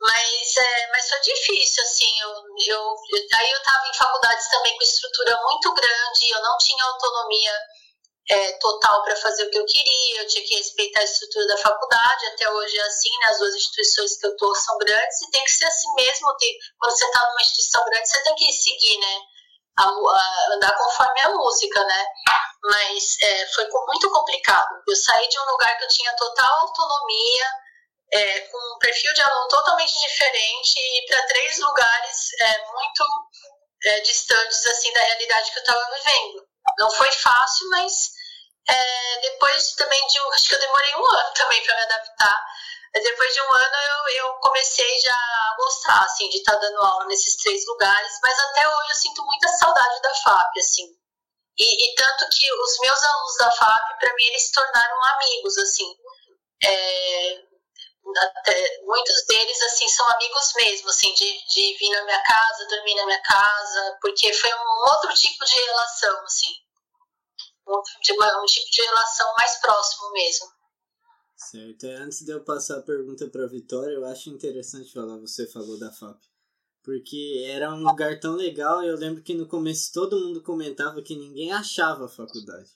Mas, 0.00 0.56
é, 0.56 0.90
mas 0.92 1.08
foi 1.08 1.20
difícil, 1.20 1.82
assim, 1.82 2.20
eu, 2.20 2.30
eu, 2.68 2.94
aí 3.34 3.50
eu 3.50 3.62
tava 3.64 3.88
em 3.88 3.94
faculdades 3.94 4.48
também 4.48 4.76
com 4.76 4.84
estrutura 4.84 5.36
muito 5.42 5.74
grande, 5.74 6.30
eu 6.30 6.40
não 6.40 6.56
tinha 6.58 6.84
autonomia 6.84 7.52
é, 8.30 8.52
total 8.58 9.02
para 9.02 9.16
fazer 9.16 9.44
o 9.44 9.50
que 9.50 9.58
eu 9.58 9.64
queria, 9.64 10.20
eu 10.20 10.26
tinha 10.28 10.44
que 10.46 10.54
respeitar 10.54 11.00
a 11.00 11.04
estrutura 11.04 11.46
da 11.46 11.56
faculdade, 11.56 12.26
até 12.26 12.50
hoje 12.50 12.76
é 12.76 12.82
assim, 12.82 13.10
né, 13.18 13.26
as 13.28 13.38
duas 13.38 13.54
instituições 13.54 14.18
que 14.18 14.26
eu 14.26 14.30
estou 14.30 14.54
são 14.54 14.76
grandes 14.78 15.22
e 15.22 15.30
tem 15.30 15.42
que 15.44 15.50
ser 15.50 15.64
assim 15.64 15.94
mesmo, 15.94 16.36
tem, 16.36 16.56
quando 16.78 16.92
você 16.92 17.04
está 17.06 17.20
numa 17.26 17.40
instituição 17.40 17.84
grande, 17.86 18.08
você 18.08 18.22
tem 18.22 18.34
que 18.36 18.52
seguir, 18.52 18.98
né, 18.98 19.20
a, 19.78 19.84
a, 19.84 20.54
andar 20.54 20.76
conforme 20.76 21.20
a 21.22 21.30
música, 21.30 21.82
né, 21.82 22.06
mas 22.64 23.16
é, 23.22 23.46
foi 23.46 23.66
muito 23.86 24.10
complicado, 24.10 24.68
eu 24.86 24.94
saí 24.94 25.28
de 25.28 25.40
um 25.40 25.50
lugar 25.50 25.76
que 25.78 25.84
eu 25.84 25.88
tinha 25.88 26.14
total 26.14 26.60
autonomia, 26.60 27.46
é, 28.12 28.40
com 28.40 28.76
um 28.76 28.78
perfil 28.78 29.12
de 29.12 29.20
aluno 29.20 29.48
totalmente 29.48 29.92
diferente 30.00 30.78
e 30.78 31.06
para 31.06 31.26
três 31.26 31.58
lugares 31.58 32.32
é, 32.40 32.66
muito 32.72 33.04
é, 33.84 34.00
distantes 34.00 34.66
assim 34.66 34.92
da 34.92 35.00
realidade 35.00 35.50
que 35.50 35.58
eu 35.58 35.62
estava 35.62 35.94
vivendo. 35.94 36.46
Não 36.78 36.90
foi 36.90 37.10
fácil, 37.12 37.68
mas 37.70 38.10
é, 38.68 39.20
depois 39.20 39.72
também 39.72 40.06
de 40.06 40.20
um, 40.20 40.32
acho 40.32 40.48
que 40.48 40.54
eu 40.54 40.60
demorei 40.60 40.94
um 40.96 41.06
ano 41.06 41.34
também 41.34 41.62
para 41.64 41.76
me 41.76 41.82
adaptar. 41.82 42.46
Depois 42.94 43.34
de 43.34 43.40
um 43.42 43.52
ano 43.52 43.76
eu, 43.76 44.24
eu 44.24 44.32
comecei 44.40 45.00
já 45.00 45.14
a 45.14 45.56
gostar, 45.58 46.04
assim, 46.04 46.28
de 46.30 46.38
estar 46.38 46.54
tá 46.54 46.58
dando 46.58 46.80
aula 46.80 47.04
nesses 47.06 47.36
três 47.36 47.64
lugares, 47.66 48.18
mas 48.22 48.38
até 48.38 48.66
hoje 48.66 48.90
eu 48.90 48.96
sinto 48.96 49.24
muita 49.24 49.48
saudade 49.48 50.00
da 50.00 50.14
FAP, 50.14 50.58
assim. 50.58 50.86
E, 51.58 51.90
e 51.90 51.94
tanto 51.94 52.28
que 52.30 52.52
os 52.52 52.78
meus 52.80 53.02
alunos 53.02 53.36
da 53.36 53.50
FAP, 53.52 53.98
para 53.98 54.14
mim, 54.14 54.24
eles 54.24 54.42
se 54.46 54.52
tornaram 54.52 55.04
amigos, 55.04 55.58
assim. 55.58 55.94
É, 56.64 57.42
até, 58.16 58.80
muitos 58.82 59.26
deles, 59.26 59.62
assim, 59.62 59.88
são 59.88 60.08
amigos 60.10 60.52
mesmo, 60.56 60.88
assim, 60.88 61.12
de, 61.14 61.46
de 61.46 61.76
vir 61.78 61.90
na 61.90 62.04
minha 62.04 62.22
casa, 62.22 62.66
dormir 62.66 62.94
na 62.94 63.06
minha 63.06 63.22
casa, 63.22 63.98
porque 64.00 64.32
foi 64.32 64.50
um 64.52 64.90
outro 64.90 65.12
tipo 65.14 65.44
de 65.44 65.54
relação, 65.54 66.24
assim 66.24 66.68
de 68.02 68.12
uma, 68.12 68.42
um 68.42 68.46
tipo 68.46 68.70
de 68.70 68.82
relação 68.82 69.34
mais 69.34 69.60
próximo 69.60 70.12
mesmo. 70.12 70.46
Certo. 71.36 71.84
É, 71.84 71.94
antes 71.96 72.24
de 72.24 72.32
eu 72.32 72.42
passar 72.42 72.78
a 72.78 72.82
pergunta 72.82 73.28
para 73.28 73.46
Vitória, 73.46 73.94
eu 73.94 74.04
acho 74.06 74.30
interessante 74.30 74.92
falar, 74.92 75.18
você 75.18 75.46
falou 75.46 75.78
da 75.78 75.92
FAP. 75.92 76.18
Porque 76.82 77.44
era 77.46 77.72
um 77.72 77.82
lugar 77.82 78.18
tão 78.18 78.34
legal 78.34 78.82
eu 78.82 78.96
lembro 78.96 79.22
que 79.22 79.34
no 79.34 79.46
começo 79.46 79.92
todo 79.92 80.18
mundo 80.18 80.42
comentava 80.42 81.02
que 81.02 81.14
ninguém 81.14 81.52
achava 81.52 82.06
a 82.06 82.08
faculdade. 82.08 82.70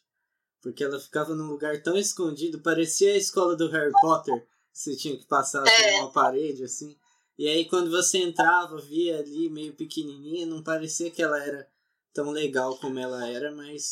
Porque 0.61 0.85
ela 0.85 1.01
ficava 1.01 1.35
num 1.35 1.47
lugar 1.47 1.83
tão 1.83 1.97
escondido, 1.97 2.63
parecia 2.63 3.15
a 3.15 3.17
escola 3.17 3.57
do 3.57 3.69
Harry 3.71 3.93
Potter, 4.01 4.47
você 4.73 4.97
tinha 4.97 5.17
que 5.17 5.27
passar 5.27 5.67
é. 5.67 5.93
por 5.93 6.01
uma 6.01 6.13
parede 6.13 6.65
assim. 6.65 6.97
E 7.39 7.49
aí 7.49 7.65
quando 7.69 7.91
você 7.91 8.19
entrava, 8.19 8.81
via 8.81 9.19
ali 9.19 9.51
meio 9.51 9.75
pequenininha, 9.75 10.47
não 10.47 10.63
parecia 10.63 11.11
que 11.11 11.23
ela 11.23 11.43
era 11.43 11.69
tão 12.13 12.31
legal 12.31 12.77
como 12.79 12.99
ela 12.99 13.29
era, 13.29 13.51
mas 13.53 13.91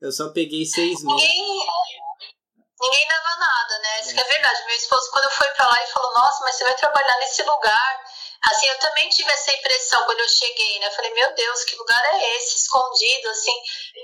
eu 0.00 0.12
só 0.12 0.30
peguei 0.30 0.64
seis 0.66 1.02
meses. 1.02 1.04
Ninguém, 1.04 1.66
ninguém 2.80 3.08
dava 3.08 3.36
nada, 3.38 3.78
né? 3.78 4.00
Isso 4.00 4.10
é. 4.10 4.20
é 4.20 4.24
verdade. 4.24 4.66
Meu 4.66 4.76
esposo, 4.76 5.10
quando 5.10 5.24
eu 5.24 5.30
fui 5.30 5.48
pra 5.48 5.66
lá, 5.66 5.78
ele 5.78 5.92
falou: 5.92 6.12
Nossa, 6.12 6.44
mas 6.44 6.56
você 6.56 6.64
vai 6.64 6.76
trabalhar 6.76 7.18
nesse 7.18 7.42
lugar. 7.42 8.03
Assim, 8.46 8.66
eu 8.66 8.78
também 8.78 9.08
tive 9.08 9.30
essa 9.30 9.52
impressão 9.52 10.04
quando 10.04 10.20
eu 10.20 10.28
cheguei, 10.28 10.78
né? 10.78 10.86
Eu 10.86 10.92
falei: 10.92 11.12
Meu 11.14 11.34
Deus, 11.34 11.64
que 11.64 11.76
lugar 11.76 12.04
é 12.04 12.36
esse? 12.36 12.56
Escondido, 12.56 13.28
assim. 13.30 13.56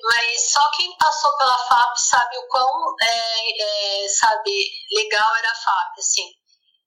Mas 0.02 0.52
só 0.52 0.70
quem 0.76 0.96
passou 0.96 1.36
pela 1.36 1.58
FAP 1.58 1.96
sabe 1.98 2.38
o 2.38 2.48
quão, 2.48 2.96
é, 3.02 4.04
é, 4.04 4.08
sabe, 4.08 4.70
legal 4.92 5.36
era 5.36 5.50
a 5.50 5.54
FAP, 5.54 5.98
assim. 5.98 6.34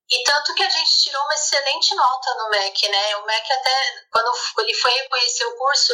E 0.09 0.23
tanto 0.23 0.53
que 0.53 0.63
a 0.63 0.69
gente 0.69 0.97
tirou 0.97 1.23
uma 1.23 1.33
excelente 1.33 1.95
nota 1.95 2.33
no 2.35 2.49
MEC, 2.49 2.89
né? 2.89 3.15
O 3.17 3.25
MEC 3.25 3.53
até, 3.53 4.05
quando 4.11 4.31
ele 4.59 4.73
foi 4.73 4.91
reconhecer 4.91 5.45
o 5.45 5.57
curso, 5.57 5.93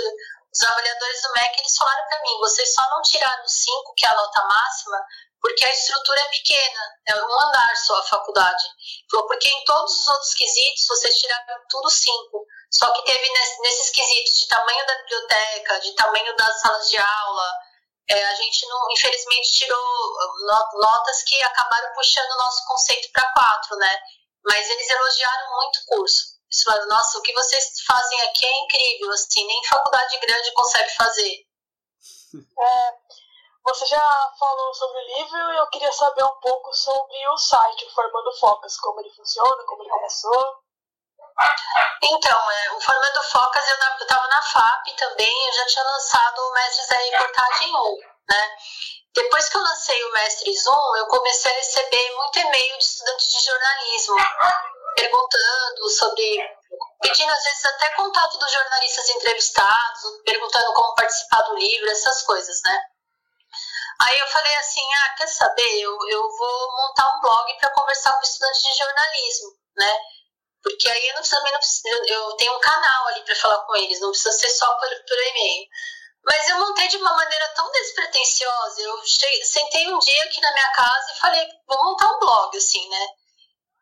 os 0.51 0.63
avaliadores 0.63 1.21
do 1.21 1.31
MEC 1.33 1.59
eles 1.59 1.77
falaram 1.77 2.07
para 2.07 2.21
mim: 2.21 2.37
vocês 2.39 2.73
só 2.73 2.89
não 2.89 3.01
tiraram 3.01 3.47
5, 3.47 3.93
que 3.95 4.05
é 4.05 4.09
a 4.09 4.15
nota 4.15 4.45
máxima, 4.45 4.97
porque 5.41 5.65
a 5.65 5.71
estrutura 5.71 6.19
é 6.21 6.29
pequena, 6.29 6.81
é 7.07 7.15
um 7.15 7.39
andar 7.39 7.75
só 7.77 7.99
a 7.99 8.03
faculdade. 8.03 8.63
Falou, 9.09 9.27
porque 9.27 9.47
em 9.47 9.63
todos 9.63 9.93
os 9.93 10.07
outros 10.07 10.33
quesitos 10.33 10.85
vocês 10.87 11.15
tiraram 11.15 11.63
tudo 11.69 11.89
5. 11.89 12.45
Só 12.71 12.91
que 12.91 13.03
teve 13.03 13.29
nesses 13.61 13.89
quesitos 13.89 14.39
de 14.39 14.47
tamanho 14.47 14.85
da 14.85 14.95
biblioteca, 14.97 15.79
de 15.79 15.95
tamanho 15.95 16.35
das 16.35 16.61
salas 16.61 16.89
de 16.89 16.97
aula, 16.97 17.53
é, 18.09 18.25
a 18.25 18.35
gente 18.35 18.67
não, 18.67 18.91
infelizmente 18.91 19.51
tirou 19.53 20.17
notas 20.73 21.23
que 21.23 21.41
acabaram 21.43 21.93
puxando 21.93 22.31
o 22.31 22.37
nosso 22.37 22.65
conceito 22.65 23.11
para 23.11 23.31
4, 23.31 23.77
né? 23.77 23.99
Mas 24.43 24.69
eles 24.69 24.89
elogiaram 24.89 25.55
muito 25.55 25.77
o 25.77 25.85
curso. 25.85 26.39
Eles 26.51 26.63
falaram, 26.63 26.87
nossa, 26.87 27.19
o 27.19 27.21
que 27.21 27.33
vocês 27.33 27.81
fazem 27.85 28.21
aqui 28.23 28.45
é 28.45 28.59
incrível, 28.63 29.11
assim, 29.11 29.45
nem 29.45 29.65
faculdade 29.65 30.19
grande 30.19 30.53
consegue 30.53 30.95
fazer. 30.95 31.45
É, 32.61 32.91
você 33.63 33.85
já 33.85 34.33
falou 34.39 34.73
sobre 34.73 34.97
o 34.97 35.17
livro 35.17 35.53
e 35.53 35.57
eu 35.57 35.67
queria 35.67 35.91
saber 35.91 36.23
um 36.23 36.39
pouco 36.39 36.73
sobre 36.73 37.27
o 37.27 37.37
site, 37.37 37.85
o 37.85 37.93
Formando 37.93 38.31
Focas, 38.39 38.77
como 38.77 38.99
ele 39.01 39.13
funciona, 39.13 39.63
como 39.65 39.83
ele 39.83 39.91
começou. 39.91 40.59
Então, 42.01 42.51
é, 42.51 42.71
o 42.73 42.81
Formando 42.81 43.23
Focas, 43.23 43.63
eu 43.69 43.75
estava 43.97 44.27
na 44.27 44.41
FAP 44.41 44.87
também, 44.97 45.47
eu 45.47 45.53
já 45.53 45.65
tinha 45.67 45.83
lançado 45.83 46.39
o 46.39 46.53
Mestres 46.53 46.87
da 46.87 46.97
Reportagem 46.97 47.75
1, 47.75 47.97
né? 48.29 48.57
Depois 49.13 49.49
que 49.49 49.57
eu 49.57 49.61
lancei 49.61 50.03
o 50.03 50.11
Mestres 50.13 50.67
1, 50.67 50.95
eu 50.97 51.07
comecei 51.07 51.51
a 51.51 51.55
receber 51.55 52.15
muito 52.15 52.39
e-mail 52.39 52.77
de 52.77 52.83
estudantes 52.83 53.27
de 53.27 53.45
jornalismo 53.45 54.15
perguntando 54.95 55.89
sobre, 55.89 56.57
pedindo 57.01 57.31
às 57.31 57.43
vezes 57.43 57.65
até 57.65 57.89
contato 57.91 58.37
dos 58.37 58.51
jornalistas 58.51 59.09
entrevistados, 59.09 60.21
perguntando 60.25 60.73
como 60.73 60.95
participar 60.95 61.41
do 61.43 61.55
livro, 61.55 61.89
essas 61.89 62.21
coisas, 62.23 62.61
né? 62.63 62.79
Aí 64.01 64.17
eu 64.17 64.27
falei 64.27 64.55
assim, 64.57 64.93
ah, 64.93 65.15
quer 65.17 65.27
saber, 65.27 65.81
eu, 65.81 65.97
eu 66.07 66.21
vou 66.37 66.71
montar 66.71 67.15
um 67.15 67.21
blog 67.21 67.57
para 67.59 67.73
conversar 67.73 68.13
com 68.13 68.23
estudantes 68.23 68.61
de 68.61 68.77
jornalismo, 68.77 69.49
né? 69.75 69.97
Porque 70.63 70.89
aí 70.89 71.07
eu 71.09 71.15
não, 71.15 71.21
também 71.21 71.51
não 71.51 71.59
preciso, 71.59 71.87
eu 71.87 72.35
tenho 72.35 72.55
um 72.55 72.59
canal 72.59 73.07
ali 73.07 73.21
para 73.23 73.35
falar 73.35 73.59
com 73.65 73.75
eles, 73.75 73.99
não 73.99 74.11
precisa 74.11 74.31
ser 74.31 74.49
só 74.49 74.73
por, 74.77 74.89
por 75.05 75.17
e-mail. 75.17 75.67
Mas 76.23 76.49
eu 76.49 76.57
montei 76.59 76.87
de 76.87 76.97
uma 76.97 77.13
maneira 77.13 77.47
tão 77.55 77.71
despretensiosa. 77.71 78.81
Eu 78.81 79.01
sentei 79.43 79.91
um 79.91 79.99
dia 79.99 80.23
aqui 80.25 80.41
na 80.41 80.51
minha 80.53 80.71
casa 80.73 81.11
e 81.11 81.19
falei, 81.19 81.47
vou 81.65 81.83
montar 81.83 82.07
um 82.07 82.19
blog, 82.19 82.57
assim, 82.57 82.87
né? 82.89 83.07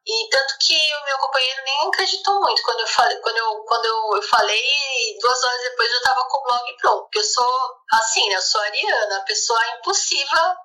E 0.09 0.29
tanto 0.29 0.57
que 0.59 0.73
o 0.73 1.03
meu 1.03 1.17
companheiro 1.17 1.63
nem 1.65 1.87
acreditou 1.89 2.39
muito 2.39 2.61
quando 2.63 2.79
eu 2.79 2.87
falei, 2.87 3.17
quando 3.17 3.37
eu, 3.37 3.55
quando 3.65 3.85
eu, 3.85 4.21
falei, 4.23 5.17
duas 5.19 5.43
horas 5.43 5.61
depois 5.63 5.91
eu 5.91 6.01
tava 6.01 6.23
com 6.29 6.37
o 6.37 6.43
blog 6.43 6.77
pronto. 6.77 7.03
Porque 7.03 7.19
eu 7.19 7.23
sou 7.25 7.75
assim, 7.91 8.29
né? 8.29 8.35
Eu 8.35 8.41
sou 8.41 8.61
ariana, 8.61 9.17
a 9.17 9.23
pessoa 9.23 9.67
impossível, 9.75 10.55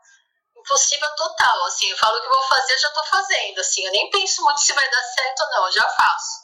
impossível 0.56 1.08
total. 1.16 1.64
Assim, 1.64 1.90
eu 1.90 1.96
falo 1.96 2.18
o 2.18 2.22
que 2.22 2.28
vou 2.28 2.42
fazer, 2.44 2.72
eu 2.72 2.78
já 2.78 2.90
tô 2.90 3.04
fazendo. 3.04 3.58
Assim, 3.58 3.84
eu 3.84 3.90
nem 3.90 4.10
penso 4.10 4.42
muito 4.42 4.60
se 4.60 4.72
vai 4.74 4.88
dar 4.88 5.02
certo 5.02 5.40
ou 5.40 5.50
não, 5.50 5.66
eu 5.66 5.72
já 5.72 5.88
faço. 5.88 6.41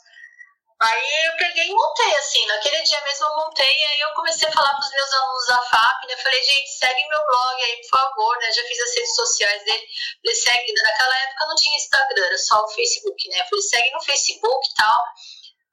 Aí 0.81 1.27
eu 1.27 1.37
peguei 1.37 1.67
e 1.67 1.75
montei, 1.75 2.17
assim, 2.19 2.47
naquele 2.47 2.81
dia 2.83 3.01
mesmo 3.01 3.27
eu 3.27 3.37
montei, 3.37 3.85
aí 3.85 4.01
eu 4.01 4.15
comecei 4.15 4.49
a 4.49 4.53
falar 4.53 4.71
para 4.71 4.87
os 4.87 4.93
meus 4.93 5.13
alunos 5.13 5.47
da 5.49 5.61
FAP, 5.63 6.07
né? 6.07 6.17
Falei, 6.17 6.41
gente, 6.41 6.71
segue 6.71 7.09
meu 7.09 7.27
blog 7.27 7.63
aí, 7.65 7.81
por 7.81 7.99
favor, 7.99 8.39
né? 8.39 8.53
Já 8.53 8.63
fiz 8.63 8.79
as 8.79 8.95
redes 8.95 9.15
sociais 9.17 9.65
dele. 9.65 9.87
Falei, 10.23 10.37
segue. 10.37 10.73
Naquela 10.73 11.19
época 11.19 11.47
não 11.47 11.57
tinha 11.57 11.77
Instagram, 11.77 12.27
era 12.27 12.39
só 12.39 12.63
o 12.63 12.69
Facebook, 12.69 13.29
né? 13.29 13.45
Falei, 13.51 13.63
segue 13.63 13.91
no 13.91 14.01
Facebook 14.03 14.69
e 14.69 14.75
tal. 14.75 15.05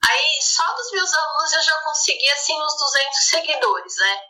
Aí 0.09 0.41
só 0.41 0.73
dos 0.73 0.91
meus 0.91 1.13
alunos 1.13 1.53
eu 1.53 1.61
já 1.61 1.81
consegui, 1.81 2.31
assim, 2.31 2.59
uns 2.59 2.75
200 2.75 3.29
seguidores, 3.29 3.95
né? 3.97 4.21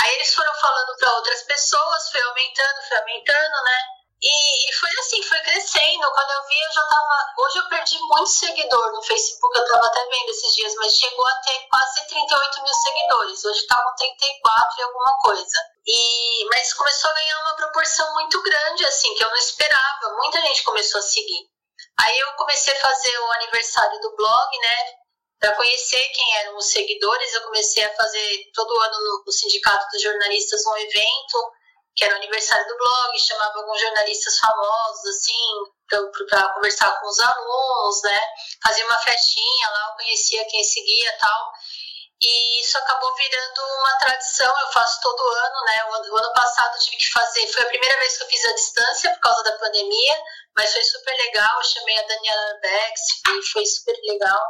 Aí 0.00 0.14
eles 0.14 0.34
foram 0.34 0.54
falando 0.54 0.96
para 0.96 1.12
outras 1.12 1.42
pessoas, 1.42 2.10
foi 2.10 2.22
aumentando, 2.22 2.82
foi 2.88 2.98
aumentando, 2.98 3.64
né? 3.64 3.78
E, 4.22 4.70
e, 4.70 4.72
foi 4.74 4.90
assim, 5.00 5.20
foi 5.24 5.40
crescendo. 5.40 6.10
Quando 6.12 6.30
eu 6.30 6.46
vi, 6.46 6.62
eu 6.62 6.72
já 6.72 6.86
tava. 6.86 7.26
Hoje 7.38 7.58
eu 7.58 7.68
perdi 7.68 7.98
muito 7.98 8.28
seguidor 8.28 8.92
no 8.92 9.02
Facebook, 9.02 9.58
eu 9.58 9.66
tava 9.66 9.86
até 9.86 10.06
vendo 10.06 10.30
esses 10.30 10.54
dias, 10.54 10.74
mas 10.76 10.96
chegou 10.96 11.26
a 11.26 11.34
ter 11.40 11.66
quase 11.68 12.06
38 12.06 12.62
mil 12.62 12.72
seguidores. 12.72 13.44
Hoje 13.44 13.66
tá 13.66 13.82
com 13.82 13.96
34 13.96 14.78
e 14.78 14.82
alguma 14.84 15.18
coisa. 15.18 15.58
E, 15.84 16.48
mas 16.50 16.72
começou 16.72 17.10
a 17.10 17.14
ganhar 17.14 17.40
uma 17.40 17.56
proporção 17.56 18.12
muito 18.14 18.40
grande, 18.42 18.84
assim, 18.86 19.12
que 19.16 19.24
eu 19.24 19.28
não 19.28 19.36
esperava. 19.36 20.14
Muita 20.16 20.40
gente 20.42 20.62
começou 20.62 21.00
a 21.00 21.02
seguir. 21.02 21.50
Aí 21.98 22.18
eu 22.20 22.32
comecei 22.34 22.72
a 22.74 22.80
fazer 22.80 23.18
o 23.18 23.32
aniversário 23.32 24.00
do 24.00 24.14
blog, 24.14 24.58
né? 24.60 25.02
Para 25.40 25.56
conhecer 25.56 26.00
quem 26.10 26.36
eram 26.36 26.56
os 26.56 26.66
seguidores, 26.70 27.34
eu 27.34 27.42
comecei 27.42 27.82
a 27.82 27.96
fazer 27.96 28.50
todo 28.54 28.78
ano 28.82 29.00
no, 29.00 29.24
no 29.26 29.32
Sindicato 29.32 29.84
dos 29.90 30.00
Jornalistas 30.00 30.64
um 30.64 30.76
evento 30.76 31.52
que 31.94 32.04
era 32.04 32.14
o 32.14 32.16
aniversário 32.16 32.66
do 32.66 32.76
blog, 32.76 33.18
chamava 33.18 33.58
alguns 33.58 33.80
jornalistas 33.80 34.38
famosos, 34.38 35.04
assim, 35.06 36.24
para 36.28 36.48
conversar 36.54 36.98
com 36.98 37.06
os 37.06 37.20
alunos, 37.20 38.02
né? 38.02 38.20
Fazia 38.62 38.86
uma 38.86 38.98
festinha 38.98 39.68
lá, 39.70 39.88
eu 39.88 39.96
conhecia 39.96 40.44
quem 40.46 40.64
seguia 40.64 41.18
tal. 41.18 41.52
E 42.24 42.60
isso 42.60 42.78
acabou 42.78 43.14
virando 43.16 43.60
uma 43.80 43.98
tradição, 43.98 44.60
eu 44.60 44.72
faço 44.72 45.00
todo 45.02 45.20
ano, 45.22 45.64
né? 45.66 45.84
O 45.86 46.16
ano, 46.16 46.32
passado 46.32 46.76
eu 46.76 46.80
tive 46.80 46.96
que 46.96 47.10
fazer, 47.10 47.46
foi 47.48 47.62
a 47.62 47.68
primeira 47.68 47.98
vez 47.98 48.16
que 48.16 48.22
eu 48.22 48.28
fiz 48.28 48.44
a 48.44 48.54
distância 48.54 49.10
por 49.10 49.20
causa 49.20 49.42
da 49.42 49.58
pandemia, 49.58 50.22
mas 50.56 50.72
foi 50.72 50.84
super 50.84 51.14
legal. 51.16 51.56
Eu 51.56 51.64
chamei 51.64 51.98
a 51.98 52.06
Daniela 52.06 52.58
Bex 52.62 53.00
e 53.28 53.42
foi 53.52 53.66
super 53.66 53.96
legal. 54.04 54.40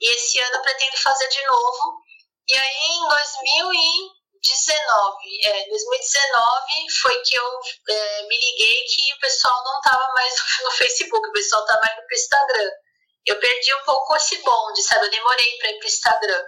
E 0.00 0.14
esse 0.14 0.38
ano 0.40 0.56
eu 0.56 0.62
pretendo 0.62 0.96
fazer 0.98 1.28
de 1.28 1.46
novo. 1.46 2.02
E 2.48 2.56
aí 2.56 2.90
em 2.90 3.08
2000 3.08 3.72
e 3.72 4.15
2019, 4.46 5.40
é, 5.42 5.68
2019 5.68 6.90
foi 7.02 7.20
que 7.22 7.34
eu 7.36 7.60
é, 7.88 8.22
me 8.22 8.38
liguei 8.38 8.84
que 8.84 9.12
o 9.14 9.18
pessoal 9.18 9.64
não 9.64 9.78
estava 9.78 10.12
mais 10.14 10.34
no 10.62 10.70
Facebook, 10.70 11.28
o 11.28 11.32
pessoal 11.32 11.62
estava 11.62 11.92
indo 11.92 12.06
para 12.06 12.16
Instagram. 12.16 12.70
Eu 13.26 13.40
perdi 13.40 13.74
um 13.74 13.84
pouco 13.84 14.14
esse 14.16 14.36
bonde, 14.42 14.82
sabe? 14.82 15.06
Eu 15.06 15.10
demorei 15.10 15.58
para 15.58 15.70
ir 15.70 15.78
para 15.78 15.84
o 15.84 15.88
Instagram. 15.88 16.44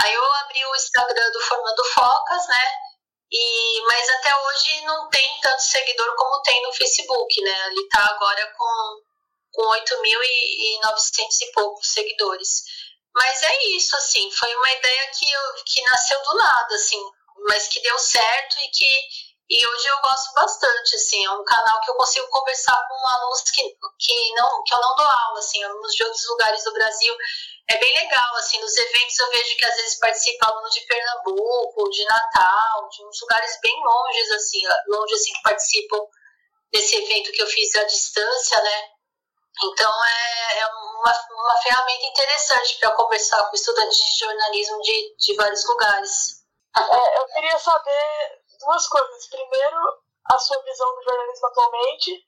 Aí 0.00 0.12
eu 0.12 0.32
abri 0.34 0.64
o 0.64 0.76
Instagram 0.76 1.30
do 1.30 1.40
Formando 1.40 1.84
Focas, 1.84 2.46
né? 2.48 2.64
E, 3.30 3.80
mas 3.86 4.08
até 4.10 4.36
hoje 4.36 4.80
não 4.82 5.08
tem 5.08 5.40
tanto 5.40 5.62
seguidor 5.62 6.14
como 6.16 6.42
tem 6.42 6.62
no 6.62 6.72
Facebook, 6.74 7.40
né? 7.40 7.66
Ele 7.68 7.80
está 7.80 8.04
agora 8.04 8.54
com, 8.58 9.00
com 9.52 9.62
8.900 9.70 11.40
e 11.40 11.52
poucos 11.52 11.92
seguidores. 11.92 12.62
Mas 13.14 13.42
é 13.42 13.64
isso, 13.76 13.96
assim, 13.96 14.30
foi 14.32 14.54
uma 14.54 14.70
ideia 14.72 15.06
que, 15.18 15.30
eu, 15.30 15.54
que 15.64 15.82
nasceu 15.82 16.22
do 16.22 16.34
nada, 16.34 16.74
assim 16.74 17.02
mas 17.48 17.68
que 17.68 17.80
deu 17.80 17.98
certo 17.98 18.56
e 18.60 18.68
que 18.68 19.32
e 19.52 19.66
hoje 19.66 19.86
eu 19.86 20.00
gosto 20.00 20.32
bastante, 20.32 20.96
assim, 20.96 21.22
é 21.26 21.30
um 21.30 21.44
canal 21.44 21.78
que 21.82 21.90
eu 21.90 21.94
consigo 21.94 22.26
conversar 22.28 22.88
com 22.88 23.06
alunos 23.06 23.42
que, 23.50 23.62
que, 23.98 24.34
não, 24.34 24.62
que 24.64 24.74
eu 24.74 24.80
não 24.80 24.96
dou 24.96 25.06
aula, 25.06 25.38
assim, 25.38 25.62
alunos 25.62 25.94
de 25.94 26.04
outros 26.04 26.26
lugares 26.28 26.64
do 26.64 26.72
Brasil. 26.72 27.14
É 27.68 27.76
bem 27.76 27.94
legal, 27.94 28.34
assim, 28.36 28.58
nos 28.60 28.74
eventos 28.74 29.18
eu 29.18 29.30
vejo 29.30 29.56
que 29.58 29.64
às 29.66 29.76
vezes 29.76 29.98
participa 29.98 30.46
alunos 30.46 30.72
de 30.72 30.80
Pernambuco, 30.86 31.90
de 31.90 32.02
Natal, 32.06 32.88
de 32.88 33.04
uns 33.04 33.20
lugares 33.20 33.58
bem 33.60 33.78
longes, 33.84 34.30
assim, 34.30 34.62
longe, 34.88 35.14
assim, 35.14 35.32
que 35.34 35.42
participam 35.42 35.98
desse 36.72 36.96
evento 36.96 37.32
que 37.32 37.42
eu 37.42 37.46
fiz 37.46 37.74
à 37.76 37.84
distância, 37.84 38.58
né? 38.62 38.88
Então 39.64 40.04
é, 40.06 40.58
é 40.60 40.66
uma, 40.66 41.26
uma 41.30 41.56
ferramenta 41.58 42.06
interessante 42.06 42.78
para 42.78 42.92
conversar 42.92 43.42
com 43.50 43.54
estudantes 43.54 43.98
de 43.98 44.18
jornalismo 44.18 44.80
de, 44.80 45.14
de 45.18 45.34
vários 45.34 45.62
lugares. 45.66 46.41
É, 46.76 47.18
eu 47.18 47.26
queria 47.26 47.58
saber 47.58 48.42
duas 48.60 48.88
coisas. 48.88 49.28
Primeiro, 49.28 49.78
a 50.30 50.38
sua 50.38 50.62
visão 50.62 50.94
do 50.94 51.02
jornalismo 51.02 51.46
atualmente 51.46 52.26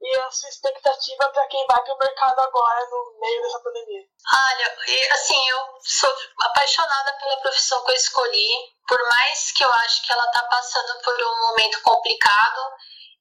e 0.00 0.16
a 0.18 0.30
sua 0.30 0.48
expectativa 0.48 1.28
para 1.28 1.46
quem 1.46 1.66
vai 1.66 1.82
para 1.82 1.94
o 1.94 1.98
mercado 1.98 2.38
agora 2.40 2.86
no 2.90 3.18
meio 3.18 3.42
dessa 3.42 3.60
pandemia. 3.60 4.02
Olha, 4.34 4.76
assim, 5.12 5.48
eu 5.48 5.78
sou 5.82 6.14
apaixonada 6.42 7.12
pela 7.14 7.40
profissão 7.40 7.82
que 7.84 7.92
eu 7.92 7.96
escolhi. 7.96 8.50
Por 8.86 9.00
mais 9.08 9.52
que 9.52 9.64
eu 9.64 9.72
acho 9.72 10.06
que 10.06 10.12
ela 10.12 10.26
está 10.26 10.42
passando 10.42 11.02
por 11.02 11.14
um 11.14 11.48
momento 11.48 11.80
complicado, 11.82 12.60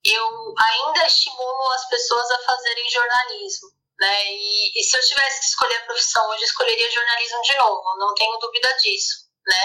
eu 0.04 0.54
ainda 0.60 1.06
estimulo 1.06 1.72
as 1.72 1.88
pessoas 1.88 2.30
a 2.32 2.40
fazerem 2.40 2.90
jornalismo. 2.90 3.70
Né? 4.00 4.26
E, 4.28 4.80
e 4.80 4.84
se 4.84 4.98
eu 4.98 5.02
tivesse 5.02 5.40
que 5.40 5.46
escolher 5.46 5.78
a 5.78 5.86
profissão 5.86 6.28
hoje, 6.30 6.44
eu 6.44 6.48
escolheria 6.48 6.92
jornalismo 6.92 7.42
de 7.42 7.56
novo, 7.56 7.98
não 7.98 8.14
tenho 8.14 8.38
dúvida 8.38 8.72
disso. 8.78 9.26
Né? 9.48 9.64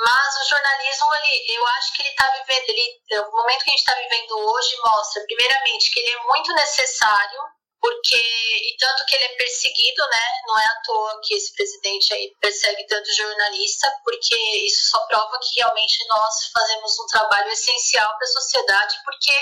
Mas 0.00 0.36
o 0.36 0.48
jornalismo, 0.48 1.14
ele, 1.16 1.52
eu 1.56 1.66
acho 1.66 1.92
que 1.92 2.00
ele 2.00 2.08
está 2.08 2.26
vivendo, 2.30 2.70
ele, 2.70 3.02
o 3.20 3.32
momento 3.32 3.64
que 3.64 3.70
a 3.70 3.72
gente 3.72 3.80
está 3.80 3.94
vivendo 3.94 4.38
hoje 4.38 4.76
mostra, 4.78 5.22
primeiramente, 5.26 5.92
que 5.92 6.00
ele 6.00 6.10
é 6.10 6.22
muito 6.22 6.54
necessário, 6.54 7.40
porque, 7.78 8.16
e 8.16 8.76
tanto 8.78 9.04
que 9.04 9.14
ele 9.14 9.24
é 9.24 9.36
perseguido, 9.36 10.08
né? 10.08 10.26
Não 10.46 10.58
é 10.58 10.64
à 10.64 10.82
toa 10.86 11.20
que 11.22 11.34
esse 11.34 11.54
presidente 11.54 12.14
aí 12.14 12.32
persegue 12.40 12.86
tanto 12.86 13.12
jornalista, 13.12 13.92
porque 14.02 14.36
isso 14.66 14.88
só 14.88 15.00
prova 15.06 15.38
que 15.38 15.60
realmente 15.60 16.06
nós 16.08 16.50
fazemos 16.50 16.98
um 16.98 17.06
trabalho 17.06 17.50
essencial 17.50 18.08
para 18.16 18.24
a 18.24 18.32
sociedade, 18.32 18.96
porque 19.04 19.32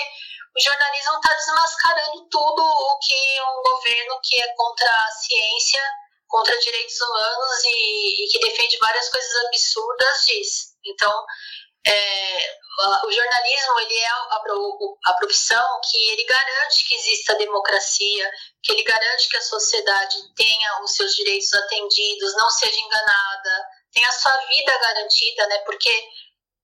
o 0.57 0.61
jornalismo 0.61 1.15
está 1.15 1.33
desmascarando 1.35 2.27
tudo 2.29 2.63
o 2.63 2.99
que 2.99 3.41
um 3.43 3.61
governo 3.63 4.19
que 4.21 4.41
é 4.41 4.53
contra 4.55 4.89
a 4.89 5.11
ciência 5.11 5.81
contra 6.29 6.57
direitos 6.59 7.01
humanos 7.01 7.63
e, 7.65 8.23
e 8.23 8.27
que 8.29 8.39
defende 8.39 8.77
várias 8.77 9.09
coisas 9.09 9.45
absurdas 9.45 10.25
diz. 10.25 10.75
Então, 10.85 11.25
é, 11.85 12.59
o 13.05 13.11
jornalismo 13.11 13.79
ele 13.79 13.97
é 13.97 14.07
a, 14.07 14.41
a 15.05 15.13
profissão 15.13 15.81
que 15.89 15.97
ele 16.11 16.23
garante 16.23 16.87
que 16.87 16.95
exista 16.95 17.35
democracia, 17.35 18.31
que 18.63 18.71
ele 18.71 18.83
garante 18.83 19.27
que 19.27 19.37
a 19.37 19.41
sociedade 19.41 20.15
tenha 20.35 20.83
os 20.83 20.93
seus 20.93 21.13
direitos 21.15 21.51
atendidos, 21.53 22.35
não 22.35 22.49
seja 22.49 22.79
enganada, 22.79 23.67
tenha 23.91 24.07
a 24.07 24.11
sua 24.11 24.37
vida 24.37 24.77
garantida, 24.77 25.47
né? 25.47 25.57
Porque 25.59 25.91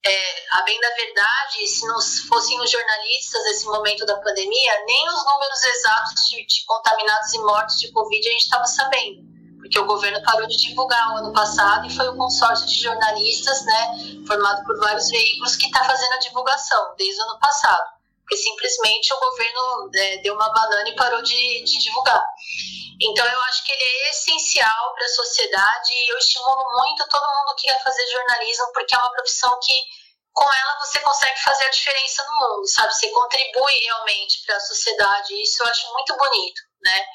é, 0.06 0.46
a 0.52 0.62
bem 0.62 0.80
da 0.80 0.90
verdade, 0.92 1.68
se 1.68 1.88
não 1.88 2.00
fossem 2.30 2.62
os 2.62 2.70
jornalistas 2.70 3.44
nesse 3.46 3.66
momento 3.66 4.06
da 4.06 4.20
pandemia, 4.20 4.84
nem 4.86 5.10
os 5.10 5.26
números 5.26 5.64
exatos 5.64 6.30
de, 6.30 6.46
de 6.46 6.66
contaminados 6.66 7.34
e 7.34 7.40
mortos 7.40 7.78
de 7.78 7.92
Covid 7.92 8.28
a 8.28 8.32
gente 8.32 8.44
estava 8.44 8.66
sabendo 8.66 9.35
porque 9.66 9.80
o 9.80 9.86
governo 9.86 10.22
parou 10.22 10.46
de 10.48 10.58
divulgar 10.58 11.14
o 11.14 11.18
ano 11.18 11.34
passado 11.34 11.88
e 11.88 11.96
foi 11.96 12.08
o 12.08 12.16
consórcio 12.16 12.68
de 12.68 12.84
jornalistas, 12.84 13.66
né, 13.66 13.96
formado 14.28 14.64
por 14.64 14.80
vários 14.80 15.10
veículos, 15.10 15.56
que 15.56 15.66
está 15.66 15.84
fazendo 15.84 16.14
a 16.14 16.20
divulgação 16.20 16.94
desde 16.96 17.20
o 17.20 17.24
ano 17.24 17.40
passado. 17.40 17.84
Porque 18.22 18.38
simplesmente 18.38 19.12
o 19.12 19.20
governo 19.20 19.90
é, 19.96 20.18
deu 20.18 20.36
uma 20.36 20.54
banana 20.54 20.88
e 20.88 20.96
parou 20.96 21.20
de, 21.24 21.64
de 21.64 21.80
divulgar. 21.80 22.24
Então 23.02 23.26
eu 23.26 23.42
acho 23.42 23.66
que 23.66 23.72
ele 23.72 23.84
é 23.84 24.10
essencial 24.12 24.94
para 24.94 25.06
a 25.06 25.10
sociedade 25.10 25.94
e 25.94 26.12
eu 26.12 26.18
estimulo 26.20 26.64
muito 26.78 27.08
todo 27.10 27.36
mundo 27.36 27.56
que 27.56 27.68
quer 27.68 27.84
fazer 27.84 28.06
jornalismo, 28.08 28.72
porque 28.72 28.94
é 28.94 29.00
uma 29.00 29.12
profissão 29.12 29.60
que 29.64 29.74
com 30.32 30.54
ela 30.54 30.80
você 30.80 31.00
consegue 31.00 31.42
fazer 31.42 31.66
a 31.66 31.72
diferença 31.72 32.24
no 32.24 32.34
mundo, 32.38 32.68
sabe? 32.68 32.94
Você 32.94 33.10
contribui 33.10 33.74
realmente 33.80 34.44
para 34.46 34.58
a 34.58 34.60
sociedade, 34.60 35.34
e 35.34 35.42
isso 35.42 35.64
eu 35.64 35.68
acho 35.68 35.92
muito 35.92 36.16
bonito, 36.18 36.62
né? 36.82 37.06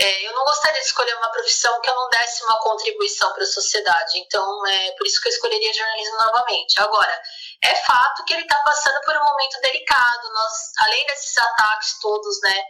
É, 0.00 0.26
eu 0.28 0.32
não 0.32 0.44
gostaria 0.44 0.80
de 0.80 0.86
escolher 0.86 1.14
uma 1.16 1.30
profissão 1.30 1.80
que 1.80 1.90
eu 1.90 1.94
não 1.94 2.08
desse 2.08 2.44
uma 2.44 2.60
contribuição 2.60 3.32
para 3.32 3.42
a 3.42 3.46
sociedade. 3.46 4.18
Então, 4.18 4.66
é 4.66 4.92
por 4.92 5.06
isso 5.06 5.20
que 5.20 5.28
eu 5.28 5.32
escolheria 5.32 5.74
jornalismo 5.74 6.16
novamente. 6.18 6.80
Agora, 6.80 7.22
é 7.64 7.74
fato 7.74 8.24
que 8.24 8.32
ele 8.32 8.42
está 8.42 8.58
passando 8.62 9.00
por 9.04 9.16
um 9.16 9.24
momento 9.24 9.60
delicado. 9.60 10.32
Nós, 10.32 10.52
além 10.82 11.04
desses 11.06 11.36
ataques 11.36 11.98
todos, 12.00 12.40
né, 12.42 12.62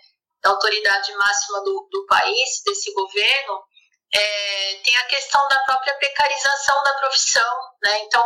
da 0.42 0.50
autoridade 0.50 1.12
máxima 1.16 1.62
do, 1.64 1.88
do 1.90 2.06
país, 2.06 2.62
desse 2.64 2.92
governo, 2.94 3.62
é, 4.14 4.74
tem 4.82 4.96
a 4.96 5.06
questão 5.06 5.46
da 5.48 5.60
própria 5.60 5.94
precarização 5.98 6.82
da 6.82 6.94
profissão, 6.94 7.58
né? 7.82 8.00
Então, 8.04 8.24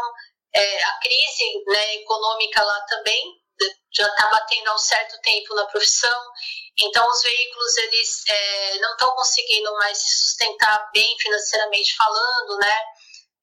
é, 0.55 0.85
a 0.85 0.99
crise 1.01 1.65
né, 1.67 1.95
econômica 1.97 2.63
lá 2.63 2.81
também 2.83 3.43
já 3.93 4.07
está 4.07 4.27
batendo 4.29 4.69
há 4.69 4.75
um 4.75 4.79
certo 4.79 5.21
tempo 5.23 5.55
na 5.55 5.67
profissão, 5.67 6.23
então 6.79 7.07
os 7.07 7.23
veículos 7.23 7.77
eles 7.77 8.23
é, 8.29 8.79
não 8.79 8.93
estão 8.93 9.11
conseguindo 9.15 9.73
mais 9.75 9.99
se 9.99 10.25
sustentar 10.25 10.91
bem 10.93 11.17
financeiramente 11.19 11.95
falando, 11.97 12.57
né? 12.59 12.77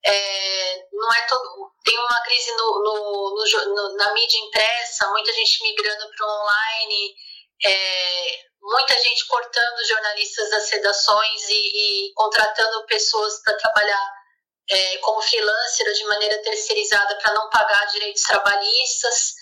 É, 0.04 0.86
não 0.92 1.12
é 1.12 1.26
todo, 1.26 1.72
tem 1.84 1.98
uma 1.98 2.22
crise 2.22 2.50
no, 2.52 2.82
no, 2.82 3.34
no, 3.74 3.96
na 3.96 4.14
mídia 4.14 4.38
impressa, 4.38 5.10
muita 5.10 5.32
gente 5.32 5.62
migrando 5.62 6.10
para 6.16 6.26
o 6.26 6.40
online, 6.40 7.14
é, 7.66 8.38
muita 8.62 8.96
gente 8.96 9.26
cortando 9.26 9.86
jornalistas 9.86 10.50
das 10.50 10.70
redações 10.70 11.48
e, 11.48 12.08
e 12.08 12.12
contratando 12.14 12.86
pessoas 12.86 13.42
para 13.42 13.56
trabalhar 13.56 14.12
é, 14.70 14.98
como 14.98 15.20
freelancer 15.20 15.92
de 15.92 16.04
maneira 16.04 16.42
terceirizada 16.42 17.16
para 17.16 17.34
não 17.34 17.50
pagar 17.50 17.86
direitos 17.86 18.22
trabalhistas. 18.22 19.34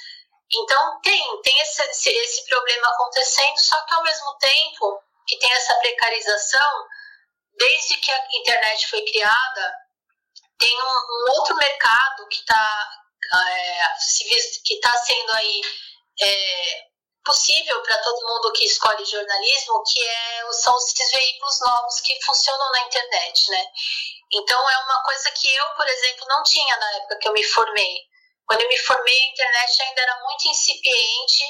Então 0.52 1.00
tem, 1.00 1.42
tem 1.42 1.60
esse, 1.60 1.82
esse, 1.82 2.10
esse 2.10 2.48
problema 2.48 2.88
acontecendo, 2.88 3.58
só 3.58 3.80
que 3.82 3.94
ao 3.94 4.02
mesmo 4.02 4.34
tempo 4.38 5.02
que 5.26 5.38
tem 5.38 5.52
essa 5.52 5.74
precarização, 5.74 6.86
desde 7.58 7.96
que 7.98 8.10
a 8.10 8.26
internet 8.32 8.88
foi 8.88 9.04
criada, 9.04 9.74
tem 10.58 10.74
um, 10.74 10.86
um 10.86 11.32
outro 11.36 11.54
mercado 11.56 12.26
que 12.28 12.40
está 12.40 12.88
é, 13.34 13.82
que 14.64 14.74
está 14.74 14.96
sendo 14.96 15.32
aí 15.32 15.60
é, 16.20 16.88
possível 17.24 17.82
para 17.82 17.98
todo 17.98 18.26
mundo 18.26 18.52
que 18.52 18.64
escolhe 18.64 19.04
jornalismo, 19.04 19.82
que 19.84 20.02
é, 20.02 20.52
são 20.52 20.76
esses 20.78 21.10
veículos 21.10 21.60
novos 21.60 22.00
que 22.00 22.24
funcionam 22.24 22.72
na 22.72 22.80
internet, 22.86 23.50
né? 23.50 23.66
Então 24.32 24.70
é 24.70 24.78
uma 24.78 25.02
coisa 25.02 25.30
que 25.32 25.54
eu, 25.54 25.66
por 25.76 25.86
exemplo, 25.86 26.26
não 26.28 26.42
tinha 26.42 26.76
na 26.76 26.92
época 26.96 27.18
que 27.18 27.28
eu 27.28 27.32
me 27.32 27.44
formei. 27.44 28.07
Quando 28.48 28.62
eu 28.62 28.68
me 28.68 28.78
formei, 28.78 29.20
a 29.20 29.30
internet 29.30 29.82
ainda 29.82 30.00
era 30.00 30.24
muito 30.24 30.48
incipiente 30.48 31.44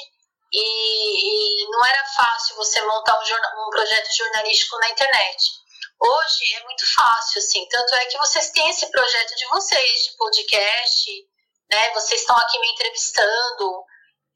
e, 0.51 1.63
e 1.63 1.69
não 1.69 1.85
era 1.85 2.05
fácil 2.07 2.57
você 2.57 2.81
montar 2.81 3.17
um, 3.17 3.67
um 3.67 3.69
projeto 3.69 4.13
jornalístico 4.17 4.77
na 4.79 4.89
internet. 4.89 5.49
Hoje 5.97 6.55
é 6.55 6.63
muito 6.63 6.85
fácil, 6.93 7.39
assim, 7.39 7.65
tanto 7.69 7.95
é 7.95 8.05
que 8.05 8.17
vocês 8.17 8.51
têm 8.51 8.69
esse 8.69 8.91
projeto 8.91 9.35
de 9.35 9.45
vocês, 9.47 10.03
de 10.03 10.17
podcast, 10.17 11.27
né? 11.71 11.89
Vocês 11.91 12.19
estão 12.19 12.35
aqui 12.35 12.59
me 12.59 12.69
entrevistando, 12.71 13.85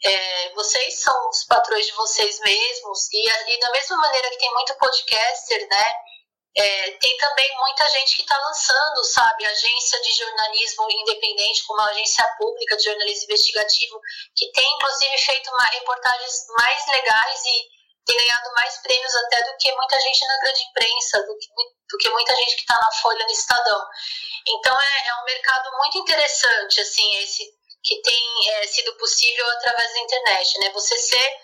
é, 0.01 0.49
vocês 0.53 1.01
são 1.01 1.29
os 1.29 1.43
patrões 1.45 1.85
de 1.85 1.91
vocês 1.93 2.39
mesmos, 2.39 3.11
e, 3.11 3.29
e 3.29 3.59
da 3.59 3.71
mesma 3.71 3.97
maneira 3.97 4.29
que 4.29 4.37
tem 4.37 4.53
muito 4.53 4.75
podcaster, 4.75 5.67
né? 5.69 5.93
É, 6.55 6.91
tem 6.91 7.17
também 7.17 7.49
muita 7.57 7.89
gente 7.89 8.15
que 8.15 8.21
está 8.21 8.37
lançando, 8.37 9.03
sabe, 9.05 9.45
agência 9.45 9.99
de 10.01 10.13
jornalismo 10.13 10.85
independente, 10.91 11.63
como 11.65 11.81
a 11.81 11.89
agência 11.89 12.23
pública 12.37 12.77
de 12.77 12.83
jornalismo 12.83 13.23
investigativo, 13.23 13.99
que 14.35 14.51
tem 14.51 14.75
inclusive 14.75 15.17
feito 15.17 15.49
uma, 15.49 15.63
reportagens 15.65 16.45
mais 16.55 16.87
legais 16.87 17.45
e 17.45 17.83
tem 18.05 18.17
ganhado 18.17 18.51
mais 18.53 18.77
prêmios 18.81 19.15
até 19.15 19.41
do 19.43 19.57
que 19.57 19.71
muita 19.73 19.99
gente 19.99 20.27
na 20.27 20.39
grande 20.41 20.61
imprensa, 20.63 21.23
do 21.23 21.37
que, 21.37 21.47
do 21.89 21.97
que 21.97 22.09
muita 22.09 22.35
gente 22.35 22.55
que 22.55 22.61
está 22.61 22.75
na 22.75 22.91
Folha 23.01 23.25
no 23.25 23.31
Estadão. 23.31 23.87
Então 24.47 24.79
é, 24.79 25.07
é, 25.07 25.15
um 25.15 25.25
mercado 25.25 25.71
muito 25.77 25.97
interessante, 25.97 26.81
assim, 26.81 27.15
esse 27.17 27.43
que 27.83 28.01
tem 28.01 28.49
é, 28.51 28.67
sido 28.67 28.95
possível 28.95 29.45
através 29.51 29.91
da 29.91 29.99
internet, 29.99 30.59
né? 30.59 30.69
Você 30.71 30.97
ser, 30.97 31.37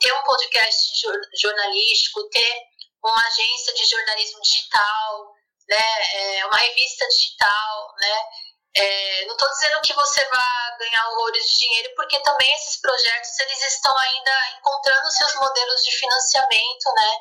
ter 0.00 0.12
um 0.12 0.22
podcast 0.22 1.06
jornalístico, 1.40 2.28
ter 2.30 2.62
uma 3.04 3.26
agência 3.26 3.74
de 3.74 3.84
jornalismo 3.84 4.40
digital, 4.42 5.34
né, 5.68 6.38
é, 6.38 6.46
uma 6.46 6.56
revista 6.56 7.06
digital, 7.08 7.94
né, 7.98 8.24
é, 8.74 9.26
não 9.26 9.34
estou 9.34 9.48
dizendo 9.50 9.80
que 9.82 9.92
você 9.92 10.24
vai 10.24 10.78
ganhar 10.78 11.08
horrores 11.10 11.46
de 11.46 11.58
dinheiro, 11.58 11.94
porque 11.94 12.18
também 12.20 12.50
esses 12.54 12.80
projetos 12.80 13.38
eles 13.40 13.62
estão 13.74 13.96
ainda 13.96 14.50
encontrando 14.58 15.10
seus 15.10 15.34
modelos 15.34 15.82
de 15.82 15.92
financiamento, 15.92 16.92
né? 16.94 17.12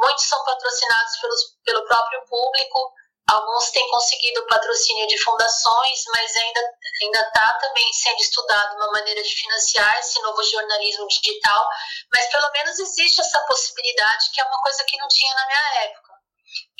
Muitos 0.00 0.24
são 0.24 0.42
patrocinados 0.44 1.16
pelos, 1.20 1.40
pelo 1.64 1.86
próprio 1.86 2.24
público, 2.26 2.92
alguns 3.30 3.70
têm 3.70 3.88
conseguido 3.90 4.46
patrocínio 4.46 5.06
de 5.06 5.18
fundações, 5.22 6.04
mas 6.12 6.36
ainda 6.36 6.60
ainda 7.02 7.20
está 7.20 7.58
também 7.58 7.92
sendo 7.92 8.20
estudado 8.20 8.76
uma 8.76 8.92
maneira 8.92 9.22
de 9.22 9.34
financiar 9.34 9.98
esse 9.98 10.20
novo 10.20 10.42
jornalismo 10.42 11.06
digital, 11.08 11.68
mas 12.12 12.26
pelo 12.26 12.50
menos 12.52 12.78
existe 12.78 13.20
essa 13.20 13.40
possibilidade 13.46 14.30
que 14.32 14.40
é 14.40 14.44
uma 14.44 14.60
coisa 14.60 14.84
que 14.84 14.96
não 14.98 15.08
tinha 15.08 15.34
na 15.34 15.46
minha 15.46 15.84
época. 15.84 16.12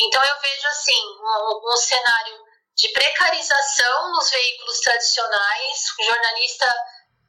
Então 0.01 0.23
eu 0.23 0.41
vejo 0.41 0.69
assim 0.69 1.01
um, 1.21 1.73
um 1.73 1.77
cenário 1.77 2.39
de 2.77 2.89
precarização 2.91 4.13
nos 4.13 4.31
veículos 4.31 4.81
tradicionais, 4.81 5.85
o 5.99 6.05
jornalista 6.05 6.75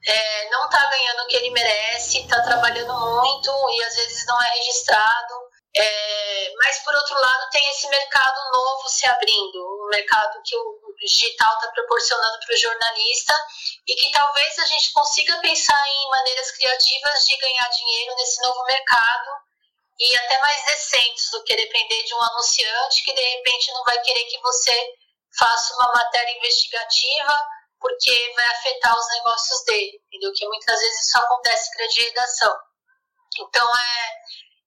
é, 0.07 0.49
não 0.49 0.65
está 0.65 0.85
ganhando 0.87 1.23
o 1.23 1.27
que 1.27 1.35
ele 1.35 1.49
merece, 1.51 2.21
está 2.21 2.41
trabalhando 2.41 2.93
muito 2.93 3.51
e 3.71 3.83
às 3.83 3.95
vezes 3.95 4.25
não 4.25 4.41
é 4.41 4.49
registrado. 4.51 5.33
É, 5.77 6.24
mas, 6.57 6.79
por 6.79 6.95
outro 6.95 7.19
lado, 7.19 7.49
tem 7.49 7.69
esse 7.69 7.87
mercado 7.87 8.51
novo 8.51 8.87
se 8.87 9.05
abrindo, 9.05 9.85
um 9.85 9.89
mercado 9.89 10.41
que 10.43 10.55
o 10.55 10.95
digital 10.99 11.53
está 11.53 11.71
proporcionando 11.71 12.39
para 12.39 12.53
o 12.53 12.57
jornalista 12.57 13.33
e 13.87 13.95
que 13.95 14.11
talvez 14.11 14.59
a 14.59 14.65
gente 14.65 14.93
consiga 14.93 15.39
pensar 15.39 15.87
em 15.87 16.09
maneiras 16.09 16.51
criativas 16.51 17.25
de 17.25 17.37
ganhar 17.37 17.69
dinheiro 17.69 18.15
nesse 18.15 18.41
novo 18.41 18.63
mercado 18.63 19.29
e 19.99 20.17
até 20.17 20.39
mais 20.39 20.65
decentes 20.65 21.29
do 21.31 21.43
que 21.43 21.55
depender 21.55 22.03
de 22.03 22.13
um 22.13 22.21
anunciante 22.21 23.03
que 23.03 23.13
de 23.13 23.35
repente 23.35 23.71
não 23.73 23.83
vai 23.83 23.99
querer 24.01 24.25
que 24.25 24.41
você 24.41 24.93
faça 25.37 25.73
uma 25.75 25.91
matéria 25.93 26.37
investigativa 26.37 27.47
porque 27.79 28.33
vai 28.35 28.45
afetar 28.47 28.97
os 28.97 29.07
negócios 29.09 29.63
dele, 29.65 30.01
entendeu? 30.07 30.31
Que 30.33 30.47
muitas 30.47 30.79
vezes 30.79 31.07
isso 31.07 31.17
acontece 31.19 31.69
em 31.69 31.77
grande 31.77 32.03
redação. 32.03 32.55
Então, 33.37 33.69
é, 33.77 34.24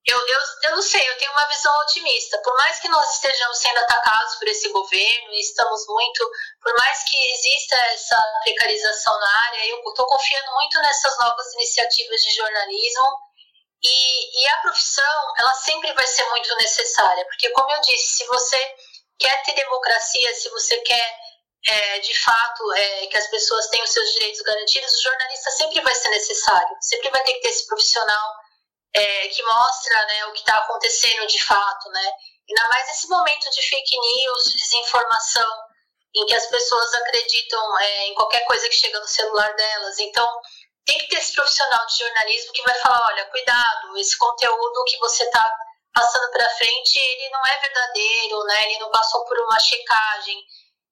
eu, 0.09 0.19
eu, 0.27 0.41
eu 0.63 0.71
não 0.77 0.83
sei, 0.83 1.07
eu 1.07 1.19
tenho 1.19 1.33
uma 1.33 1.47
visão 1.49 1.79
otimista. 1.81 2.39
Por 2.39 2.57
mais 2.57 2.81
que 2.81 2.89
nós 2.89 3.13
estejamos 3.13 3.59
sendo 3.59 3.79
atacados 3.79 4.37
por 4.37 4.49
esse 4.49 4.71
governo 4.71 5.35
e 5.35 5.41
estamos 5.41 5.87
muito, 5.87 6.31
por 6.63 6.75
mais 6.79 7.05
que 7.05 7.17
exista 7.33 7.77
essa 7.93 8.41
precarização 8.43 9.19
na 9.21 9.45
área, 9.47 9.67
eu 9.67 9.83
estou 9.87 10.07
confiando 10.07 10.51
muito 10.53 10.81
nessas 10.81 11.19
novas 11.19 11.53
iniciativas 11.53 12.23
de 12.23 12.35
jornalismo 12.37 13.19
e, 13.83 14.43
e 14.43 14.49
a 14.49 14.57
profissão, 14.63 15.35
ela 15.39 15.53
sempre 15.53 15.93
vai 15.93 16.07
ser 16.07 16.25
muito 16.31 16.57
necessária, 16.57 17.25
porque 17.27 17.51
como 17.51 17.71
eu 17.71 17.81
disse, 17.83 18.17
se 18.17 18.27
você 18.27 18.77
quer 19.19 19.43
ter 19.43 19.53
democracia, 19.53 20.35
se 20.35 20.49
você 20.49 20.79
quer 20.79 21.19
é, 21.67 21.99
de 21.99 22.15
fato 22.19 22.73
é, 22.73 23.07
que 23.09 23.17
as 23.19 23.27
pessoas 23.27 23.67
tenham 23.69 23.87
seus 23.87 24.11
direitos 24.15 24.41
garantidos, 24.41 24.91
o 24.95 25.03
jornalista 25.03 25.51
sempre 25.51 25.81
vai 25.83 25.95
ser 25.95 26.09
necessário, 26.09 26.77
sempre 26.81 27.11
vai 27.11 27.23
ter 27.25 27.35
que 27.35 27.41
ter 27.41 27.49
esse 27.49 27.67
profissional 27.67 28.38
é, 28.95 29.29
que 29.29 29.43
mostra 29.43 30.07
né, 30.07 30.27
o 30.27 30.33
que 30.33 30.41
está 30.41 30.59
acontecendo 30.59 31.27
de 31.27 31.43
fato, 31.43 31.89
né? 31.91 32.13
Ainda 32.49 32.69
mais 32.69 32.87
nesse 32.89 33.09
momento 33.09 33.51
de 33.51 33.63
fake 33.63 33.99
news, 33.99 34.45
de 34.45 34.57
desinformação, 34.57 35.63
em 36.15 36.27
que 36.27 36.35
as 36.35 36.47
pessoas 36.47 36.95
acreditam 36.95 37.79
é, 37.79 38.07
em 38.07 38.15
qualquer 38.15 38.45
coisa 38.47 38.67
que 38.69 38.75
chega 38.75 38.99
no 38.99 39.07
celular 39.07 39.55
delas. 39.55 39.99
Então, 39.99 40.27
tem 40.87 40.99
que 40.99 41.09
ter 41.09 41.17
esse 41.17 41.35
profissional 41.35 41.85
de 41.87 41.99
jornalismo 41.99 42.53
que 42.53 42.63
vai 42.63 42.75
falar, 42.77 43.07
olha, 43.09 43.27
cuidado, 43.27 43.97
esse 43.99 44.17
conteúdo 44.17 44.85
que 44.85 44.97
você 44.99 45.25
está 45.25 45.57
passando 45.93 46.31
para 46.31 46.49
frente, 46.51 46.99
ele 46.99 47.29
não 47.29 47.47
é 47.47 47.61
verdadeiro, 47.61 48.45
né? 48.45 48.65
Ele 48.65 48.79
não 48.79 48.91
passou 48.91 49.25
por 49.27 49.39
uma 49.39 49.59
checagem. 49.61 50.43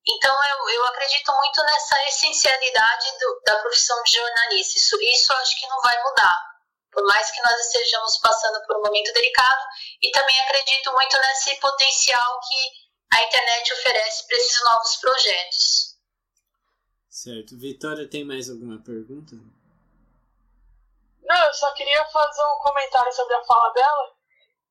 Então, 0.06 0.44
eu, 0.44 0.68
eu 0.68 0.86
acredito 0.86 1.32
muito 1.32 1.62
nessa 1.64 2.08
essencialidade 2.08 3.18
do, 3.18 3.40
da 3.46 3.56
profissão 3.60 4.00
de 4.02 4.12
jornalista. 4.12 4.78
Isso, 4.78 4.96
isso 5.00 5.32
acho 5.32 5.58
que 5.58 5.66
não 5.66 5.80
vai 5.80 6.02
mudar 6.02 6.45
por 6.96 7.04
mais 7.04 7.30
que 7.30 7.42
nós 7.42 7.60
estejamos 7.60 8.18
passando 8.20 8.66
por 8.66 8.78
um 8.78 8.82
momento 8.82 9.12
delicado, 9.12 9.62
e 10.00 10.10
também 10.12 10.40
acredito 10.40 10.90
muito 10.92 11.18
nesse 11.18 11.54
potencial 11.56 12.40
que 12.40 13.16
a 13.18 13.22
internet 13.22 13.72
oferece 13.74 14.26
para 14.26 14.36
esses 14.38 14.64
novos 14.64 14.96
projetos. 14.96 15.96
Certo. 17.10 17.58
Vitória, 17.58 18.08
tem 18.08 18.24
mais 18.24 18.48
alguma 18.48 18.82
pergunta? 18.82 19.36
Não, 21.20 21.44
eu 21.44 21.52
só 21.52 21.70
queria 21.74 22.02
fazer 22.06 22.42
um 22.44 22.62
comentário 22.62 23.12
sobre 23.12 23.34
a 23.34 23.44
fala 23.44 23.70
dela, 23.74 24.16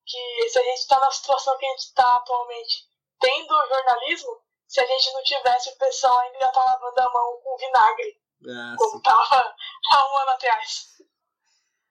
que 0.04 0.48
se 0.48 0.58
a 0.58 0.62
gente 0.64 0.78
está 0.78 0.98
na 0.98 1.10
situação 1.12 1.56
que 1.58 1.64
a 1.64 1.70
gente 1.70 1.78
está 1.78 2.16
atualmente, 2.16 2.88
tendo 3.20 3.68
jornalismo, 3.68 4.42
se 4.66 4.80
a 4.80 4.86
gente 4.86 5.12
não 5.12 5.22
tivesse, 5.22 5.70
o 5.70 5.78
pessoal 5.78 6.18
ainda 6.18 6.38
ia 6.38 6.46
estar 6.46 6.60
tá 6.60 6.72
lavando 6.72 7.00
a 7.00 7.12
mão 7.12 7.40
com 7.40 7.56
vinagre, 7.56 8.20
ah, 8.48 8.74
como 8.76 8.96
estava 8.96 9.54
há 9.92 10.12
um 10.12 10.16
ano 10.16 10.30
atrás. 10.30 10.96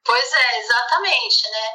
Pois 0.06 0.34
é, 0.34 0.60
exatamente, 0.60 1.50
né? 1.50 1.70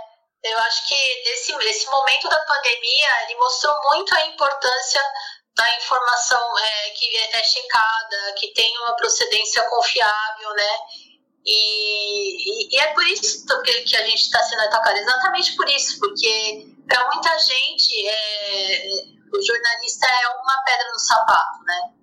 Eu 0.45 0.59
acho 0.61 0.89
que 0.89 0.95
esse, 0.95 1.53
esse 1.53 1.87
momento 1.91 2.29
da 2.29 2.39
pandemia 2.45 3.23
ele 3.25 3.37
mostrou 3.37 3.75
muito 3.91 4.15
a 4.15 4.27
importância 4.27 5.03
da 5.55 5.77
informação 5.77 6.59
é, 6.59 6.91
que 6.91 7.17
é 7.17 7.43
checada, 7.43 8.35
que 8.39 8.53
tem 8.55 8.79
uma 8.79 8.95
procedência 8.97 9.63
confiável, 9.69 10.51
né? 10.55 10.79
E, 11.45 12.67
e, 12.67 12.75
e 12.75 12.79
é 12.79 12.87
por 12.95 13.05
isso 13.05 13.45
que, 13.63 13.83
que 13.83 13.97
a 13.97 14.07
gente 14.07 14.23
está 14.23 14.43
sendo 14.45 14.63
atacado, 14.63 14.97
exatamente 14.97 15.57
por 15.57 15.69
isso, 15.69 15.99
porque 15.99 16.67
para 16.87 17.07
muita 17.13 17.37
gente 17.39 18.07
é, 18.07 18.85
o 19.35 19.43
jornalista 19.43 20.07
é 20.07 20.29
uma 20.29 20.63
pedra 20.65 20.89
no 20.93 20.99
sapato, 20.99 21.65
né? 21.65 21.95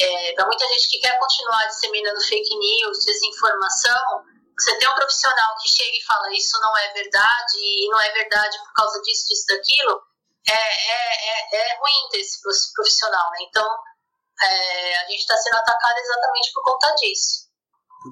É, 0.00 0.32
para 0.32 0.46
muita 0.46 0.66
gente 0.66 0.88
que 0.88 0.98
quer 0.98 1.18
continuar 1.18 1.66
disseminando 1.66 2.20
fake 2.22 2.56
news, 2.56 3.04
desinformação, 3.04 4.24
você 4.58 4.78
tem 4.78 4.88
um 4.88 4.94
profissional 4.94 5.56
que 5.60 5.68
chega 5.68 5.96
e 5.96 6.04
fala 6.04 6.32
isso 6.32 6.60
não 6.60 6.76
é 6.76 6.92
verdade 6.92 7.56
e 7.58 7.88
não 7.88 8.00
é 8.00 8.12
verdade 8.12 8.58
por 8.58 8.72
causa 8.72 9.00
disso, 9.02 9.26
disso, 9.28 9.46
daquilo, 9.48 10.02
é, 10.48 10.52
é, 10.52 11.28
é, 11.28 11.72
é 11.72 11.78
ruim 11.78 12.08
ter 12.10 12.20
esse 12.20 12.40
profissional, 12.74 13.30
né? 13.32 13.38
Então, 13.48 13.66
é, 14.42 14.96
a 14.98 15.04
gente 15.06 15.20
está 15.20 15.36
sendo 15.36 15.56
atacado 15.56 15.98
exatamente 15.98 16.52
por 16.52 16.62
conta 16.62 16.94
disso. 16.94 17.48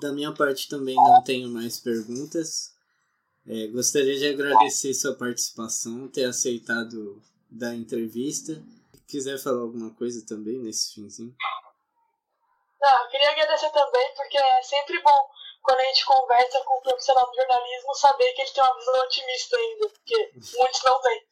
Da 0.00 0.12
minha 0.12 0.32
parte 0.32 0.68
também 0.68 0.96
não 0.96 1.22
tenho 1.22 1.48
mais 1.48 1.78
perguntas. 1.78 2.72
É, 3.46 3.66
gostaria 3.68 4.18
de 4.18 4.28
agradecer 4.28 4.94
sua 4.94 5.14
participação, 5.14 6.08
ter 6.08 6.24
aceitado 6.24 7.22
da 7.50 7.74
entrevista. 7.74 8.54
Se 8.94 9.00
quiser 9.06 9.38
falar 9.38 9.60
alguma 9.60 9.94
coisa 9.94 10.24
também 10.26 10.58
nesse 10.58 10.94
finzinho. 10.94 11.34
Não, 12.80 13.04
eu 13.04 13.08
queria 13.10 13.30
agradecer 13.30 13.70
também, 13.70 14.14
porque 14.16 14.38
é 14.38 14.62
sempre 14.62 15.00
bom 15.02 15.28
quando 15.62 15.80
a 15.80 15.84
gente 15.84 16.04
conversa 16.04 16.60
com 16.60 16.78
um 16.78 16.82
profissional 16.82 17.26
do 17.26 17.34
jornalismo, 17.34 17.94
saber 17.94 18.32
que 18.32 18.42
ele 18.42 18.50
tem 18.50 18.62
uma 18.62 18.76
visão 18.76 19.00
otimista 19.00 19.56
ainda, 19.56 19.88
porque 19.88 20.30
muitos 20.58 20.82
não 20.82 21.00
têm. 21.00 21.22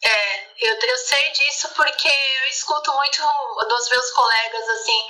É, 0.00 0.68
eu, 0.68 0.78
eu 0.80 0.96
sei 0.96 1.30
disso 1.32 1.68
porque 1.74 2.08
eu 2.08 2.48
escuto 2.48 2.92
muito 2.94 3.20
dos 3.68 3.88
meus 3.90 4.10
colegas, 4.12 4.68
assim, 4.68 5.06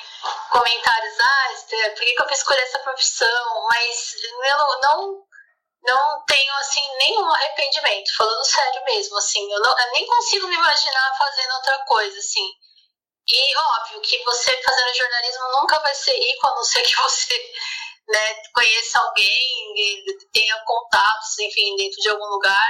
comentários, 0.50 1.14
ah, 1.20 1.48
por 1.90 2.00
que, 2.00 2.14
que 2.14 2.22
eu 2.22 2.30
escolher 2.30 2.62
essa 2.62 2.78
profissão? 2.78 3.66
Mas 3.68 4.14
eu 4.24 4.80
não, 4.80 5.24
não 5.82 6.24
tenho, 6.24 6.54
assim, 6.54 6.96
nenhum 6.96 7.30
arrependimento, 7.30 8.16
falando 8.16 8.44
sério 8.44 8.84
mesmo, 8.84 9.18
assim, 9.18 9.52
eu, 9.52 9.60
não, 9.60 9.78
eu 9.78 9.92
nem 9.92 10.06
consigo 10.06 10.48
me 10.48 10.54
imaginar 10.54 11.18
fazendo 11.18 11.54
outra 11.54 11.78
coisa, 11.84 12.18
assim. 12.18 12.50
E 13.30 13.56
óbvio 13.56 14.00
que 14.00 14.24
você 14.24 14.56
fazendo 14.62 14.96
jornalismo 14.96 15.48
nunca 15.60 15.78
vai 15.80 15.94
ser 15.94 16.16
rico, 16.18 16.46
a 16.46 16.54
não 16.54 16.64
ser 16.64 16.80
que 16.80 16.96
você 16.96 17.52
né, 18.09 18.34
conheça 18.54 18.98
alguém, 18.98 20.04
tenha 20.32 20.59
contatos, 20.64 21.38
enfim, 21.38 21.76
dentro 21.76 22.00
de 22.00 22.09
algum 22.09 22.26
lugar. 22.26 22.68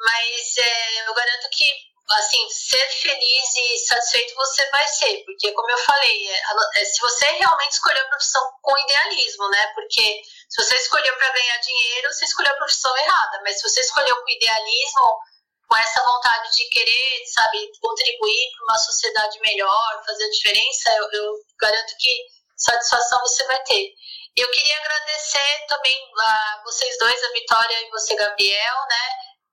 Mas 0.00 0.56
é, 0.56 1.08
eu 1.08 1.14
garanto 1.14 1.48
que, 1.50 1.64
assim, 2.10 2.48
ser 2.48 2.88
feliz 2.88 3.56
e 3.56 3.78
satisfeito 3.86 4.34
você 4.34 4.70
vai 4.70 4.86
ser, 4.86 5.24
porque, 5.24 5.52
como 5.52 5.70
eu 5.70 5.78
falei, 5.78 6.28
é, 6.28 6.42
é, 6.76 6.84
se 6.84 7.00
você 7.00 7.26
realmente 7.32 7.72
escolher 7.72 8.00
a 8.00 8.08
profissão 8.08 8.42
com 8.62 8.78
idealismo, 8.78 9.48
né? 9.50 9.66
Porque 9.74 10.22
se 10.48 10.64
você 10.64 10.74
escolheu 10.76 11.14
para 11.16 11.32
ganhar 11.32 11.58
dinheiro, 11.58 12.12
você 12.12 12.24
escolheu 12.24 12.52
a 12.52 12.56
profissão 12.56 12.96
errada, 12.96 13.40
mas 13.42 13.56
se 13.56 13.68
você 13.68 13.80
escolheu 13.80 14.16
com 14.22 14.30
idealismo, 14.30 15.18
com 15.68 15.76
essa 15.76 16.02
vontade 16.02 16.50
de 16.56 16.68
querer, 16.70 17.26
sabe, 17.26 17.70
contribuir 17.80 18.50
para 18.56 18.64
uma 18.64 18.78
sociedade 18.78 19.38
melhor, 19.40 20.02
fazer 20.06 20.24
a 20.24 20.30
diferença, 20.30 20.90
eu, 20.96 21.10
eu 21.12 21.32
garanto 21.60 21.94
que 21.98 22.24
satisfação 22.56 23.20
você 23.20 23.44
vai 23.44 23.62
ter. 23.64 23.92
Eu 24.38 24.48
queria 24.52 24.76
agradecer 24.78 25.66
também 25.66 26.12
a 26.16 26.62
vocês 26.64 26.96
dois, 26.96 27.24
a 27.24 27.32
Vitória 27.32 27.82
e 27.82 27.90
você, 27.90 28.14
Gabriel, 28.14 28.76
né? 28.88 29.10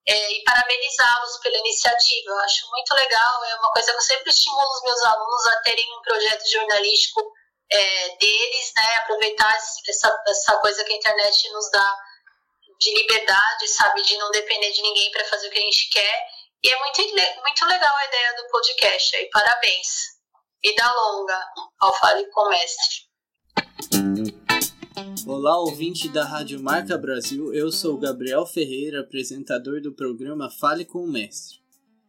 É, 0.08 0.32
e 0.34 0.44
parabenizá-los 0.44 1.38
pela 1.40 1.58
iniciativa. 1.58 2.30
Eu 2.30 2.38
acho 2.38 2.70
muito 2.70 2.94
legal, 2.94 3.44
é 3.46 3.56
uma 3.56 3.72
coisa 3.72 3.92
que 3.92 3.98
eu 3.98 4.02
sempre 4.02 4.30
estimulo 4.30 4.70
os 4.70 4.84
meus 4.84 5.02
alunos 5.02 5.48
a 5.48 5.62
terem 5.62 5.98
um 5.98 6.02
projeto 6.04 6.52
jornalístico 6.52 7.20
é, 7.72 8.10
deles, 8.18 8.74
né? 8.78 8.98
Aproveitar 8.98 9.56
essa, 9.56 10.24
essa 10.28 10.58
coisa 10.58 10.84
que 10.84 10.94
a 10.94 10.98
internet 10.98 11.52
nos 11.52 11.72
dá 11.72 11.98
de 12.80 12.94
liberdade, 12.94 13.68
sabe? 13.70 14.04
De 14.04 14.16
não 14.18 14.30
depender 14.30 14.72
de 14.72 14.84
ninguém 14.84 15.10
para 15.10 15.26
fazer 15.26 15.48
o 15.48 15.52
que 15.52 15.58
a 15.58 15.64
gente 15.64 15.90
quer. 15.90 16.28
E 16.64 16.70
é 16.70 16.78
muito, 16.78 17.02
muito 17.42 17.66
legal 17.66 17.96
a 17.98 18.06
ideia 18.06 18.36
do 18.36 18.48
podcast 18.50 19.16
aí. 19.16 19.28
Parabéns. 19.32 19.88
Vida 20.64 20.92
longa 20.92 21.44
ao 21.80 21.92
Fale 21.96 22.30
com 22.30 22.50
Mestre. 22.50 23.06
Olá, 25.26 25.60
ouvinte 25.60 26.08
da 26.08 26.24
Rádio 26.24 26.62
Marca 26.62 26.98
Brasil. 26.98 27.54
Eu 27.54 27.70
sou 27.70 27.98
Gabriel 27.98 28.46
Ferreira, 28.46 29.02
apresentador 29.02 29.82
do 29.82 29.92
programa 29.92 30.50
Fale 30.50 30.86
com 30.86 31.04
o 31.04 31.12
Mestre. 31.12 31.60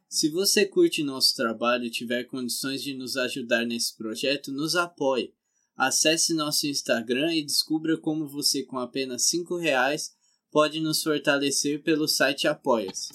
Se 0.09 0.29
você 0.29 0.65
curte 0.65 1.03
nosso 1.03 1.35
trabalho 1.35 1.85
e 1.85 1.91
tiver 1.91 2.25
condições 2.25 2.83
de 2.83 2.95
nos 2.95 3.17
ajudar 3.17 3.67
nesse 3.67 3.97
projeto, 3.97 4.53
nos 4.53 4.77
apoie. 4.77 5.33
Acesse 5.77 6.33
nosso 6.33 6.69
Instagram 6.69 7.35
e 7.35 7.45
descubra 7.45 7.99
como 7.99 8.29
você, 8.29 8.63
com 8.63 8.79
apenas 8.79 9.33
R$ 9.33 9.43
reais, 9.61 10.13
pode 10.53 10.81
nos 10.81 11.03
fortalecer 11.03 11.83
pelo 11.83 12.07
site 12.07 12.47
Apoia-se. 12.47 13.11